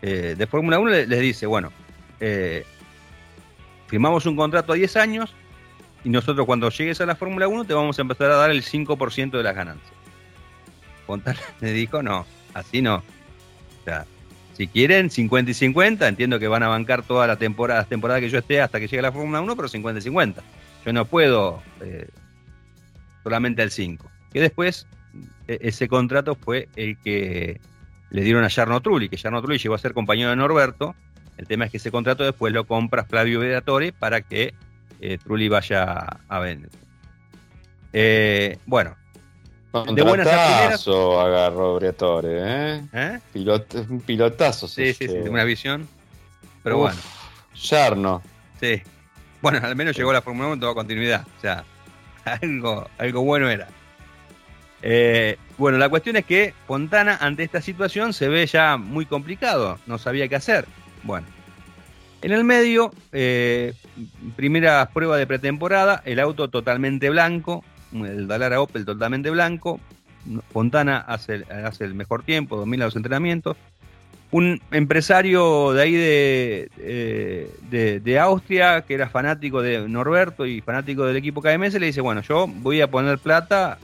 eh, 0.03 0.35
de 0.37 0.46
Fórmula 0.46 0.79
1, 0.79 0.90
les, 0.90 1.20
dice, 1.20 1.46
bueno, 1.46 1.72
eh, 2.20 2.64
firmamos 3.88 4.27
un 4.27 4.37
contrato 4.37 4.72
a 4.72 4.77
10 4.77 4.96
años 4.96 5.35
y 6.09 6.11
nosotros 6.11 6.47
cuando 6.47 6.71
llegues 6.71 7.03
a 7.03 7.07
la 7.07 7.16
Fórmula 7.16 7.49
1 7.49 7.66
te 7.66 7.75
vamos 7.75 7.99
a 7.99 8.01
empezar 8.01 8.31
a 8.31 8.37
dar 8.37 8.51
el 8.51 8.62
5% 8.62 9.31
de 9.31 9.42
las 9.42 9.55
ganancias. 9.55 9.92
Fontana 11.07 11.38
le 11.61 11.73
dijo, 11.73 12.03
no, 12.03 12.25
así 12.55 12.81
no. 12.81 12.97
O 12.97 13.85
sea, 13.85 14.07
si 14.55 14.68
quieren 14.68 15.11
50 15.11 15.51
y 15.51 15.55
50, 15.55 16.09
entiendo 16.09 16.38
que 16.38 16.49
van 16.49 16.62
a 16.62 16.68
bancar 16.68 17.03
todas 17.03 17.29
las 17.29 17.38
temporadas, 17.38 17.90
temporada 17.90 18.21
que 18.21 18.31
yo 18.31 18.38
esté 18.38 18.62
hasta 18.62 18.81
que 18.81 18.88
llegue 18.88 19.03
la 19.03 19.12
Fórmula 19.12 19.42
1, 19.42 19.55
pero 19.55 19.68
50 19.68 19.99
y 19.99 20.03
50. 20.03 20.42
Yo 20.87 20.92
no 20.94 21.05
puedo 21.05 21.62
eh, 21.83 22.09
solamente 23.23 23.61
al 23.61 23.71
5. 23.71 24.11
Que 24.33 24.40
después 24.40 24.87
e, 25.47 25.59
ese 25.61 25.88
contrato 25.88 26.37
fue 26.37 26.71
el 26.77 26.97
que 26.97 27.61
le 28.09 28.23
dieron 28.23 28.44
a 28.44 28.49
Jarno 28.49 28.81
Trulli, 28.81 29.11
que 29.11 29.18
Jarno 29.18 29.42
Trulli 29.42 29.59
llegó 29.59 29.75
a 29.75 29.78
ser 29.78 29.93
compañero 29.93 30.30
de 30.30 30.37
Norberto. 30.37 30.95
El 31.37 31.47
tema 31.47 31.66
es 31.66 31.70
que 31.70 31.76
ese 31.76 31.91
contrato 31.91 32.24
después 32.24 32.51
lo 32.55 32.66
compra 32.66 33.05
Flavio 33.05 33.41
Vedatore 33.41 33.93
para 33.93 34.22
que 34.22 34.55
eh, 35.01 35.18
Trulli 35.18 35.49
vaya 35.49 36.07
a 36.28 36.38
vender. 36.40 36.70
Eh, 37.92 38.59
bueno, 38.66 38.96
de 39.72 40.03
buenas 40.03 40.26
a 40.26 41.22
agarró 41.22 41.76
Briatore, 41.76 42.40
¿eh? 42.40 42.82
¿Eh? 42.92 43.18
un 43.88 44.01
pilotazo. 44.01 44.66
Sí, 44.66 44.94
sí, 44.94 45.07
sí, 45.07 45.14
de 45.14 45.28
una 45.28 45.44
visión. 45.44 45.86
Pero 46.62 46.78
bueno. 46.78 46.99
Yarno. 47.55 48.22
Sí. 48.61 48.82
Bueno, 49.42 49.61
al 49.62 49.76
menos 49.76 49.96
llegó 49.96 50.11
a 50.11 50.14
la 50.14 50.22
Fórmula 50.22 50.46
1 50.46 50.55
en 50.55 50.61
toda 50.61 50.74
continuidad. 50.74 51.26
O 51.36 51.40
sea, 51.40 51.64
algo, 52.24 52.88
algo 52.99 53.22
bueno 53.22 53.49
era. 53.49 53.68
Eh, 54.80 55.36
bueno, 55.59 55.76
la 55.76 55.88
cuestión 55.88 56.16
es 56.16 56.24
que 56.24 56.55
Fontana, 56.66 57.18
ante 57.20 57.42
esta 57.42 57.61
situación, 57.61 58.12
se 58.12 58.28
ve 58.28 58.46
ya 58.46 58.76
muy 58.76 59.07
complicado. 59.07 59.78
No 59.86 59.99
sabía 59.99 60.28
qué 60.28 60.36
hacer. 60.36 60.66
Bueno. 61.03 61.26
En 62.21 62.33
el 62.33 62.43
medio, 62.43 62.91
eh, 63.12 63.75
primera 64.35 64.89
prueba 64.93 65.16
de 65.16 65.27
pretemporada, 65.27 66.03
el 66.05 66.19
auto 66.19 66.49
totalmente 66.49 67.11
blanco, 67.11 67.64
el 67.93 68.27
Dalara 68.27 68.61
Opel 68.61 68.85
totalmente 68.85 69.31
blanco, 69.31 69.79
Fontana 70.53 70.99
hace, 70.99 71.45
hace 71.64 71.85
el 71.85 71.95
mejor 71.95 72.25
tiempo, 72.25 72.57
domina 72.57 72.87
los 72.87 72.97
entrenamientos. 72.97 73.57
Un 74.31 74.61
empresario 74.73 75.73
de 75.73 75.83
ahí 75.83 75.93
de, 75.93 76.71
eh, 76.79 78.01
de, 78.03 78.19
Austria, 78.19 78.83
que 78.83 78.95
era 78.95 79.09
fanático 79.09 79.62
de 79.62 79.89
Norberto 79.89 80.45
y 80.45 80.61
fanático 80.61 81.07
del 81.07 81.16
equipo 81.16 81.41
KMS, 81.41 81.75
le 81.79 81.87
dice, 81.87 82.01
bueno, 82.01 82.21
yo 82.23 82.47
voy 82.47 82.81
a 82.81 82.91
poner 82.91 83.19
plata, 83.19 83.79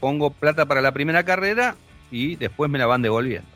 pongo 0.00 0.30
plata 0.30 0.64
para 0.66 0.80
la 0.80 0.92
primera 0.92 1.24
carrera 1.24 1.74
y 2.10 2.36
después 2.36 2.70
me 2.70 2.78
la 2.78 2.86
van 2.86 3.02
devolviendo. 3.02 3.48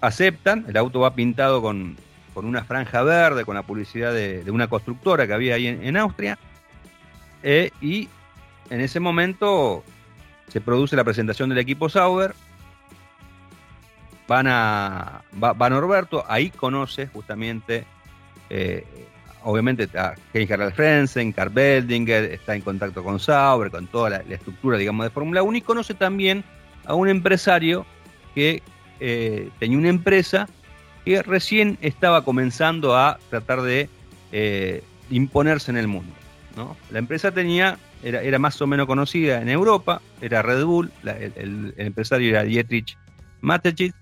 Aceptan, 0.00 0.64
el 0.68 0.76
auto 0.76 1.00
va 1.00 1.14
pintado 1.14 1.60
con, 1.60 1.96
una 2.44 2.64
franja 2.64 3.02
verde, 3.02 3.44
con 3.44 3.54
la 3.54 3.62
publicidad 3.62 4.12
de, 4.12 4.44
una 4.50 4.68
constructora 4.68 5.26
que 5.26 5.32
había 5.32 5.54
ahí 5.54 5.66
en, 5.66 5.96
Austria, 5.96 6.38
eh, 7.42 7.70
y 7.80 8.08
en 8.70 8.80
ese 8.80 9.00
momento 9.00 9.84
se 10.48 10.60
produce 10.60 10.96
la 10.96 11.04
presentación 11.04 11.48
del 11.48 11.58
equipo 11.58 11.88
Sauber. 11.88 12.34
Van 14.28 14.46
a, 14.48 15.22
va, 15.42 15.70
Norberto, 15.70 16.24
ahí 16.28 16.50
conoce 16.50 17.06
justamente, 17.06 17.84
eh, 18.50 18.84
obviamente, 19.44 19.88
a 19.96 20.14
Kenny 20.32 20.52
Harald 20.52 20.74
Frenzen, 20.74 21.32
Carl 21.32 21.50
Beldinger, 21.50 22.24
está 22.32 22.56
en 22.56 22.62
contacto 22.62 23.04
con 23.04 23.20
Sauber, 23.20 23.70
con 23.70 23.86
toda 23.86 24.10
la, 24.10 24.16
estructura, 24.16 24.78
digamos, 24.78 25.06
de 25.06 25.10
Fórmula 25.10 25.44
1, 25.44 25.58
y 25.58 25.60
conoce 25.62 25.94
también 25.94 26.42
a 26.86 26.94
un 26.94 27.08
empresario 27.08 27.86
que 28.34 28.62
eh, 28.98 29.50
tenía 29.60 29.78
una 29.78 29.88
empresa 29.88 30.48
que 31.06 31.22
recién 31.22 31.78
estaba 31.82 32.24
comenzando 32.24 32.96
a 32.96 33.18
tratar 33.30 33.62
de 33.62 33.88
eh, 34.32 34.82
imponerse 35.08 35.70
en 35.70 35.76
el 35.76 35.86
mundo. 35.86 36.12
¿no? 36.56 36.76
La 36.90 36.98
empresa 36.98 37.30
tenía 37.30 37.78
era, 38.02 38.38
más 38.40 38.60
o 38.60 38.66
menos 38.66 38.86
conocida 38.86 39.40
en 39.40 39.48
Europa, 39.48 40.02
era 40.20 40.42
Red 40.42 40.64
Bull, 40.64 40.90
el, 41.04 41.74
empresario 41.76 42.30
era 42.30 42.42
Dietrich 42.42 42.98
Mateschitz, 43.40 43.94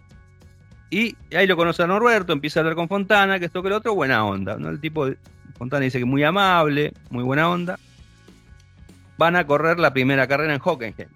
y 0.90 1.14
ahí 1.36 1.46
lo 1.46 1.57
conoce 1.57 1.82
a 1.82 1.86
Norberto, 1.86 2.32
empieza 2.32 2.61
a 2.61 2.62
hablar 2.62 2.74
con 2.74 2.88
Fontana, 2.88 3.38
que 3.38 3.46
esto 3.46 3.61
que 3.61 3.68
el 3.68 3.74
otro, 3.74 3.94
buena 3.94 4.24
onda, 4.24 4.57
¿no? 4.57 4.70
El 4.70 4.80
tipo, 4.80 5.07
Fontana 5.59 5.84
dice 5.84 5.98
que 5.98 6.05
muy 6.07 6.24
amable, 6.24 6.94
muy 7.11 7.22
buena 7.22 7.50
onda. 7.50 7.78
Van 9.18 9.36
a 9.36 9.46
correr 9.46 9.78
la 9.78 9.92
primera 9.92 10.26
carrera 10.26 10.55
en 10.55 10.61
Hockenheim. 10.62 11.09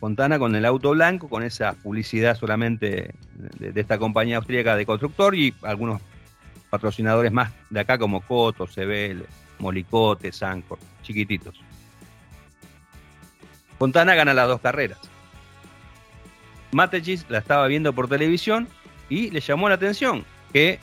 Fontana 0.00 0.38
con 0.38 0.54
el 0.56 0.64
auto 0.64 0.90
blanco, 0.90 1.28
con 1.28 1.42
esa 1.42 1.74
publicidad 1.74 2.36
solamente 2.36 3.14
de, 3.34 3.80
esta 3.80 3.98
compañía 3.98 4.38
austríaca 4.38 4.76
de 4.76 4.86
constructor 4.86 5.34
y 5.34 5.54
algunos 5.62 6.00
patrocinadores 6.70 7.32
más 7.32 7.52
de 7.70 7.80
acá 7.80 7.98
como 7.98 8.20
Coto, 8.22 8.66
CBL, 8.66 9.24
Molicote, 9.58 10.32
Sancor, 10.32 10.78
chiquititos. 11.02 11.60
Fontana 13.78 14.14
gana 14.14 14.34
las 14.34 14.48
dos 14.48 14.60
carreras. 14.60 14.98
Matechis 16.72 17.26
la 17.28 17.38
estaba 17.38 17.66
viendo 17.66 17.92
por 17.92 18.08
televisión 18.08 18.68
y 19.08 19.30
le 19.30 19.40
llamó 19.40 19.68
la 19.68 19.74
atención 19.74 20.24
que 20.52 20.80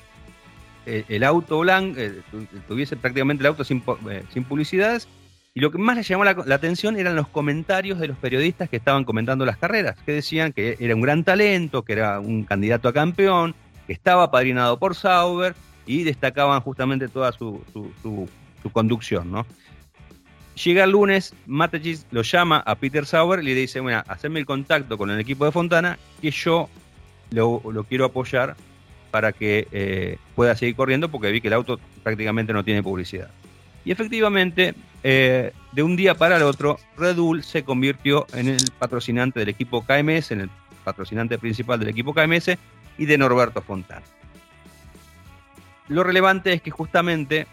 eh, 0.85 1.05
el 1.09 1.23
auto 1.23 1.59
blanco 1.59 1.99
eh, 1.99 2.21
tuviese 2.67 2.95
prácticamente 2.95 3.41
el 3.41 3.47
auto 3.47 3.63
sin, 3.63 3.83
eh, 4.09 4.23
sin, 4.33 4.43
publicidades. 4.43 5.07
Y 5.53 5.61
lo 5.61 5.71
que 5.71 5.77
más 5.77 5.97
le 5.97 6.03
llamó 6.03 6.23
la, 6.23 6.31
atención 6.31 6.97
eran 6.97 7.15
los 7.15 7.27
comentarios 7.27 7.99
de 7.99 8.07
los 8.07 8.17
periodistas 8.17 8.69
que 8.69 8.77
estaban 8.77 9.03
comentando 9.03 9.45
las 9.45 9.57
carreras, 9.57 9.97
que 10.05 10.13
decían 10.13 10.53
que 10.53 10.77
era 10.79 10.95
un 10.95 11.01
gran 11.01 11.23
talento, 11.23 11.83
que 11.83 11.93
era 11.93 12.19
un 12.19 12.43
candidato 12.43 12.87
a 12.87 12.93
campeón, 12.93 13.55
que 13.87 13.93
estaba 13.93 14.29
padrinado 14.29 14.77
por 14.77 14.95
Sauber 14.95 15.55
y 15.85 16.03
destacaban 16.03 16.61
justamente 16.61 17.07
toda 17.07 17.31
su, 17.31 17.63
su, 17.73 18.29
su 18.61 18.69
conducción. 18.71 19.45
Llega 20.63 20.83
el 20.83 20.91
lunes, 20.91 21.33
Matechis 21.45 22.05
lo 22.11 22.21
llama 22.21 22.57
a 22.65 22.75
Peter 22.75 23.05
Sauer 23.05 23.39
y 23.39 23.43
le 23.43 23.55
dice, 23.55 23.79
bueno, 23.79 24.03
haceme 24.07 24.39
el 24.39 24.45
contacto 24.45 24.97
con 24.97 25.09
el 25.09 25.19
equipo 25.19 25.45
de 25.45 25.51
Fontana, 25.51 25.97
que 26.21 26.31
yo 26.31 26.69
lo, 27.31 27.61
quiero 27.87 28.05
apoyar 28.05 28.55
para 29.09 29.31
que 29.31 29.67
eh, 29.71 30.17
pueda 30.35 30.55
seguir 30.55 30.75
corriendo, 30.75 31.09
porque 31.09 31.31
vi 31.31 31.41
que 31.41 31.47
el 31.47 31.53
auto 31.53 31.79
prácticamente 32.03 32.53
no 32.53 32.63
tiene 32.63 32.83
publicidad. 32.83 33.29
Y 33.89 33.91
efectivamente, 33.91 34.75
eh, 35.01 35.51
de 35.71 35.81
un 35.81 35.95
día 35.95 36.13
para 36.13 36.37
el 36.37 36.43
otro, 36.43 36.77
Red 36.95 37.15
Bull 37.15 37.41
se 37.43 37.63
convirtió 37.63 38.27
en 38.33 38.47
el 38.47 38.59
patrocinante 38.77 39.39
del 39.39 39.49
equipo 39.49 39.83
KMS, 39.83 40.29
en 40.29 40.41
el 40.41 40.49
patrocinante 40.83 41.39
principal 41.39 41.79
del 41.79 41.89
equipo 41.89 42.13
KMS 42.13 42.55
y 42.99 43.05
de 43.07 43.17
Norberto 43.17 43.63
Fontana. 43.63 44.05
Lo 45.87 46.03
relevante 46.03 46.53
es 46.53 46.61
que 46.61 46.69
justamente 46.69 47.47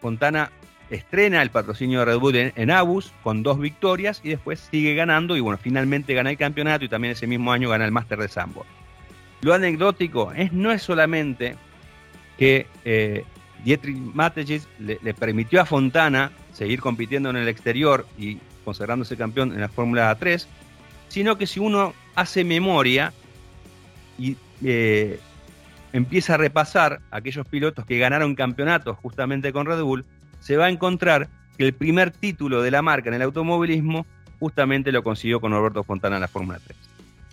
Fontana 0.00 0.50
estrena 0.88 1.42
el 1.42 1.50
patrocinio 1.50 1.98
de 1.98 2.04
Red 2.06 2.18
Bull 2.20 2.36
en, 2.36 2.70
Abus 2.70 3.12
con 3.22 3.42
dos 3.42 3.58
victorias 3.58 4.22
y 4.24 4.30
después 4.30 4.60
sigue 4.60 4.94
ganando 4.94 5.36
y 5.36 5.40
bueno, 5.40 5.58
finalmente 5.58 6.14
gana 6.14 6.30
el 6.30 6.38
campeonato 6.38 6.86
y 6.86 6.88
también 6.88 7.12
ese 7.12 7.26
mismo 7.26 7.52
año 7.52 7.68
gana 7.68 7.84
el 7.84 7.92
Master 7.92 8.18
de 8.18 8.28
Sambor. 8.28 8.64
Lo 9.42 9.52
anecdótico 9.52 10.32
es, 10.32 10.54
no 10.54 10.72
es 10.72 10.82
solamente 10.82 11.56
que 12.38 12.66
eh, 12.86 13.26
Dietrich 13.64 13.96
Mateschitz 13.96 14.66
le, 14.78 15.14
permitió 15.14 15.60
a 15.60 15.64
Fontana 15.64 16.32
seguir 16.52 16.80
compitiendo 16.80 17.30
en 17.30 17.36
el 17.36 17.48
exterior 17.48 18.06
y 18.18 18.38
consagrándose 18.64 19.16
campeón 19.16 19.52
en 19.52 19.60
la 19.60 19.68
Fórmula 19.68 20.14
3, 20.14 20.48
sino 21.08 21.36
que 21.36 21.46
si 21.46 21.60
uno 21.60 21.94
hace 22.14 22.44
memoria 22.44 23.12
y 24.18 24.36
eh, 24.62 25.18
empieza 25.92 26.34
a 26.34 26.36
repasar 26.36 27.00
aquellos 27.10 27.46
pilotos 27.46 27.84
que 27.86 27.98
ganaron 27.98 28.34
campeonatos 28.34 28.96
justamente 28.98 29.52
con 29.52 29.66
Red 29.66 29.82
Bull, 29.82 30.04
se 30.40 30.56
va 30.56 30.66
a 30.66 30.70
encontrar 30.70 31.28
que 31.56 31.64
el 31.64 31.74
primer 31.74 32.10
título 32.10 32.62
de 32.62 32.70
la 32.70 32.82
marca 32.82 33.08
en 33.08 33.14
el 33.14 33.22
automovilismo 33.22 34.06
justamente 34.40 34.90
lo 34.90 35.04
consiguió 35.04 35.40
con 35.40 35.52
Roberto 35.52 35.84
Fontana 35.84 36.16
en 36.16 36.22
la 36.22 36.28
Fórmula 36.28 36.58
3. 36.64 36.78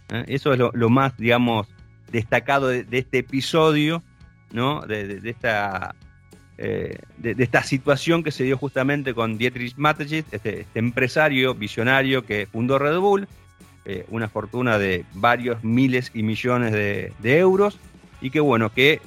¿eh? 0.09 0.25
Eso 0.27 0.53
es 0.53 0.59
lo, 0.59 0.89
más, 0.89 1.17
digamos, 1.17 1.67
destacado 2.11 2.67
de, 2.67 2.85
este 2.91 3.19
episodio, 3.19 4.03
¿no? 4.51 4.81
De, 4.81 5.21
esta, 5.23 5.95
eh, 6.61 6.97
de, 7.17 7.35
esta 7.41 7.63
situación 7.63 8.23
que 8.23 8.31
se 8.31 8.43
dio 8.43 8.57
justamente 8.57 9.13
con 9.13 9.37
Dietrich 9.37 9.75
Mateschitz, 9.77 10.27
este, 10.31 10.61
este, 10.61 10.79
empresario 10.79 11.55
visionario 11.55 12.25
que 12.25 12.47
fundó 12.47 12.77
Red 12.77 12.97
Bull, 12.99 13.27
eh, 13.85 14.05
una 14.09 14.27
fortuna 14.27 14.77
de 14.77 15.05
varios 15.13 15.63
miles 15.63 16.11
y 16.13 16.23
millones 16.23 16.73
de, 16.73 17.13
euros, 17.23 17.79
y 18.21 18.29
que 18.29 18.41
bueno, 18.41 18.71
que 18.73 18.99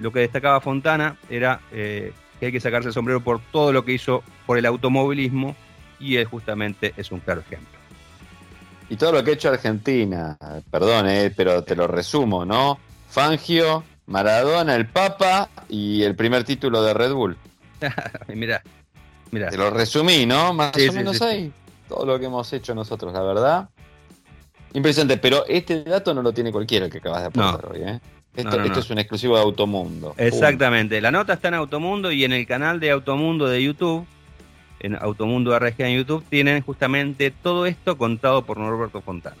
lo 0.00 0.10
que 0.12 0.20
destacaba 0.20 0.60
Fontana 0.60 1.16
era 1.28 1.60
que 1.70 2.46
hay 2.46 2.52
que 2.52 2.60
sacarse 2.60 2.88
el 2.88 2.94
sombrero 2.94 3.20
por 3.20 3.40
todo 3.52 3.72
lo 3.72 3.84
que 3.84 3.92
hizo 3.92 4.22
por 4.46 4.58
el 4.58 4.66
automovilismo 4.66 5.54
y 5.98 6.16
él 6.16 6.26
justamente 6.26 6.92
es 6.96 7.10
un 7.10 7.20
claro 7.20 7.40
ejemplo. 7.40 7.76
Y 8.88 8.96
todo 8.96 9.12
lo 9.12 9.24
que 9.24 9.32
ha 9.32 9.34
hecho 9.34 9.48
Argentina, 9.48 10.36
perdón, 10.70 11.08
eh, 11.08 11.32
pero 11.34 11.64
te 11.64 11.74
lo 11.74 11.86
resumo, 11.86 12.44
¿no? 12.44 12.78
Fangio, 13.08 13.82
Maradona, 14.06 14.74
el 14.76 14.86
Papa 14.86 15.50
y 15.68 16.02
el 16.02 16.14
primer 16.14 16.44
título 16.44 16.82
de 16.82 16.94
Red 16.94 17.12
Bull. 17.12 17.36
mira, 18.28 18.62
mira. 19.30 19.50
Te 19.50 19.56
lo 19.56 19.70
resumí, 19.70 20.26
¿no? 20.26 20.52
Más 20.52 20.72
o 20.76 20.92
menos 20.92 21.20
ahí. 21.22 21.52
Todo 21.88 22.06
lo 22.06 22.18
que 22.18 22.26
hemos 22.26 22.52
hecho 22.52 22.74
nosotros, 22.74 23.12
la 23.12 23.22
verdad. 23.22 23.68
Impresionante, 24.74 25.16
pero 25.16 25.46
este 25.46 25.84
dato 25.84 26.12
no 26.12 26.22
lo 26.22 26.32
tiene 26.32 26.52
cualquiera 26.52 26.88
que 26.88 26.98
acabas 26.98 27.22
de 27.22 27.26
apuntar 27.26 27.72
hoy, 27.72 27.82
¿eh? 27.82 28.00
Esto, 28.36 28.80
es 28.80 28.90
un 28.90 28.98
exclusivo 28.98 29.36
de 29.36 29.42
Automundo. 29.42 30.14
Exactamente. 30.18 31.00
La 31.00 31.10
nota 31.10 31.32
está 31.32 31.48
en 31.48 31.54
Automundo 31.54 32.12
y 32.12 32.24
en 32.24 32.32
el 32.32 32.46
canal 32.46 32.80
de 32.80 32.90
Automundo 32.90 33.46
de 33.46 33.62
YouTube, 33.62 34.06
en 34.80 34.94
Automundo 34.94 35.58
RG 35.58 35.74
en 35.78 35.96
YouTube, 35.96 36.22
tienen 36.28 36.62
justamente 36.62 37.30
todo 37.30 37.64
esto 37.64 37.96
contado 37.96 38.44
por 38.44 38.58
Norberto 38.58 39.00
Fontana. 39.00 39.36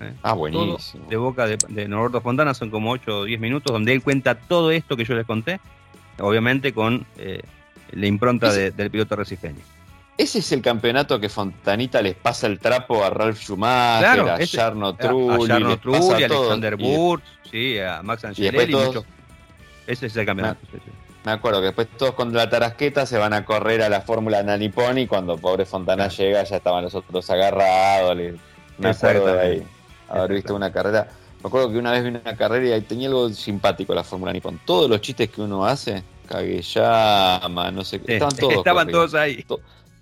¿Eh? 0.00 0.12
Ah, 0.22 0.32
buenísimo. 0.34 1.06
de 1.08 1.16
boca 1.16 1.46
de, 1.46 1.88
Norberto 1.88 2.20
Fontana 2.20 2.54
son 2.54 2.70
como 2.70 2.90
8 2.90 3.20
o 3.20 3.24
10 3.24 3.40
minutos 3.40 3.72
donde 3.72 3.92
él 3.92 4.02
cuenta 4.02 4.34
todo 4.34 4.70
esto 4.70 4.96
que 4.96 5.04
yo 5.04 5.14
les 5.14 5.26
conté, 5.26 5.60
obviamente 6.18 6.72
con 6.72 7.06
eh, 7.18 7.42
la 7.92 8.06
impronta 8.06 8.52
del 8.52 8.90
piloto 8.90 9.16
recipeño. 9.16 9.60
Ese 10.16 10.40
es 10.40 10.50
el 10.50 10.62
campeonato 10.62 11.20
que 11.20 11.28
Fontanita 11.28 12.02
les 12.02 12.16
pasa 12.16 12.48
el 12.48 12.58
trapo 12.58 13.04
a 13.04 13.10
Ralf 13.10 13.40
Schumacher, 13.40 14.28
a 14.28 14.38
Jarno 14.44 14.94
Trulli, 14.94 15.52
a, 15.52 15.76
Trulli, 15.76 16.22
a 16.24 16.26
Alexander 16.26 16.76
Burz, 16.76 17.22
sí, 17.48 17.78
a 17.78 18.02
Max 18.02 18.24
Angelelli. 18.24 18.76
Ese 19.86 20.06
es 20.06 20.16
el 20.16 20.26
campeonato. 20.26 20.58
Me, 21.24 21.32
acuerdo 21.32 21.60
que 21.60 21.66
después 21.66 21.88
todos 21.96 22.14
con 22.14 22.32
la 22.32 22.50
tarasqueta 22.50 23.06
se 23.06 23.16
van 23.16 23.32
a 23.32 23.44
correr 23.44 23.80
a 23.82 23.88
la 23.88 24.00
Fórmula 24.00 24.42
Naniponi 24.42 25.06
cuando 25.06 25.36
pobre 25.36 25.66
Fontana 25.66 26.08
llega 26.08 26.42
ya 26.42 26.56
estaban 26.56 26.82
los 26.82 26.96
otros 26.96 27.30
agarrados. 27.30 28.16
Me 28.78 28.88
acuerdo 28.88 29.26
de 29.26 29.40
ahí 29.40 29.66
haber 30.08 30.34
visto 30.34 30.54
una 30.54 30.72
carrera. 30.72 31.08
Me 31.42 31.48
acuerdo 31.48 31.70
que 31.70 31.78
una 31.78 31.92
vez 31.92 32.02
vi 32.02 32.10
una 32.10 32.36
carrera 32.36 32.76
y 32.76 32.80
tenía 32.82 33.08
algo 33.08 33.28
simpático 33.30 33.94
la 33.94 34.04
Fórmula 34.04 34.32
Nippon. 34.32 34.60
Todos 34.64 34.90
los 34.90 35.00
chistes 35.00 35.30
que 35.30 35.40
uno 35.40 35.64
hace, 35.64 36.02
Kageyama, 36.26 37.70
no 37.70 37.84
sé 37.84 38.00
qué, 38.00 38.14
estaban 38.14 38.36
todos. 38.36 38.54
Estaban 38.54 38.88
todos 38.88 39.14
ahí 39.14 39.44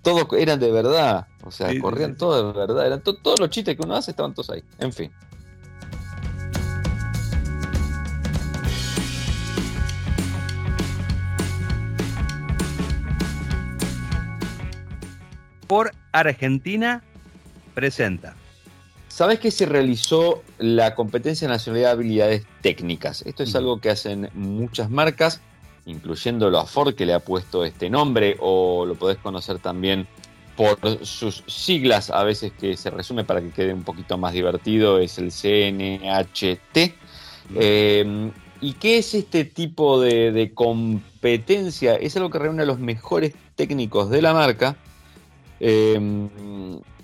todos 0.07 0.25
eran 0.39 0.57
de 0.57 0.71
verdad. 0.71 1.27
O 1.43 1.51
sea, 1.51 1.69
corrían 1.81 2.15
todos 2.15 2.53
de 2.53 2.59
verdad. 2.59 2.87
Eran 2.87 3.01
todos 3.01 3.39
los 3.41 3.49
chistes 3.49 3.75
que 3.75 3.83
uno 3.83 3.95
hace 3.95 4.11
estaban 4.11 4.33
todos 4.33 4.49
ahí. 4.49 4.63
En 4.79 4.93
fin. 4.93 5.11
Por 15.67 15.91
Argentina 16.13 17.03
presenta. 17.73 18.33
¿Sabes 19.17 19.39
que 19.39 19.49
se 19.49 19.65
realizó 19.65 20.43
la 20.59 20.93
competencia 20.93 21.47
nacional 21.47 21.81
de 21.81 21.87
habilidades 21.87 22.45
técnicas? 22.61 23.23
Esto 23.23 23.41
es 23.41 23.55
algo 23.55 23.81
que 23.81 23.89
hacen 23.89 24.29
muchas 24.35 24.91
marcas, 24.91 25.41
incluyendo 25.87 26.51
la 26.51 26.65
Ford 26.65 26.93
que 26.93 27.07
le 27.07 27.15
ha 27.15 27.19
puesto 27.19 27.65
este 27.65 27.89
nombre, 27.89 28.37
o 28.39 28.85
lo 28.85 28.93
podés 28.93 29.17
conocer 29.17 29.57
también 29.57 30.05
por 30.55 30.77
sus 31.03 31.43
siglas, 31.47 32.11
a 32.11 32.23
veces 32.23 32.51
que 32.59 32.77
se 32.77 32.91
resume 32.91 33.23
para 33.23 33.41
que 33.41 33.49
quede 33.49 33.73
un 33.73 33.81
poquito 33.81 34.19
más 34.19 34.33
divertido, 34.33 34.99
es 34.99 35.17
el 35.17 35.31
CNHT. 35.31 36.93
Eh, 37.55 38.31
¿Y 38.61 38.73
qué 38.73 38.99
es 38.99 39.15
este 39.15 39.45
tipo 39.45 39.99
de, 39.99 40.51
competencia? 40.53 41.95
Es 41.95 42.15
algo 42.17 42.29
que 42.29 42.37
reúne 42.37 42.61
a 42.61 42.67
los 42.67 42.77
mejores 42.77 43.33
técnicos 43.55 44.11
de 44.11 44.21
la 44.21 44.35
marca, 44.35 44.77
eh, 45.59 46.29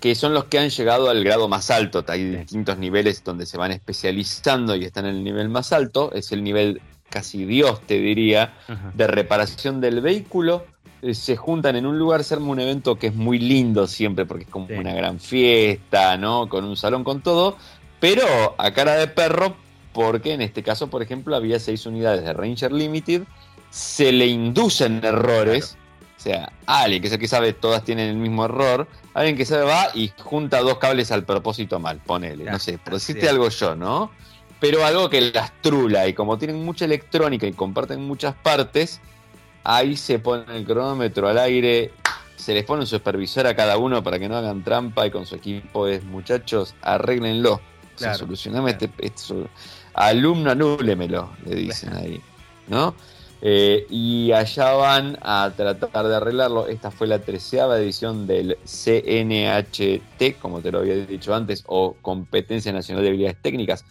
que 0.00 0.14
son 0.14 0.34
los 0.34 0.44
que 0.44 0.58
han 0.58 0.70
llegado 0.70 1.10
al 1.10 1.24
grado 1.24 1.48
más 1.48 1.70
alto. 1.70 2.04
Hay 2.08 2.24
distintos 2.30 2.78
niveles 2.78 3.22
donde 3.24 3.46
se 3.46 3.56
van 3.56 3.72
especializando 3.72 4.76
y 4.76 4.84
están 4.84 5.06
en 5.06 5.16
el 5.16 5.24
nivel 5.24 5.48
más 5.48 5.72
alto. 5.72 6.12
Es 6.12 6.32
el 6.32 6.42
nivel 6.44 6.80
casi 7.08 7.44
Dios, 7.44 7.80
te 7.86 7.98
diría, 7.98 8.54
de 8.94 9.06
reparación 9.06 9.80
del 9.80 10.00
vehículo. 10.00 10.66
Eh, 11.02 11.14
se 11.14 11.36
juntan 11.36 11.76
en 11.76 11.86
un 11.86 11.98
lugar, 11.98 12.24
se 12.24 12.34
arma 12.34 12.48
un 12.48 12.60
evento 12.60 12.98
que 12.98 13.08
es 13.08 13.14
muy 13.14 13.38
lindo 13.38 13.86
siempre, 13.86 14.26
porque 14.26 14.44
es 14.44 14.50
como 14.50 14.66
una 14.66 14.94
gran 14.94 15.20
fiesta, 15.20 16.16
¿no? 16.16 16.48
Con 16.48 16.64
un 16.64 16.76
salón 16.76 17.04
con 17.04 17.22
todo, 17.22 17.56
pero 18.00 18.54
a 18.58 18.72
cara 18.72 18.94
de 18.94 19.06
perro 19.08 19.56
porque 19.94 20.32
en 20.32 20.42
este 20.42 20.62
caso, 20.62 20.88
por 20.88 21.02
ejemplo, 21.02 21.36
había 21.36 21.58
seis 21.58 21.86
unidades 21.86 22.24
de 22.24 22.32
Ranger 22.34 22.72
Limited, 22.72 23.22
se 23.70 24.12
le 24.12 24.26
inducen 24.26 25.00
errores, 25.02 25.78
sea, 26.24 26.52
alguien 26.66 27.02
que 27.02 27.08
es 27.08 27.12
el 27.12 27.18
que 27.18 27.28
sabe, 27.28 27.52
todas 27.52 27.84
tienen 27.84 28.08
el 28.08 28.16
mismo 28.16 28.46
error, 28.46 28.88
alguien 29.12 29.36
que 29.36 29.44
sabe 29.44 29.64
va 29.64 29.88
y 29.94 30.10
junta 30.18 30.60
dos 30.60 30.78
cables 30.78 31.12
al 31.12 31.24
propósito 31.24 31.78
mal, 31.78 31.98
ponele, 31.98 32.44
no 32.44 32.58
sé, 32.58 32.78
por 32.78 32.94
decirte 32.94 33.28
algo 33.28 33.48
yo, 33.50 33.74
¿no? 33.74 34.10
Pero 34.58 34.84
algo 34.84 35.10
que 35.10 35.20
las 35.20 35.52
trula 35.60 36.08
y 36.08 36.14
como 36.14 36.38
tienen 36.38 36.64
mucha 36.64 36.86
electrónica 36.86 37.46
y 37.46 37.52
comparten 37.52 38.00
muchas 38.00 38.34
partes, 38.34 39.00
ahí 39.64 39.96
se 39.96 40.18
pone 40.18 40.56
el 40.56 40.64
cronómetro 40.64 41.28
al 41.28 41.38
aire, 41.38 41.92
se 42.36 42.54
les 42.54 42.64
pone 42.64 42.80
un 42.80 42.86
supervisor 42.86 43.46
a 43.46 43.54
cada 43.54 43.76
uno 43.76 44.02
para 44.02 44.18
que 44.18 44.26
no 44.26 44.36
hagan 44.36 44.64
trampa 44.64 45.06
y 45.06 45.10
con 45.10 45.26
su 45.26 45.34
equipo 45.34 45.86
es, 45.86 46.04
muchachos, 46.04 46.74
arréglenlo. 46.80 47.60
Claro, 47.96 48.18
solucioname 48.18 48.72
este, 48.72 48.90
este 48.98 49.34
alumno 49.92 50.50
anúlemelo, 50.50 51.30
le 51.44 51.54
dicen 51.54 51.94
ahí, 51.94 52.20
¿no? 52.66 52.94
Eh, 53.42 53.86
y 53.90 54.32
allá 54.32 54.72
van 54.72 55.18
a 55.20 55.52
tratar 55.56 56.06
de 56.06 56.16
arreglarlo. 56.16 56.66
Esta 56.66 56.90
fue 56.90 57.06
la 57.06 57.18
treceava 57.18 57.78
edición 57.78 58.26
del 58.26 58.56
CNHT, 58.64 60.40
como 60.40 60.60
te 60.60 60.72
lo 60.72 60.78
había 60.78 60.96
dicho 60.96 61.34
antes, 61.34 61.62
o 61.66 61.94
Competencia 62.00 62.72
Nacional 62.72 63.02
de 63.02 63.10
Habilidades 63.10 63.42
Técnicas, 63.42 63.84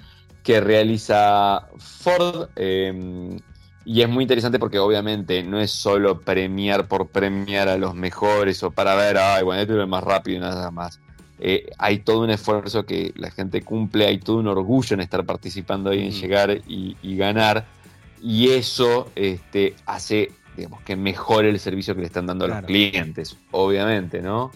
que 0.44 0.60
realiza 0.60 1.68
Ford. 1.78 2.50
Em, 2.56 3.38
y 3.86 4.02
es 4.02 4.10
muy 4.10 4.24
interesante 4.24 4.60
porque 4.60 4.80
obviamente 4.80 5.44
no 5.44 5.60
es 5.60 5.72
solo 5.72 6.22
premiar 6.22 6.88
por 6.88 7.08
premiar 7.08 7.68
a 7.68 7.78
los 7.78 7.94
mejores 7.96 8.64
o 8.64 8.72
para 8.72 8.96
ver, 8.96 9.18
ay, 9.18 9.44
bueno, 9.44 9.62
este 9.62 9.82
es 9.82 9.88
más 9.88 10.04
rápido 10.04 10.38
y 10.38 10.40
nada 10.40 10.72
más. 10.72 11.00
Eh, 11.40 11.70
hay 11.78 12.00
todo 12.00 12.22
un 12.22 12.30
esfuerzo 12.30 12.86
que 12.86 13.12
la 13.18 13.30
gente 13.30 13.62
cumple, 13.62 14.06
hay 14.06 14.20
todo 14.20 14.38
un 14.38 14.48
orgullo 14.48 14.94
en 14.94 15.02
estar 15.02 15.26
participando 15.26 15.90
ahí, 15.90 16.00
en 16.00 16.12
llegar 16.12 16.62
y, 16.68 16.96
ganar, 17.18 17.66
y 18.24 18.50
eso 18.50 19.12
este, 19.16 19.76
hace 19.86 20.32
digamos, 20.56 20.82
que 20.82 20.96
mejore 20.96 21.50
el 21.50 21.60
servicio 21.60 21.94
que 21.94 22.02
le 22.02 22.08
están 22.08 22.26
dando 22.26 22.46
a 22.46 22.48
los 22.48 22.62
clientes, 22.64 23.38
obviamente, 23.52 24.22
¿no? 24.22 24.52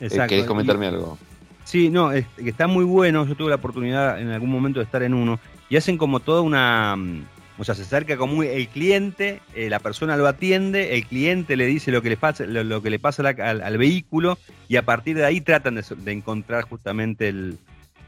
Eh, 0.00 0.06
Exacto. 0.06 0.30
¿Querés 0.30 0.46
comentarme 0.46 0.86
algo? 0.86 1.18
Sí, 1.64 1.90
no, 1.90 2.10
que 2.10 2.24
está 2.38 2.66
muy 2.66 2.84
bueno, 2.84 3.26
yo 3.26 3.34
tuve 3.34 3.50
la 3.50 3.56
oportunidad 3.56 4.20
en 4.20 4.30
algún 4.30 4.50
momento 4.50 4.80
de 4.80 4.84
estar 4.84 5.02
en 5.02 5.14
uno, 5.14 5.38
y 5.68 5.76
hacen 5.76 5.98
como 5.98 6.20
toda 6.20 6.40
una 6.40 6.96
mm, 6.96 7.24
o 7.60 7.64
sea, 7.64 7.74
se 7.74 7.82
acerca 7.82 8.16
como 8.16 8.42
el 8.42 8.68
cliente, 8.68 9.42
eh, 9.54 9.68
la 9.68 9.80
persona 9.80 10.16
lo 10.16 10.26
atiende, 10.26 10.94
el 10.96 11.04
cliente 11.04 11.58
le 11.58 11.66
dice 11.66 11.92
lo 11.92 12.00
que 12.00 12.08
le 12.08 12.16
pasa, 12.16 12.46
lo, 12.46 12.82
que 12.82 12.88
le 12.88 12.98
pasa 12.98 13.22
al, 13.28 13.76
vehículo 13.76 14.38
y 14.66 14.76
a 14.76 14.82
partir 14.86 15.18
de 15.18 15.26
ahí 15.26 15.42
tratan 15.42 15.74
de, 15.74 16.12
encontrar 16.12 16.62
justamente 16.64 17.28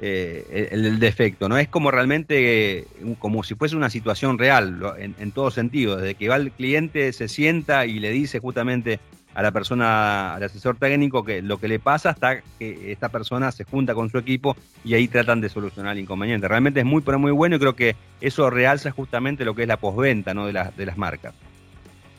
eh, 0.01 0.69
el, 0.73 0.99
defecto. 0.99 1.49
¿no? 1.49 1.59
Es 1.59 1.69
como 1.69 1.91
realmente 1.91 2.79
eh, 2.79 2.87
como 3.19 3.43
si 3.43 3.55
fuese 3.55 3.77
una 3.77 3.91
situación 3.91 4.39
real, 4.39 4.81
en, 4.99 5.15
en 5.19 5.33
todo 5.33 5.51
sentido. 5.51 5.97
Desde 5.97 6.15
que 6.15 6.29
va 6.29 6.37
el 6.37 6.53
cliente, 6.53 7.13
se 7.13 7.29
sienta 7.29 7.87
y 7.87 7.99
le 7.99 8.11
dice 8.11 8.39
justamente 8.39 9.01
a 9.35 9.43
la 9.43 9.51
persona, 9.51 10.35
al 10.35 10.43
asesor 10.43 10.77
técnico, 10.77 11.25
que 11.25 11.43
lo 11.43 11.59
que 11.59 11.69
le 11.69 11.79
pasa 11.79 12.11
hasta 12.11 12.43
que 12.59 12.93
esta 12.93 13.09
persona 13.09 13.51
se 13.53 13.65
junta 13.65 13.95
con 13.95 14.11
su 14.11 14.19
equipo 14.19 14.57
y 14.85 14.95
ahí 14.95 15.09
tratan 15.09 15.41
de 15.41 15.49
solucionar 15.49 15.97
el 15.97 16.03
inconveniente. 16.03 16.49
Realmente 16.49 16.81
es 16.81 16.87
muy, 16.87 17.03
pero 17.03 17.19
muy 17.19 17.33
bueno 17.33 17.57
y 17.57 17.59
creo 17.59 17.75
que 17.75 17.97
eso 18.21 18.51
realza 18.51 18.91
justamente 18.91 19.45
lo 19.45 19.55
que 19.55 19.63
es 19.63 19.69
la 19.69 19.79
postventa 19.79 20.35
¿no? 20.35 20.47
de, 20.47 20.71
de 20.77 20.87
las 20.87 20.99
marcas. 20.99 21.35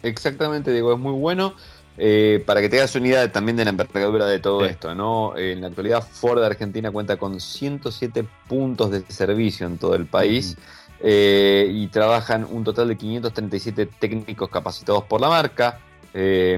Exactamente, 0.01 0.71
digo, 0.73 0.93
es 0.93 0.99
muy 0.99 1.13
bueno. 1.13 1.55
Eh, 1.97 2.43
para 2.45 2.59
que 2.61 2.69
te 2.69 2.77
hagas 2.77 2.95
una 2.95 3.07
idea 3.07 3.31
también 3.31 3.55
de 3.55 3.65
la 3.65 3.69
envergadura 3.69 4.25
de 4.25 4.39
todo 4.39 4.65
esto, 4.65 4.95
¿no? 4.95 5.37
En 5.37 5.61
la 5.61 5.67
actualidad 5.67 6.01
Ford 6.01 6.39
de 6.39 6.45
Argentina 6.45 6.89
cuenta 6.91 7.17
con 7.17 7.39
107 7.39 8.25
puntos 8.47 8.89
de 8.91 9.03
servicio 9.09 9.67
en 9.67 9.77
todo 9.77 9.95
el 9.95 10.05
país. 10.05 10.57
Eh, 11.05 11.67
y 11.69 11.87
trabajan 11.87 12.47
un 12.49 12.63
total 12.63 12.87
de 12.87 12.95
537 12.95 13.87
técnicos 13.99 14.49
capacitados 14.49 15.03
por 15.03 15.19
la 15.19 15.27
marca, 15.27 15.79
eh, 16.13 16.57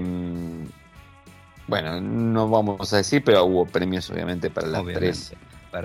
bueno, 1.68 2.00
no 2.00 2.50
vamos 2.50 2.94
a 2.94 2.98
decir, 2.98 3.24
pero 3.24 3.44
hubo 3.46 3.66
premios 3.66 4.10
obviamente 4.10 4.50
para 4.50 4.68
las 4.68 4.84
tres 4.86 5.34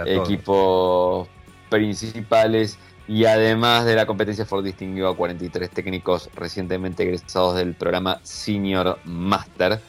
equipos 0.07 1.27
principales. 1.71 2.79
Y 3.11 3.25
además 3.25 3.87
de 3.87 3.97
la 3.97 4.07
competencia, 4.07 4.47
Ford 4.47 4.65
distinguió 4.65 5.09
a 5.09 5.17
43 5.17 5.69
técnicos 5.71 6.31
recientemente 6.33 7.03
egresados 7.03 7.57
del 7.57 7.75
programa 7.75 8.21
Senior 8.23 9.01
Master, 9.05 9.81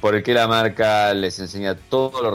por 0.00 0.14
el 0.14 0.22
que 0.22 0.32
la 0.32 0.48
marca 0.48 1.12
les 1.12 1.38
enseña 1.40 1.74
todo 1.74 2.22
lo 2.22 2.34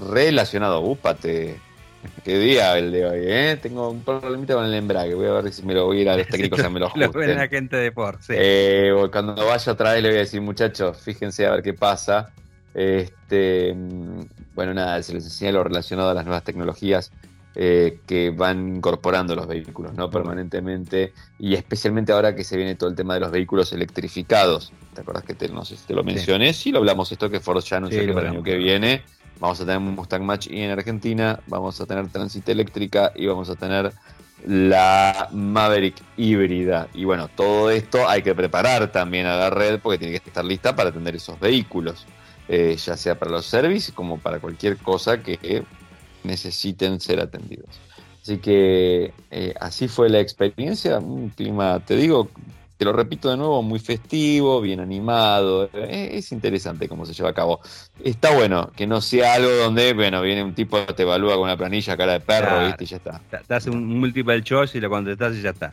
relacionado. 0.00 0.80
Úpate, 0.80 1.60
Qué 2.24 2.38
día 2.38 2.78
el 2.78 2.90
de 2.90 3.04
hoy, 3.04 3.20
¿eh? 3.24 3.58
Tengo 3.60 3.90
un 3.90 4.02
problemita 4.02 4.54
con 4.54 4.64
el 4.64 4.72
embrague. 4.72 5.14
Voy 5.14 5.26
a 5.26 5.32
ver 5.32 5.52
si 5.52 5.62
me 5.62 5.74
lo 5.74 5.84
voy 5.84 5.98
a 5.98 6.00
ir 6.00 6.08
a 6.08 6.16
los 6.16 6.26
técnicos 6.26 6.60
a 6.60 6.70
me 6.70 6.80
lo 6.80 6.86
ajusten. 6.86 7.12
lo 7.12 7.20
ven 7.20 7.36
la 7.36 7.48
gente 7.48 7.76
de 7.76 7.92
Ford, 7.92 8.16
sí. 8.20 8.32
Eh, 8.34 8.94
cuando 9.12 9.34
vaya 9.34 9.72
otra 9.72 9.92
vez 9.92 10.02
le 10.02 10.08
voy 10.08 10.16
a 10.16 10.20
decir, 10.20 10.40
muchachos, 10.40 10.96
fíjense 11.02 11.44
a 11.44 11.50
ver 11.50 11.62
qué 11.62 11.74
pasa. 11.74 12.30
Este, 12.72 13.74
mm, 13.74 14.20
bueno, 14.54 14.72
nada, 14.72 15.02
se 15.02 15.12
les 15.12 15.24
enseña 15.24 15.52
lo 15.52 15.64
relacionado 15.64 16.08
a 16.08 16.14
las 16.14 16.24
nuevas 16.24 16.44
tecnologías 16.44 17.12
eh, 17.56 18.00
que 18.06 18.30
van 18.30 18.76
incorporando 18.76 19.34
los 19.34 19.46
vehículos, 19.46 19.94
¿no? 19.94 20.10
Permanentemente. 20.10 21.12
Y 21.38 21.54
especialmente 21.54 22.12
ahora 22.12 22.36
que 22.36 22.44
se 22.44 22.56
viene 22.56 22.74
todo 22.74 22.90
el 22.90 22.94
tema 22.94 23.14
de 23.14 23.20
los 23.20 23.30
vehículos 23.30 23.72
electrificados. 23.72 24.72
¿Te 24.94 25.00
acuerdas 25.00 25.24
que 25.24 25.34
te, 25.34 25.48
no 25.48 25.64
sé 25.64 25.76
si 25.76 25.86
te 25.86 25.94
lo 25.94 26.04
mencioné? 26.04 26.52
Sí, 26.52 26.70
lo 26.70 26.78
hablamos 26.78 27.10
esto 27.10 27.28
que 27.28 27.40
Ford 27.40 27.62
ya 27.64 27.78
anunció 27.78 28.04
que 28.06 28.12
para 28.12 28.28
el 28.28 28.34
año 28.34 28.42
que 28.42 28.56
viene 28.56 29.02
Vamos 29.38 29.60
a 29.60 29.66
tener 29.66 29.78
un 29.78 29.94
Mustang 29.94 30.22
Match 30.22 30.48
y 30.48 30.60
en 30.62 30.70
Argentina, 30.70 31.38
vamos 31.46 31.80
a 31.80 31.86
tener 31.86 32.08
Transit 32.08 32.48
eléctrica 32.48 33.12
y 33.14 33.26
vamos 33.26 33.50
a 33.50 33.54
tener 33.54 33.92
la 34.46 35.28
Maverick 35.32 35.96
híbrida. 36.16 36.88
Y 36.94 37.04
bueno, 37.04 37.28
todo 37.28 37.70
esto 37.70 38.08
hay 38.08 38.22
que 38.22 38.34
preparar 38.34 38.90
también 38.90 39.26
a 39.26 39.36
la 39.36 39.50
red 39.50 39.78
porque 39.80 39.98
tiene 39.98 40.18
que 40.18 40.28
estar 40.28 40.44
lista 40.44 40.74
para 40.74 40.88
atender 40.88 41.16
esos 41.16 41.38
vehículos, 41.38 42.06
eh, 42.48 42.76
ya 42.76 42.96
sea 42.96 43.18
para 43.18 43.30
los 43.30 43.44
servicios 43.44 43.94
como 43.94 44.18
para 44.18 44.38
cualquier 44.38 44.78
cosa 44.78 45.22
que 45.22 45.64
necesiten 46.26 47.00
ser 47.00 47.20
atendidos. 47.20 47.80
Así 48.22 48.38
que 48.38 49.12
eh, 49.30 49.54
así 49.60 49.86
fue 49.86 50.08
la 50.08 50.20
experiencia, 50.20 50.98
un 50.98 51.30
clima, 51.30 51.80
te 51.80 51.94
digo, 51.96 52.28
te 52.76 52.84
lo 52.84 52.92
repito 52.92 53.30
de 53.30 53.36
nuevo, 53.36 53.62
muy 53.62 53.78
festivo, 53.78 54.60
bien 54.60 54.80
animado. 54.80 55.70
Eh, 55.72 56.10
es 56.12 56.32
interesante 56.32 56.88
cómo 56.88 57.06
se 57.06 57.14
lleva 57.14 57.30
a 57.30 57.34
cabo. 57.34 57.60
Está 58.02 58.34
bueno 58.34 58.70
que 58.76 58.86
no 58.86 59.00
sea 59.00 59.34
algo 59.34 59.50
donde, 59.50 59.94
bueno, 59.94 60.20
viene 60.22 60.42
un 60.42 60.54
tipo, 60.54 60.78
te 60.86 61.02
evalúa 61.02 61.34
con 61.34 61.44
una 61.44 61.56
planilla, 61.56 61.96
cara 61.96 62.14
de 62.14 62.20
perro, 62.20 62.66
¿viste? 62.66 62.84
Y 62.84 62.86
ya 62.88 62.96
está. 62.96 63.20
Te 63.46 63.54
hace 63.54 63.70
un 63.70 63.98
multiple 63.98 64.42
choice 64.42 64.76
y 64.76 64.80
lo 64.80 64.90
contestas 64.90 65.36
y 65.36 65.42
ya 65.42 65.50
está. 65.50 65.72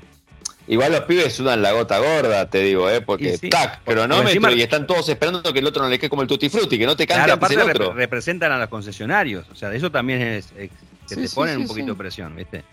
Igual 0.68 0.94
los 0.94 1.02
pibes 1.02 1.34
sudan 1.34 1.62
la 1.62 1.74
gota 1.74 2.00
gorda, 2.00 2.50
te 2.50 2.60
digo, 2.60 2.90
¿eh? 2.90 3.02
Porque, 3.02 3.38
tac, 3.38 3.84
cronómetro 3.84 4.52
y 4.52 4.62
están 4.62 4.88
todos 4.88 5.10
esperando 5.10 5.52
que 5.52 5.60
el 5.60 5.68
otro 5.68 5.84
no 5.84 5.90
le 5.90 6.00
quede 6.00 6.10
como 6.10 6.22
el 6.22 6.28
tutti 6.28 6.48
frutti, 6.50 6.78
que 6.78 6.86
no 6.86 6.96
te 6.96 7.06
cante 7.06 7.32
aparte 7.32 7.56
el 7.56 7.62
otro. 7.62 7.94
representan 7.94 8.52
a 8.52 8.58
los 8.58 8.70
concesionarios, 8.70 9.46
o 9.52 9.56
sea, 9.56 9.74
eso 9.74 9.92
también 9.92 10.22
es, 10.22 10.54
que 10.54 10.70
te 11.16 11.30
ponen 11.30 11.60
un 11.60 11.68
poquito 11.68 11.88
de 11.88 11.96
presión, 11.96 12.36
¿viste? 12.36 12.64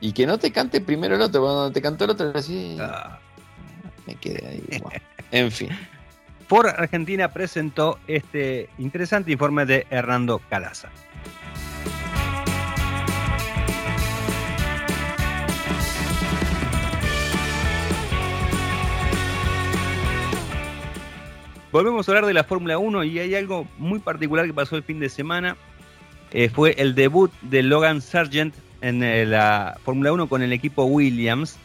Y 0.00 0.12
que 0.12 0.26
no 0.26 0.36
te 0.36 0.50
cante 0.50 0.80
primero 0.80 1.14
el 1.14 1.22
otro, 1.22 1.42
cuando 1.42 1.70
te 1.70 1.80
cantó 1.80 2.04
el 2.06 2.10
otro, 2.10 2.32
así. 2.34 2.76
Ah 2.80 3.20
me 4.06 4.14
quedé 4.16 4.46
ahí. 4.46 4.82
En 5.30 5.50
fin. 5.50 5.70
Ford 6.48 6.68
Argentina 6.68 7.32
presentó 7.32 7.98
este 8.06 8.68
interesante 8.78 9.32
informe 9.32 9.64
de 9.64 9.86
Hernando 9.90 10.40
Calaza. 10.50 10.90
Volvemos 21.72 22.06
a 22.06 22.12
hablar 22.12 22.26
de 22.26 22.34
la 22.34 22.44
Fórmula 22.44 22.76
1 22.76 23.02
y 23.04 23.18
hay 23.18 23.34
algo 23.34 23.66
muy 23.78 23.98
particular 23.98 24.44
que 24.44 24.52
pasó 24.52 24.76
el 24.76 24.82
fin 24.82 25.00
de 25.00 25.08
semana. 25.08 25.56
eh, 26.30 26.50
fue 26.50 26.74
el 26.76 26.94
debut 26.94 27.32
de 27.40 27.62
Logan 27.62 28.02
Sargent 28.02 28.54
en 28.82 29.02
eh, 29.02 29.24
la 29.24 29.78
Fórmula 29.82 30.12
1 30.12 30.28
con 30.28 30.42
el 30.42 30.52
equipo 30.52 30.84
Williams. 30.84 31.56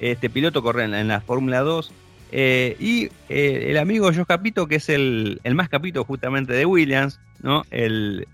Este 0.00 0.28
piloto 0.28 0.62
corre 0.62 0.84
en, 0.84 1.08
la 1.08 1.22
Fórmula 1.22 1.60
2. 1.60 1.92
Eh, 2.32 2.76
y 2.78 3.08
el 3.30 3.78
amigo 3.78 4.06
Josh 4.06 4.26
Capito, 4.26 4.66
que 4.66 4.76
es 4.76 4.90
el, 4.90 5.40
más 5.54 5.70
capito 5.70 6.04
justamente 6.04 6.52
de 6.52 6.66
Williams, 6.66 7.18
¿no? 7.40 7.64
El, 7.70 8.26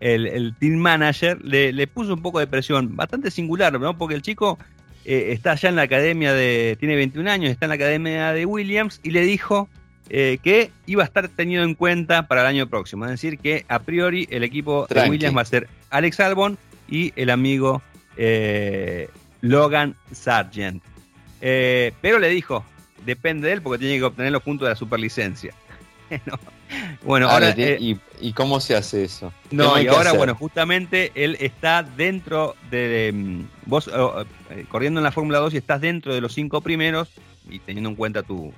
team 0.00 0.76
manager, 0.76 1.42
le, 1.42 1.86
puso 1.86 2.12
un 2.12 2.20
poco 2.20 2.40
de 2.40 2.46
presión, 2.46 2.94
bastante 2.94 3.30
singular, 3.30 3.78
¿no? 3.80 3.96
Porque 3.96 4.16
el 4.16 4.22
chico 4.22 4.58
está 5.04 5.54
ya 5.54 5.70
en 5.70 5.76
la 5.76 5.82
academia 5.82 6.34
de. 6.34 6.76
tiene 6.78 6.96
21 6.96 7.30
años, 7.30 7.50
está 7.50 7.66
en 7.66 7.70
la 7.70 7.76
academia 7.76 8.32
de 8.32 8.44
Williams 8.44 9.00
y 9.02 9.12
le 9.12 9.22
dijo 9.22 9.68
eh, 10.14 10.40
que 10.42 10.70
iba 10.84 11.02
a 11.02 11.06
estar 11.06 11.26
tenido 11.28 11.64
en 11.64 11.74
cuenta 11.74 12.28
para 12.28 12.42
el 12.42 12.46
año 12.46 12.68
próximo. 12.68 13.06
Es 13.06 13.12
decir, 13.12 13.38
que 13.38 13.64
a 13.66 13.78
priori 13.78 14.28
el 14.30 14.44
equipo 14.44 14.86
de 14.86 15.08
Williams 15.08 15.34
va 15.34 15.40
a 15.40 15.46
ser 15.46 15.70
Alex 15.88 16.20
Albon 16.20 16.58
y 16.86 17.14
el 17.16 17.30
amigo 17.30 17.80
eh, 18.18 19.08
Logan 19.40 19.96
Sargent. 20.12 20.82
Eh, 21.40 21.94
pero 22.02 22.18
le 22.18 22.28
dijo, 22.28 22.62
depende 23.06 23.48
de 23.48 23.54
él 23.54 23.62
porque 23.62 23.78
tiene 23.78 23.96
que 23.96 24.04
obtener 24.04 24.32
los 24.32 24.42
puntos 24.42 24.66
de 24.66 24.70
la 24.70 24.76
superlicencia. 24.76 25.54
Bueno, 27.04 27.28
ahora, 27.28 27.54
¿y, 27.54 28.32
cómo 28.32 28.58
se 28.58 28.74
hace 28.74 29.04
eso? 29.04 29.30
No, 29.50 29.78
y 29.78 29.88
ahora, 29.88 30.14
bueno, 30.14 30.34
justamente 30.34 31.12
él 31.14 31.36
está 31.38 31.82
dentro 31.82 32.56
de. 32.70 33.10
Mm, 33.12 33.42
vos, 33.66 33.90
corriendo 34.70 34.98
en 34.98 35.04
la 35.04 35.12
Fórmula 35.12 35.38
2 35.40 35.52
y 35.52 35.58
estás 35.58 35.82
dentro 35.82 36.14
de 36.14 36.22
los 36.22 36.32
cinco 36.32 36.62
primeros 36.62 37.10
y 37.50 37.58
teniendo 37.58 37.90
en 37.90 37.96
cuenta 37.96 38.22
tu, 38.22 38.54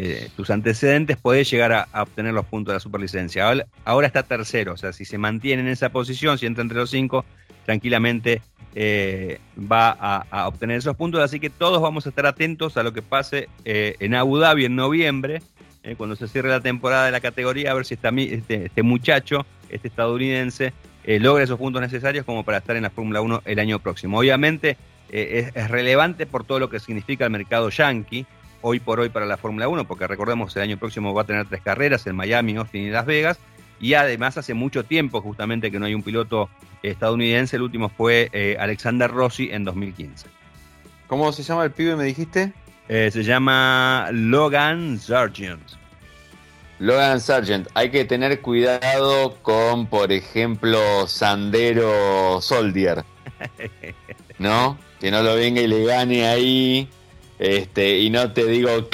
eh, 0.00 0.28
tus 0.36 0.50
antecedentes, 0.50 1.16
podés 1.16 1.50
llegar 1.50 1.72
a, 1.72 2.02
obtener 2.02 2.32
los 2.32 2.46
puntos 2.46 2.70
de 2.72 2.76
la 2.76 2.80
superlicencia. 2.80 3.44
Ahora, 3.84 4.06
está 4.06 4.22
tercero, 4.22 4.74
o 4.74 4.76
sea, 4.76 4.92
si 4.92 5.04
se 5.04 5.18
mantiene 5.18 5.62
en 5.62 5.68
esa 5.68 5.88
posición, 5.88 6.38
si 6.38 6.46
entra 6.46 6.62
entre 6.62 6.78
los 6.78 6.90
cinco, 6.90 7.24
tranquilamente 7.66 8.40
eh, 8.76 9.40
va 9.58 9.90
a, 9.90 10.46
obtener 10.46 10.78
esos 10.78 10.96
puntos. 10.96 11.20
Así 11.20 11.40
que 11.40 11.50
todos 11.50 11.82
vamos 11.82 12.06
a 12.06 12.10
estar 12.10 12.26
atentos 12.26 12.76
a 12.76 12.84
lo 12.84 12.92
que 12.92 13.02
pase 13.02 13.48
eh, 13.64 13.96
en 13.98 14.14
Abu 14.14 14.38
Dhabi 14.38 14.66
en 14.66 14.76
noviembre, 14.76 15.42
cuando 15.96 16.16
se 16.16 16.28
cierre 16.28 16.50
la 16.50 16.60
temporada 16.60 17.06
de 17.06 17.12
la 17.12 17.20
categoría, 17.20 17.70
a 17.70 17.74
ver 17.74 17.86
si 17.86 17.94
este, 17.94 18.66
este 18.66 18.82
muchacho, 18.82 19.46
este 19.70 19.88
estadounidense, 19.88 20.74
logra 21.06 21.42
esos 21.42 21.58
puntos 21.58 21.80
necesarios 21.80 22.26
como 22.26 22.44
para 22.44 22.58
estar 22.58 22.76
en 22.76 22.82
la 22.82 22.90
Fórmula 22.90 23.22
1 23.22 23.42
el 23.46 23.58
año 23.58 23.78
próximo. 23.78 24.18
Obviamente 24.18 24.76
es, 25.08 25.50
es 25.56 25.70
relevante 25.70 26.26
por 26.26 26.44
todo 26.44 26.58
lo 26.58 26.68
que 26.68 26.78
significa 26.78 27.24
el 27.24 27.30
mercado 27.30 27.70
yankee 27.70 28.26
hoy 28.60 28.80
por 28.80 29.00
hoy 29.00 29.08
para 29.08 29.26
la 29.26 29.36
Fórmula 29.36 29.68
1, 29.68 29.86
porque 29.86 30.06
recordemos 30.06 30.54
el 30.56 30.62
año 30.62 30.78
próximo 30.78 31.14
va 31.14 31.22
a 31.22 31.26
tener 31.26 31.46
tres 31.46 31.62
carreras 31.62 32.06
en 32.06 32.16
Miami, 32.16 32.56
Austin 32.56 32.86
y 32.86 32.90
Las 32.90 33.06
Vegas, 33.06 33.38
y 33.80 33.94
además 33.94 34.36
hace 34.36 34.54
mucho 34.54 34.84
tiempo 34.84 35.20
justamente 35.20 35.70
que 35.70 35.78
no 35.78 35.86
hay 35.86 35.94
un 35.94 36.02
piloto 36.02 36.48
estadounidense, 36.82 37.56
el 37.56 37.62
último 37.62 37.88
fue 37.88 38.28
eh, 38.32 38.56
Alexander 38.58 39.10
Rossi 39.10 39.50
en 39.50 39.64
2015. 39.64 40.26
¿Cómo 41.06 41.32
se 41.32 41.42
llama 41.42 41.64
el 41.64 41.70
pibe, 41.70 41.96
me 41.96 42.04
dijiste? 42.04 42.52
Eh, 42.88 43.10
se 43.12 43.22
llama 43.22 44.08
Logan 44.12 44.98
Sargent. 44.98 45.62
Logan 46.78 47.20
Sargent, 47.20 47.68
hay 47.74 47.90
que 47.90 48.04
tener 48.04 48.40
cuidado 48.40 49.36
con, 49.42 49.86
por 49.86 50.12
ejemplo, 50.12 51.06
Sandero 51.06 52.40
Soldier. 52.40 53.04
¿No? 54.38 54.78
Que 55.00 55.10
no 55.10 55.22
lo 55.22 55.34
venga 55.34 55.60
y 55.60 55.66
le 55.66 55.84
gane 55.84 56.26
ahí 56.26 56.88
este, 57.38 57.98
y 57.98 58.10
no 58.10 58.32
te 58.32 58.44
digo 58.46 58.88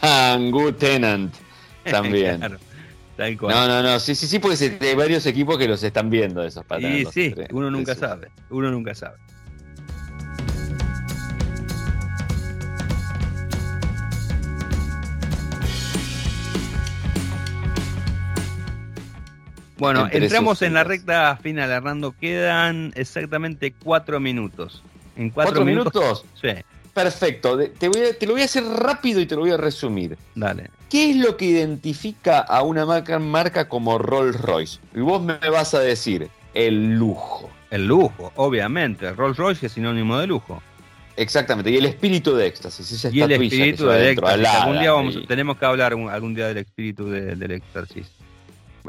Kangoo 0.00 0.74
Tenant 0.74 1.34
también. 1.84 2.58
No, 3.18 3.68
no, 3.68 3.82
no, 3.82 4.00
sí, 4.00 4.16
sí, 4.16 4.26
sí, 4.26 4.40
porque 4.40 4.78
hay 4.80 4.94
varios 4.96 5.26
equipos 5.26 5.56
que 5.56 5.68
los 5.68 5.80
están 5.84 6.10
viendo 6.10 6.42
esos 6.42 6.64
patrones. 6.64 7.08
Sí, 7.12 7.32
sí, 7.36 7.42
uno 7.52 7.70
nunca 7.70 7.94
sabe, 7.94 8.30
uno 8.50 8.70
nunca 8.70 8.96
sabe. 8.96 9.16
Bueno, 19.82 20.08
entramos 20.12 20.62
en 20.62 20.74
la 20.74 20.84
recta 20.84 21.36
final, 21.36 21.68
Hernando. 21.70 22.14
Quedan 22.20 22.92
exactamente 22.94 23.74
cuatro 23.82 24.20
minutos. 24.20 24.82
En 25.16 25.30
cuatro, 25.30 25.64
minutos? 25.64 26.24
Sí. 26.40 26.50
Perfecto, 26.94 27.58
te, 27.58 28.26
lo 28.26 28.32
voy 28.32 28.42
a 28.42 28.44
hacer 28.44 28.64
rápido 28.64 29.20
y 29.20 29.26
te 29.26 29.34
lo 29.34 29.42
voy 29.42 29.50
a 29.50 29.56
resumir. 29.56 30.18
Dale. 30.34 30.70
¿Qué 30.90 31.10
es 31.10 31.16
lo 31.16 31.38
que 31.38 31.46
identifica 31.46 32.40
a 32.40 32.62
una 32.62 32.84
marca, 32.84 33.68
como 33.68 33.96
Rolls 33.96 34.38
Royce? 34.38 34.78
Y 34.94 35.00
vos 35.00 35.22
me 35.22 35.38
vas 35.48 35.72
a 35.72 35.80
decir, 35.80 36.28
el 36.52 36.96
lujo. 36.98 37.50
El 37.70 37.86
lujo, 37.86 38.30
obviamente. 38.36 39.10
Rolls 39.12 39.38
Royce 39.38 39.66
es 39.66 39.72
sinónimo 39.72 40.18
de 40.18 40.26
lujo. 40.26 40.62
Exactamente, 41.16 41.70
y 41.70 41.76
el 41.76 41.86
espíritu 41.86 42.34
de 42.34 42.46
éxtasis. 42.46 43.08
y 43.12 43.20
el 43.22 43.32
espíritu 43.32 43.86
de 43.86 44.10
éxtasis. 44.10 44.46
Algún 44.46 44.78
día 44.78 45.26
tenemos 45.26 45.56
que 45.56 45.64
hablar 45.64 45.92
algún 45.92 46.34
día 46.34 46.48
del 46.48 46.58
espíritu 46.58 47.08
del 47.08 47.50
éxtasis. 47.50 48.10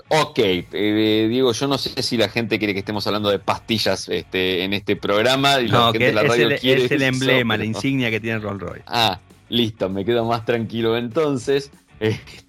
Ok, 0.08 0.40
eh, 0.40 1.28
Diego, 1.30 1.52
yo 1.52 1.68
no 1.68 1.78
sé 1.78 2.02
si 2.02 2.18
la 2.18 2.30
gente 2.30 2.58
quiere 2.58 2.74
que 2.74 2.80
estemos 2.80 3.06
hablando 3.06 3.30
de 3.30 3.40
pastillas 3.40 4.10
este, 4.10 4.64
en 4.64 4.74
este 4.74 4.96
programa. 4.96 5.62
Y 5.62 5.70
no, 5.70 5.94
que 5.94 6.12
la 6.12 6.24
radio 6.24 6.50
es, 6.50 6.64
el, 6.64 6.82
es 6.82 6.92
el 6.92 7.04
emblema, 7.04 7.58
la 7.58 7.66
insignia 7.66 8.10
que 8.10 8.20
tiene 8.20 8.40
Rolls 8.40 8.62
Royce. 8.62 8.84
Ah, 8.88 9.20
listo, 9.50 9.90
me 9.90 10.04
quedo 10.04 10.26
más 10.26 10.46
tranquilo 10.46 10.98
entonces. 10.98 11.72
Este, 12.00 12.42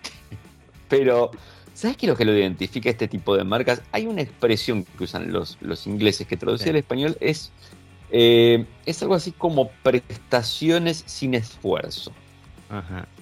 pero, 0.88 1.30
¿sabes 1.74 1.96
qué 1.96 2.06
es 2.06 2.10
lo 2.10 2.16
que 2.16 2.24
lo 2.24 2.36
identifica 2.36 2.90
este 2.90 3.06
tipo 3.06 3.36
de 3.36 3.44
marcas? 3.44 3.82
Hay 3.92 4.06
una 4.06 4.22
expresión 4.22 4.84
que 4.84 5.04
usan 5.04 5.32
los, 5.32 5.58
los 5.60 5.86
ingleses 5.86 6.26
que 6.26 6.36
traducida 6.36 6.70
al 6.70 6.76
español 6.76 7.16
es, 7.20 7.52
eh, 8.10 8.64
es 8.84 9.02
algo 9.02 9.14
así 9.14 9.30
como 9.30 9.70
prestaciones 9.82 11.04
sin 11.06 11.34
esfuerzo. 11.34 12.12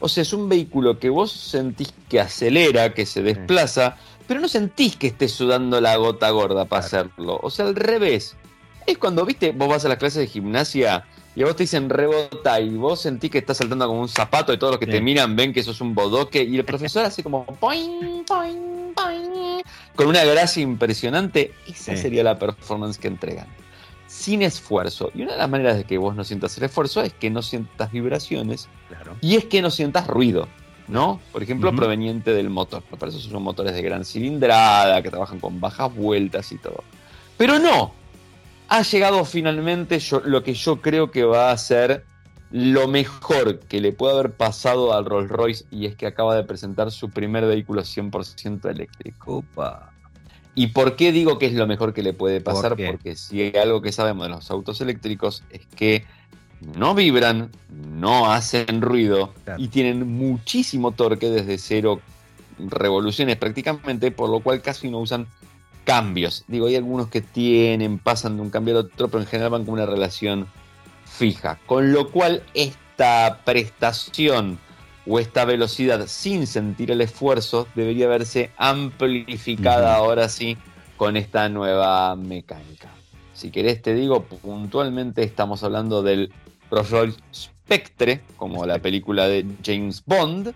O 0.00 0.08
sea, 0.08 0.22
es 0.22 0.32
un 0.32 0.48
vehículo 0.48 0.98
que 0.98 1.10
vos 1.10 1.32
sentís 1.32 1.92
que 2.08 2.20
acelera, 2.20 2.94
que 2.94 3.04
se 3.04 3.22
desplaza, 3.22 3.96
pero 4.26 4.40
no 4.40 4.48
sentís 4.48 4.96
que 4.96 5.08
estés 5.08 5.32
sudando 5.32 5.80
la 5.80 5.96
gota 5.96 6.30
gorda 6.30 6.64
para 6.64 6.84
hacerlo. 6.84 7.38
O 7.42 7.50
sea, 7.50 7.66
al 7.66 7.76
revés. 7.76 8.36
Es 8.86 8.98
cuando, 8.98 9.24
viste, 9.24 9.52
vos 9.52 9.68
vas 9.68 9.84
a 9.84 9.88
las 9.88 9.98
clases 9.98 10.20
de 10.20 10.26
gimnasia 10.26 11.04
y 11.34 11.42
a 11.42 11.46
vos 11.46 11.56
te 11.56 11.62
dicen 11.62 11.88
rebota 11.88 12.60
y 12.60 12.70
vos 12.70 13.00
sentís 13.00 13.30
que 13.30 13.38
estás 13.38 13.56
saltando 13.56 13.86
como 13.86 14.00
un 14.00 14.08
zapato 14.08 14.52
y 14.52 14.58
todos 14.58 14.72
los 14.72 14.80
que 14.80 14.86
te 14.86 15.00
miran 15.00 15.34
ven 15.34 15.52
que 15.52 15.60
eso 15.60 15.70
es 15.70 15.80
un 15.80 15.94
bodoque 15.94 16.42
y 16.42 16.56
el 16.56 16.64
profesor 16.64 17.04
hace 17.04 17.22
como 17.22 17.46
poing, 17.46 18.24
poing, 18.24 18.92
poing, 18.94 19.62
con 19.94 20.08
una 20.08 20.24
gracia 20.24 20.62
impresionante. 20.62 21.54
Esa 21.66 21.96
sería 21.96 22.22
la 22.22 22.38
performance 22.38 22.98
que 22.98 23.08
entregan. 23.08 23.46
Sin 24.08 24.42
esfuerzo. 24.42 25.10
Y 25.14 25.22
una 25.22 25.32
de 25.32 25.38
las 25.38 25.48
maneras 25.48 25.76
de 25.76 25.84
que 25.84 25.96
vos 25.96 26.14
no 26.14 26.24
sientas 26.24 26.56
el 26.58 26.64
esfuerzo 26.64 27.00
es 27.02 27.14
que 27.14 27.30
no 27.30 27.40
sientas 27.40 27.90
vibraciones 27.92 28.68
y 29.22 29.36
es 29.36 29.46
que 29.46 29.62
no 29.62 29.70
sientas 29.70 30.06
ruido. 30.06 30.48
¿No? 30.88 31.20
Por 31.32 31.42
ejemplo, 31.42 31.74
proveniente 31.74 32.32
del 32.32 32.50
motor. 32.50 32.82
Para 32.98 33.10
eso 33.10 33.18
son 33.18 33.42
motores 33.42 33.74
de 33.74 33.82
gran 33.82 34.04
cilindrada, 34.04 35.02
que 35.02 35.10
trabajan 35.10 35.40
con 35.40 35.60
bajas 35.60 35.94
vueltas 35.94 36.52
y 36.52 36.58
todo. 36.58 36.84
Pero 37.36 37.58
no, 37.58 37.92
ha 38.68 38.82
llegado 38.82 39.24
finalmente 39.24 39.98
lo 40.24 40.42
que 40.42 40.54
yo 40.54 40.80
creo 40.80 41.10
que 41.10 41.24
va 41.24 41.50
a 41.50 41.58
ser 41.58 42.04
lo 42.50 42.86
mejor 42.86 43.60
que 43.60 43.80
le 43.80 43.92
puede 43.92 44.12
haber 44.14 44.32
pasado 44.32 44.92
al 44.92 45.06
Rolls 45.06 45.30
Royce 45.30 45.64
y 45.70 45.86
es 45.86 45.96
que 45.96 46.06
acaba 46.06 46.36
de 46.36 46.44
presentar 46.44 46.90
su 46.90 47.10
primer 47.10 47.46
vehículo 47.46 47.82
100% 47.82 48.70
eléctrico. 48.70 49.42
¿Y 50.54 50.68
por 50.68 50.96
qué 50.96 51.12
digo 51.12 51.38
que 51.38 51.46
es 51.46 51.54
lo 51.54 51.66
mejor 51.66 51.94
que 51.94 52.02
le 52.02 52.12
puede 52.12 52.42
pasar? 52.42 52.76
Porque 52.76 53.16
si 53.16 53.40
hay 53.40 53.56
algo 53.56 53.80
que 53.80 53.90
sabemos 53.90 54.26
de 54.26 54.34
los 54.34 54.50
autos 54.50 54.82
eléctricos 54.82 55.44
es 55.50 55.66
que 55.66 56.04
no 56.76 56.94
vibran, 56.94 57.50
no 57.70 58.30
hacen 58.30 58.80
ruido 58.80 59.32
y 59.58 59.68
tienen 59.68 60.16
muchísimo 60.16 60.92
torque 60.92 61.28
desde 61.28 61.58
cero 61.58 62.00
revoluciones 62.58 63.36
prácticamente, 63.36 64.10
por 64.10 64.30
lo 64.30 64.40
cual 64.40 64.62
casi 64.62 64.90
no 64.90 64.98
usan 64.98 65.26
cambios. 65.84 66.44
Digo, 66.48 66.66
hay 66.66 66.76
algunos 66.76 67.08
que 67.08 67.20
tienen, 67.20 67.98
pasan 67.98 68.36
de 68.36 68.42
un 68.42 68.50
cambio 68.50 68.78
al 68.78 68.86
otro, 68.86 69.08
pero 69.08 69.20
en 69.20 69.26
general 69.26 69.50
van 69.50 69.64
con 69.64 69.74
una 69.74 69.86
relación 69.86 70.46
fija. 71.04 71.58
Con 71.66 71.92
lo 71.92 72.10
cual 72.10 72.42
esta 72.54 73.40
prestación 73.44 74.58
o 75.06 75.18
esta 75.18 75.44
velocidad 75.44 76.06
sin 76.06 76.46
sentir 76.46 76.90
el 76.90 77.00
esfuerzo 77.00 77.66
debería 77.74 78.06
verse 78.06 78.50
amplificada 78.56 79.96
ahora 79.96 80.28
sí 80.28 80.56
con 80.96 81.16
esta 81.16 81.48
nueva 81.48 82.14
mecánica. 82.14 82.88
Si 83.34 83.50
querés 83.50 83.82
te 83.82 83.94
digo, 83.94 84.22
puntualmente 84.22 85.24
estamos 85.24 85.64
hablando 85.64 86.02
del 86.02 86.32
Royce 86.72 87.18
Spectre, 87.34 88.20
como 88.36 88.64
la 88.64 88.78
película 88.78 89.28
de 89.28 89.46
James 89.64 90.02
Bond. 90.06 90.54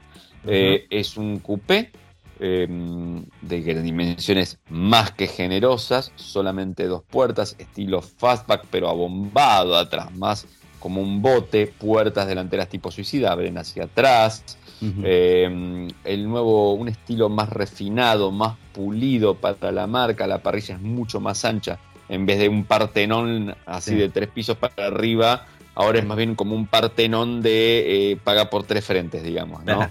Eh, 0.48 0.86
es 0.90 1.16
un 1.16 1.40
coupé 1.40 1.90
em, 2.38 3.24
de 3.42 3.82
dimensiones 3.82 4.58
más 4.68 5.10
que 5.10 5.26
generosas, 5.26 6.12
solamente 6.14 6.86
dos 6.86 7.02
puertas, 7.02 7.56
estilo 7.58 8.00
fastback, 8.00 8.64
pero 8.70 8.88
abombado 8.88 9.76
atrás, 9.76 10.14
más 10.14 10.46
como 10.78 11.00
un 11.00 11.20
bote, 11.20 11.66
puertas 11.66 12.28
delanteras 12.28 12.68
tipo 12.68 12.90
suicida, 12.90 13.32
abren 13.32 13.58
hacia 13.58 13.84
atrás. 13.84 14.56
Eh, 15.02 15.88
el 16.04 16.28
nuevo, 16.28 16.74
un 16.74 16.88
estilo 16.88 17.28
más 17.28 17.48
refinado, 17.48 18.30
más 18.30 18.56
pulido 18.72 19.34
para 19.34 19.72
la 19.72 19.86
marca, 19.86 20.26
la 20.26 20.42
parrilla 20.42 20.74
es 20.74 20.80
mucho 20.80 21.18
más 21.18 21.44
ancha, 21.44 21.78
en 22.08 22.26
vez 22.26 22.38
de 22.38 22.48
un 22.48 22.64
partenón 22.64 23.56
así 23.64 23.94
de 23.94 24.10
tres 24.10 24.28
pisos 24.28 24.58
para 24.58 24.86
arriba, 24.86 25.46
ahora 25.76 26.00
es 26.00 26.06
más 26.06 26.16
bien 26.16 26.34
como 26.34 26.56
un 26.56 26.66
partenón 26.66 27.42
de 27.42 28.12
eh, 28.12 28.16
paga 28.16 28.50
por 28.50 28.64
tres 28.64 28.84
frentes, 28.84 29.22
digamos, 29.22 29.64
¿no? 29.64 29.88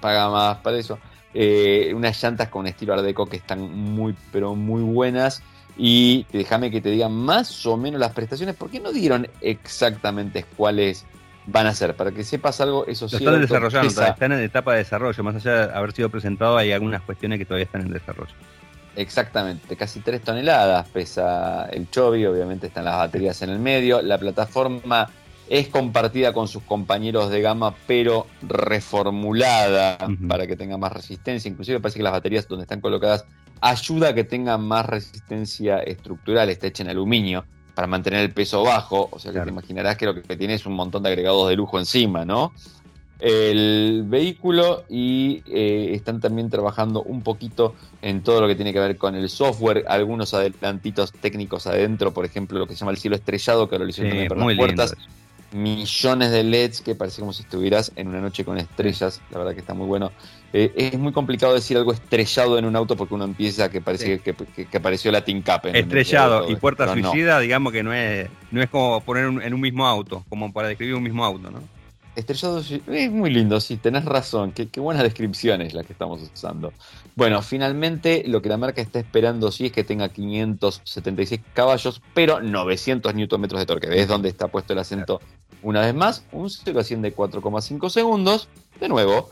paga 0.00 0.30
más 0.30 0.56
para 0.58 0.78
eso. 0.78 0.98
Eh, 1.34 1.92
unas 1.94 2.22
llantas 2.22 2.48
con 2.48 2.66
estilo 2.66 2.94
Art 2.94 3.02
Deco 3.02 3.26
que 3.26 3.36
están 3.36 3.60
muy, 3.60 4.14
pero 4.32 4.54
muy 4.54 4.82
buenas. 4.82 5.42
Y 5.76 6.24
déjame 6.32 6.70
que 6.70 6.80
te 6.80 6.90
diga 6.90 7.08
más 7.08 7.66
o 7.66 7.76
menos 7.76 8.00
las 8.00 8.12
prestaciones, 8.12 8.54
porque 8.54 8.78
no 8.78 8.92
dieron 8.92 9.28
exactamente 9.40 10.44
cuáles 10.56 11.04
van 11.46 11.66
a 11.66 11.74
ser. 11.74 11.96
Para 11.96 12.12
que 12.12 12.22
sepas 12.22 12.60
algo, 12.60 12.86
eso 12.86 13.08
sí. 13.08 13.16
Están 13.16 13.40
desarrollando, 13.40 13.88
están 13.88 14.32
en 14.32 14.40
etapa 14.40 14.72
de 14.72 14.78
desarrollo. 14.78 15.24
Más 15.24 15.34
allá 15.34 15.66
de 15.66 15.74
haber 15.74 15.92
sido 15.92 16.08
presentado, 16.08 16.56
hay 16.56 16.70
algunas 16.70 17.02
cuestiones 17.02 17.40
que 17.40 17.44
todavía 17.44 17.64
están 17.64 17.82
en 17.82 17.92
desarrollo. 17.92 18.32
Exactamente, 18.96 19.76
casi 19.76 20.00
3 20.00 20.22
toneladas 20.22 20.88
pesa 20.88 21.66
el 21.66 21.90
Chobi, 21.90 22.24
obviamente 22.26 22.68
están 22.68 22.84
las 22.84 22.96
baterías 22.96 23.42
en 23.42 23.50
el 23.50 23.58
medio. 23.58 24.00
La 24.02 24.18
plataforma 24.18 25.10
es 25.48 25.68
compartida 25.68 26.32
con 26.32 26.48
sus 26.48 26.62
compañeros 26.62 27.28
de 27.28 27.42
gama, 27.42 27.74
pero 27.86 28.26
reformulada 28.42 29.98
para 30.28 30.46
que 30.46 30.56
tenga 30.56 30.78
más 30.78 30.92
resistencia. 30.92 31.48
Inclusive 31.48 31.80
parece 31.80 31.98
que 31.98 32.04
las 32.04 32.12
baterías 32.12 32.46
donde 32.46 32.62
están 32.62 32.80
colocadas 32.80 33.24
ayuda 33.60 34.10
a 34.10 34.14
que 34.14 34.24
tengan 34.24 34.62
más 34.62 34.86
resistencia 34.86 35.78
estructural, 35.78 36.48
está 36.50 36.68
hecha 36.68 36.82
en 36.82 36.90
aluminio 36.90 37.44
para 37.74 37.88
mantener 37.88 38.20
el 38.20 38.32
peso 38.32 38.62
bajo, 38.62 39.08
o 39.10 39.18
sea 39.18 39.32
que 39.32 39.40
te 39.40 39.48
imaginarás 39.48 39.96
que 39.96 40.06
lo 40.06 40.14
que 40.14 40.36
tiene 40.36 40.54
es 40.54 40.66
un 40.66 40.74
montón 40.74 41.02
de 41.02 41.08
agregados 41.08 41.48
de 41.48 41.56
lujo 41.56 41.78
encima, 41.78 42.24
¿no? 42.24 42.52
El 43.20 44.04
vehículo 44.06 44.84
y 44.88 45.42
eh, 45.46 45.92
están 45.94 46.20
también 46.20 46.50
trabajando 46.50 47.02
un 47.02 47.22
poquito 47.22 47.74
en 48.02 48.22
todo 48.22 48.40
lo 48.40 48.48
que 48.48 48.54
tiene 48.54 48.72
que 48.72 48.80
ver 48.80 48.96
con 48.96 49.14
el 49.14 49.28
software, 49.28 49.84
algunos 49.88 50.34
adelantitos 50.34 51.12
técnicos 51.12 51.66
adentro, 51.66 52.12
por 52.12 52.24
ejemplo, 52.24 52.58
lo 52.58 52.66
que 52.66 52.74
se 52.74 52.80
llama 52.80 52.92
el 52.92 52.98
cielo 52.98 53.16
estrellado, 53.16 53.68
que 53.68 53.78
lo 53.78 53.88
hicieron 53.88 54.10
también 54.10 54.28
para 54.28 54.44
las 54.44 54.56
puertas 54.56 54.96
millones 55.54 56.32
de 56.32 56.42
LEDs 56.42 56.80
que 56.80 56.96
parece 56.96 57.20
como 57.20 57.32
si 57.32 57.42
estuvieras 57.42 57.92
en 57.94 58.08
una 58.08 58.20
noche 58.20 58.44
con 58.44 58.58
estrellas. 58.58 59.22
La 59.30 59.38
verdad 59.38 59.54
que 59.54 59.60
está 59.60 59.72
muy 59.72 59.86
bueno. 59.86 60.10
Eh, 60.52 60.72
es 60.76 60.98
muy 60.98 61.12
complicado 61.12 61.54
decir 61.54 61.76
algo 61.76 61.92
estrellado 61.92 62.58
en 62.58 62.64
un 62.64 62.74
auto 62.76 62.96
porque 62.96 63.14
uno 63.14 63.24
empieza 63.24 63.70
que 63.70 63.80
parece 63.80 64.20
que, 64.20 64.34
que, 64.34 64.76
apareció 64.76 65.12
la 65.12 65.24
Cap. 65.44 65.66
Estrellado 65.66 66.50
y 66.50 66.56
puerta 66.56 66.92
suicida, 66.92 67.38
digamos 67.38 67.72
que 67.72 67.82
no 67.82 67.92
es, 67.92 68.28
no 68.50 68.62
es 68.62 68.68
como 68.68 69.00
poner 69.00 69.24
en 69.24 69.54
un 69.54 69.60
mismo 69.60 69.86
auto, 69.86 70.24
como 70.28 70.52
para 70.52 70.68
describir 70.68 70.96
un 70.96 71.02
mismo 71.02 71.24
auto, 71.24 71.50
¿no? 71.50 71.60
Estrellado 72.16 72.60
es 72.60 73.10
muy 73.10 73.30
lindo, 73.30 73.60
sí, 73.60 73.76
tenés 73.76 74.04
razón. 74.04 74.52
Qué, 74.52 74.68
qué 74.68 74.80
buenas 74.80 75.02
descripciones 75.02 75.74
las 75.74 75.84
que 75.84 75.92
estamos 75.92 76.22
usando. 76.22 76.72
Bueno, 77.16 77.42
finalmente 77.42 78.24
lo 78.26 78.40
que 78.40 78.48
la 78.48 78.56
marca 78.56 78.80
está 78.80 79.00
esperando 79.00 79.50
sí 79.50 79.66
es 79.66 79.72
que 79.72 79.84
tenga 79.84 80.08
576 80.08 81.40
caballos, 81.52 82.00
pero 82.14 82.40
900 82.40 83.14
Nm 83.14 83.48
de 83.48 83.66
torque. 83.66 83.88
¿Ves 83.88 84.08
dónde 84.08 84.28
está 84.28 84.48
puesto 84.48 84.72
el 84.72 84.78
acento 84.78 85.20
una 85.62 85.80
vez 85.80 85.94
más? 85.94 86.24
Un 86.32 86.50
0 86.50 86.80
a 86.80 86.84
100 86.84 87.02
de 87.02 87.16
4,5 87.16 87.88
segundos. 87.88 88.48
De 88.80 88.88
nuevo, 88.88 89.30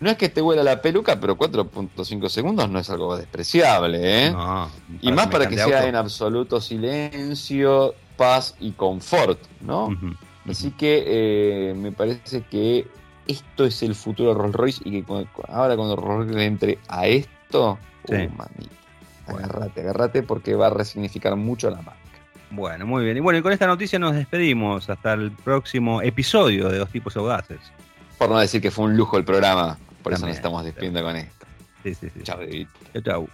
no 0.00 0.10
es 0.10 0.16
que 0.16 0.28
te 0.28 0.40
huela 0.40 0.62
la 0.62 0.80
peluca, 0.80 1.20
pero 1.20 1.36
4.5 1.36 2.28
segundos 2.28 2.70
no 2.70 2.78
es 2.78 2.88
algo 2.90 3.16
despreciable, 3.16 4.26
¿eh? 4.28 4.34
y 5.02 5.12
más 5.12 5.28
para 5.28 5.46
que 5.48 5.56
sea 5.56 5.86
en 5.86 5.94
absoluto 5.94 6.60
silencio, 6.60 7.94
paz 8.16 8.54
y 8.60 8.72
confort, 8.72 9.38
¿no? 9.60 9.90
Así 10.50 10.70
que 10.72 11.04
eh, 11.06 11.74
me 11.74 11.92
parece 11.92 12.42
que 12.42 12.86
esto 13.26 13.64
es 13.64 13.82
el 13.82 13.94
futuro 13.94 14.34
de 14.34 14.40
Rolls 14.40 14.54
Royce 14.54 14.82
y 14.84 15.02
que 15.02 15.26
ahora 15.48 15.76
cuando 15.76 15.96
Rolls 15.96 16.28
Royce 16.28 16.44
entre 16.44 16.78
a 16.88 17.06
esto, 17.06 17.78
uh, 18.08 19.32
agarrate, 19.32 19.80
agarrate 19.80 20.22
porque 20.22 20.54
va 20.54 20.66
a 20.66 20.70
resignificar 20.70 21.36
mucho 21.36 21.70
la 21.70 21.82
marca. 21.82 22.00
Bueno, 22.50 22.84
muy 22.84 23.04
bien. 23.04 23.16
Y 23.16 23.20
bueno, 23.20 23.38
y 23.38 23.42
con 23.42 23.52
esta 23.52 23.66
noticia 23.66 23.98
nos 23.98 24.14
despedimos 24.14 24.90
hasta 24.90 25.12
el 25.12 25.30
próximo 25.30 26.02
episodio 26.02 26.68
de 26.68 26.78
Dos 26.78 26.90
Tipos 26.90 27.16
Audaces. 27.16 27.60
Por 28.18 28.28
no 28.28 28.38
decir 28.38 28.60
que 28.60 28.70
fue 28.70 28.86
un 28.86 28.96
lujo 28.96 29.16
el 29.16 29.24
programa, 29.24 29.78
por 30.02 30.12
eso 30.12 30.26
nos 30.26 30.36
estamos 30.36 30.64
despidiendo 30.64 31.02
con 31.02 31.16
esto. 31.16 31.46
Sí, 31.84 31.94
sí, 31.94 32.10
sí. 32.12 32.20
Chao, 32.22 32.40
Chao, 32.92 33.02
chao. 33.02 33.28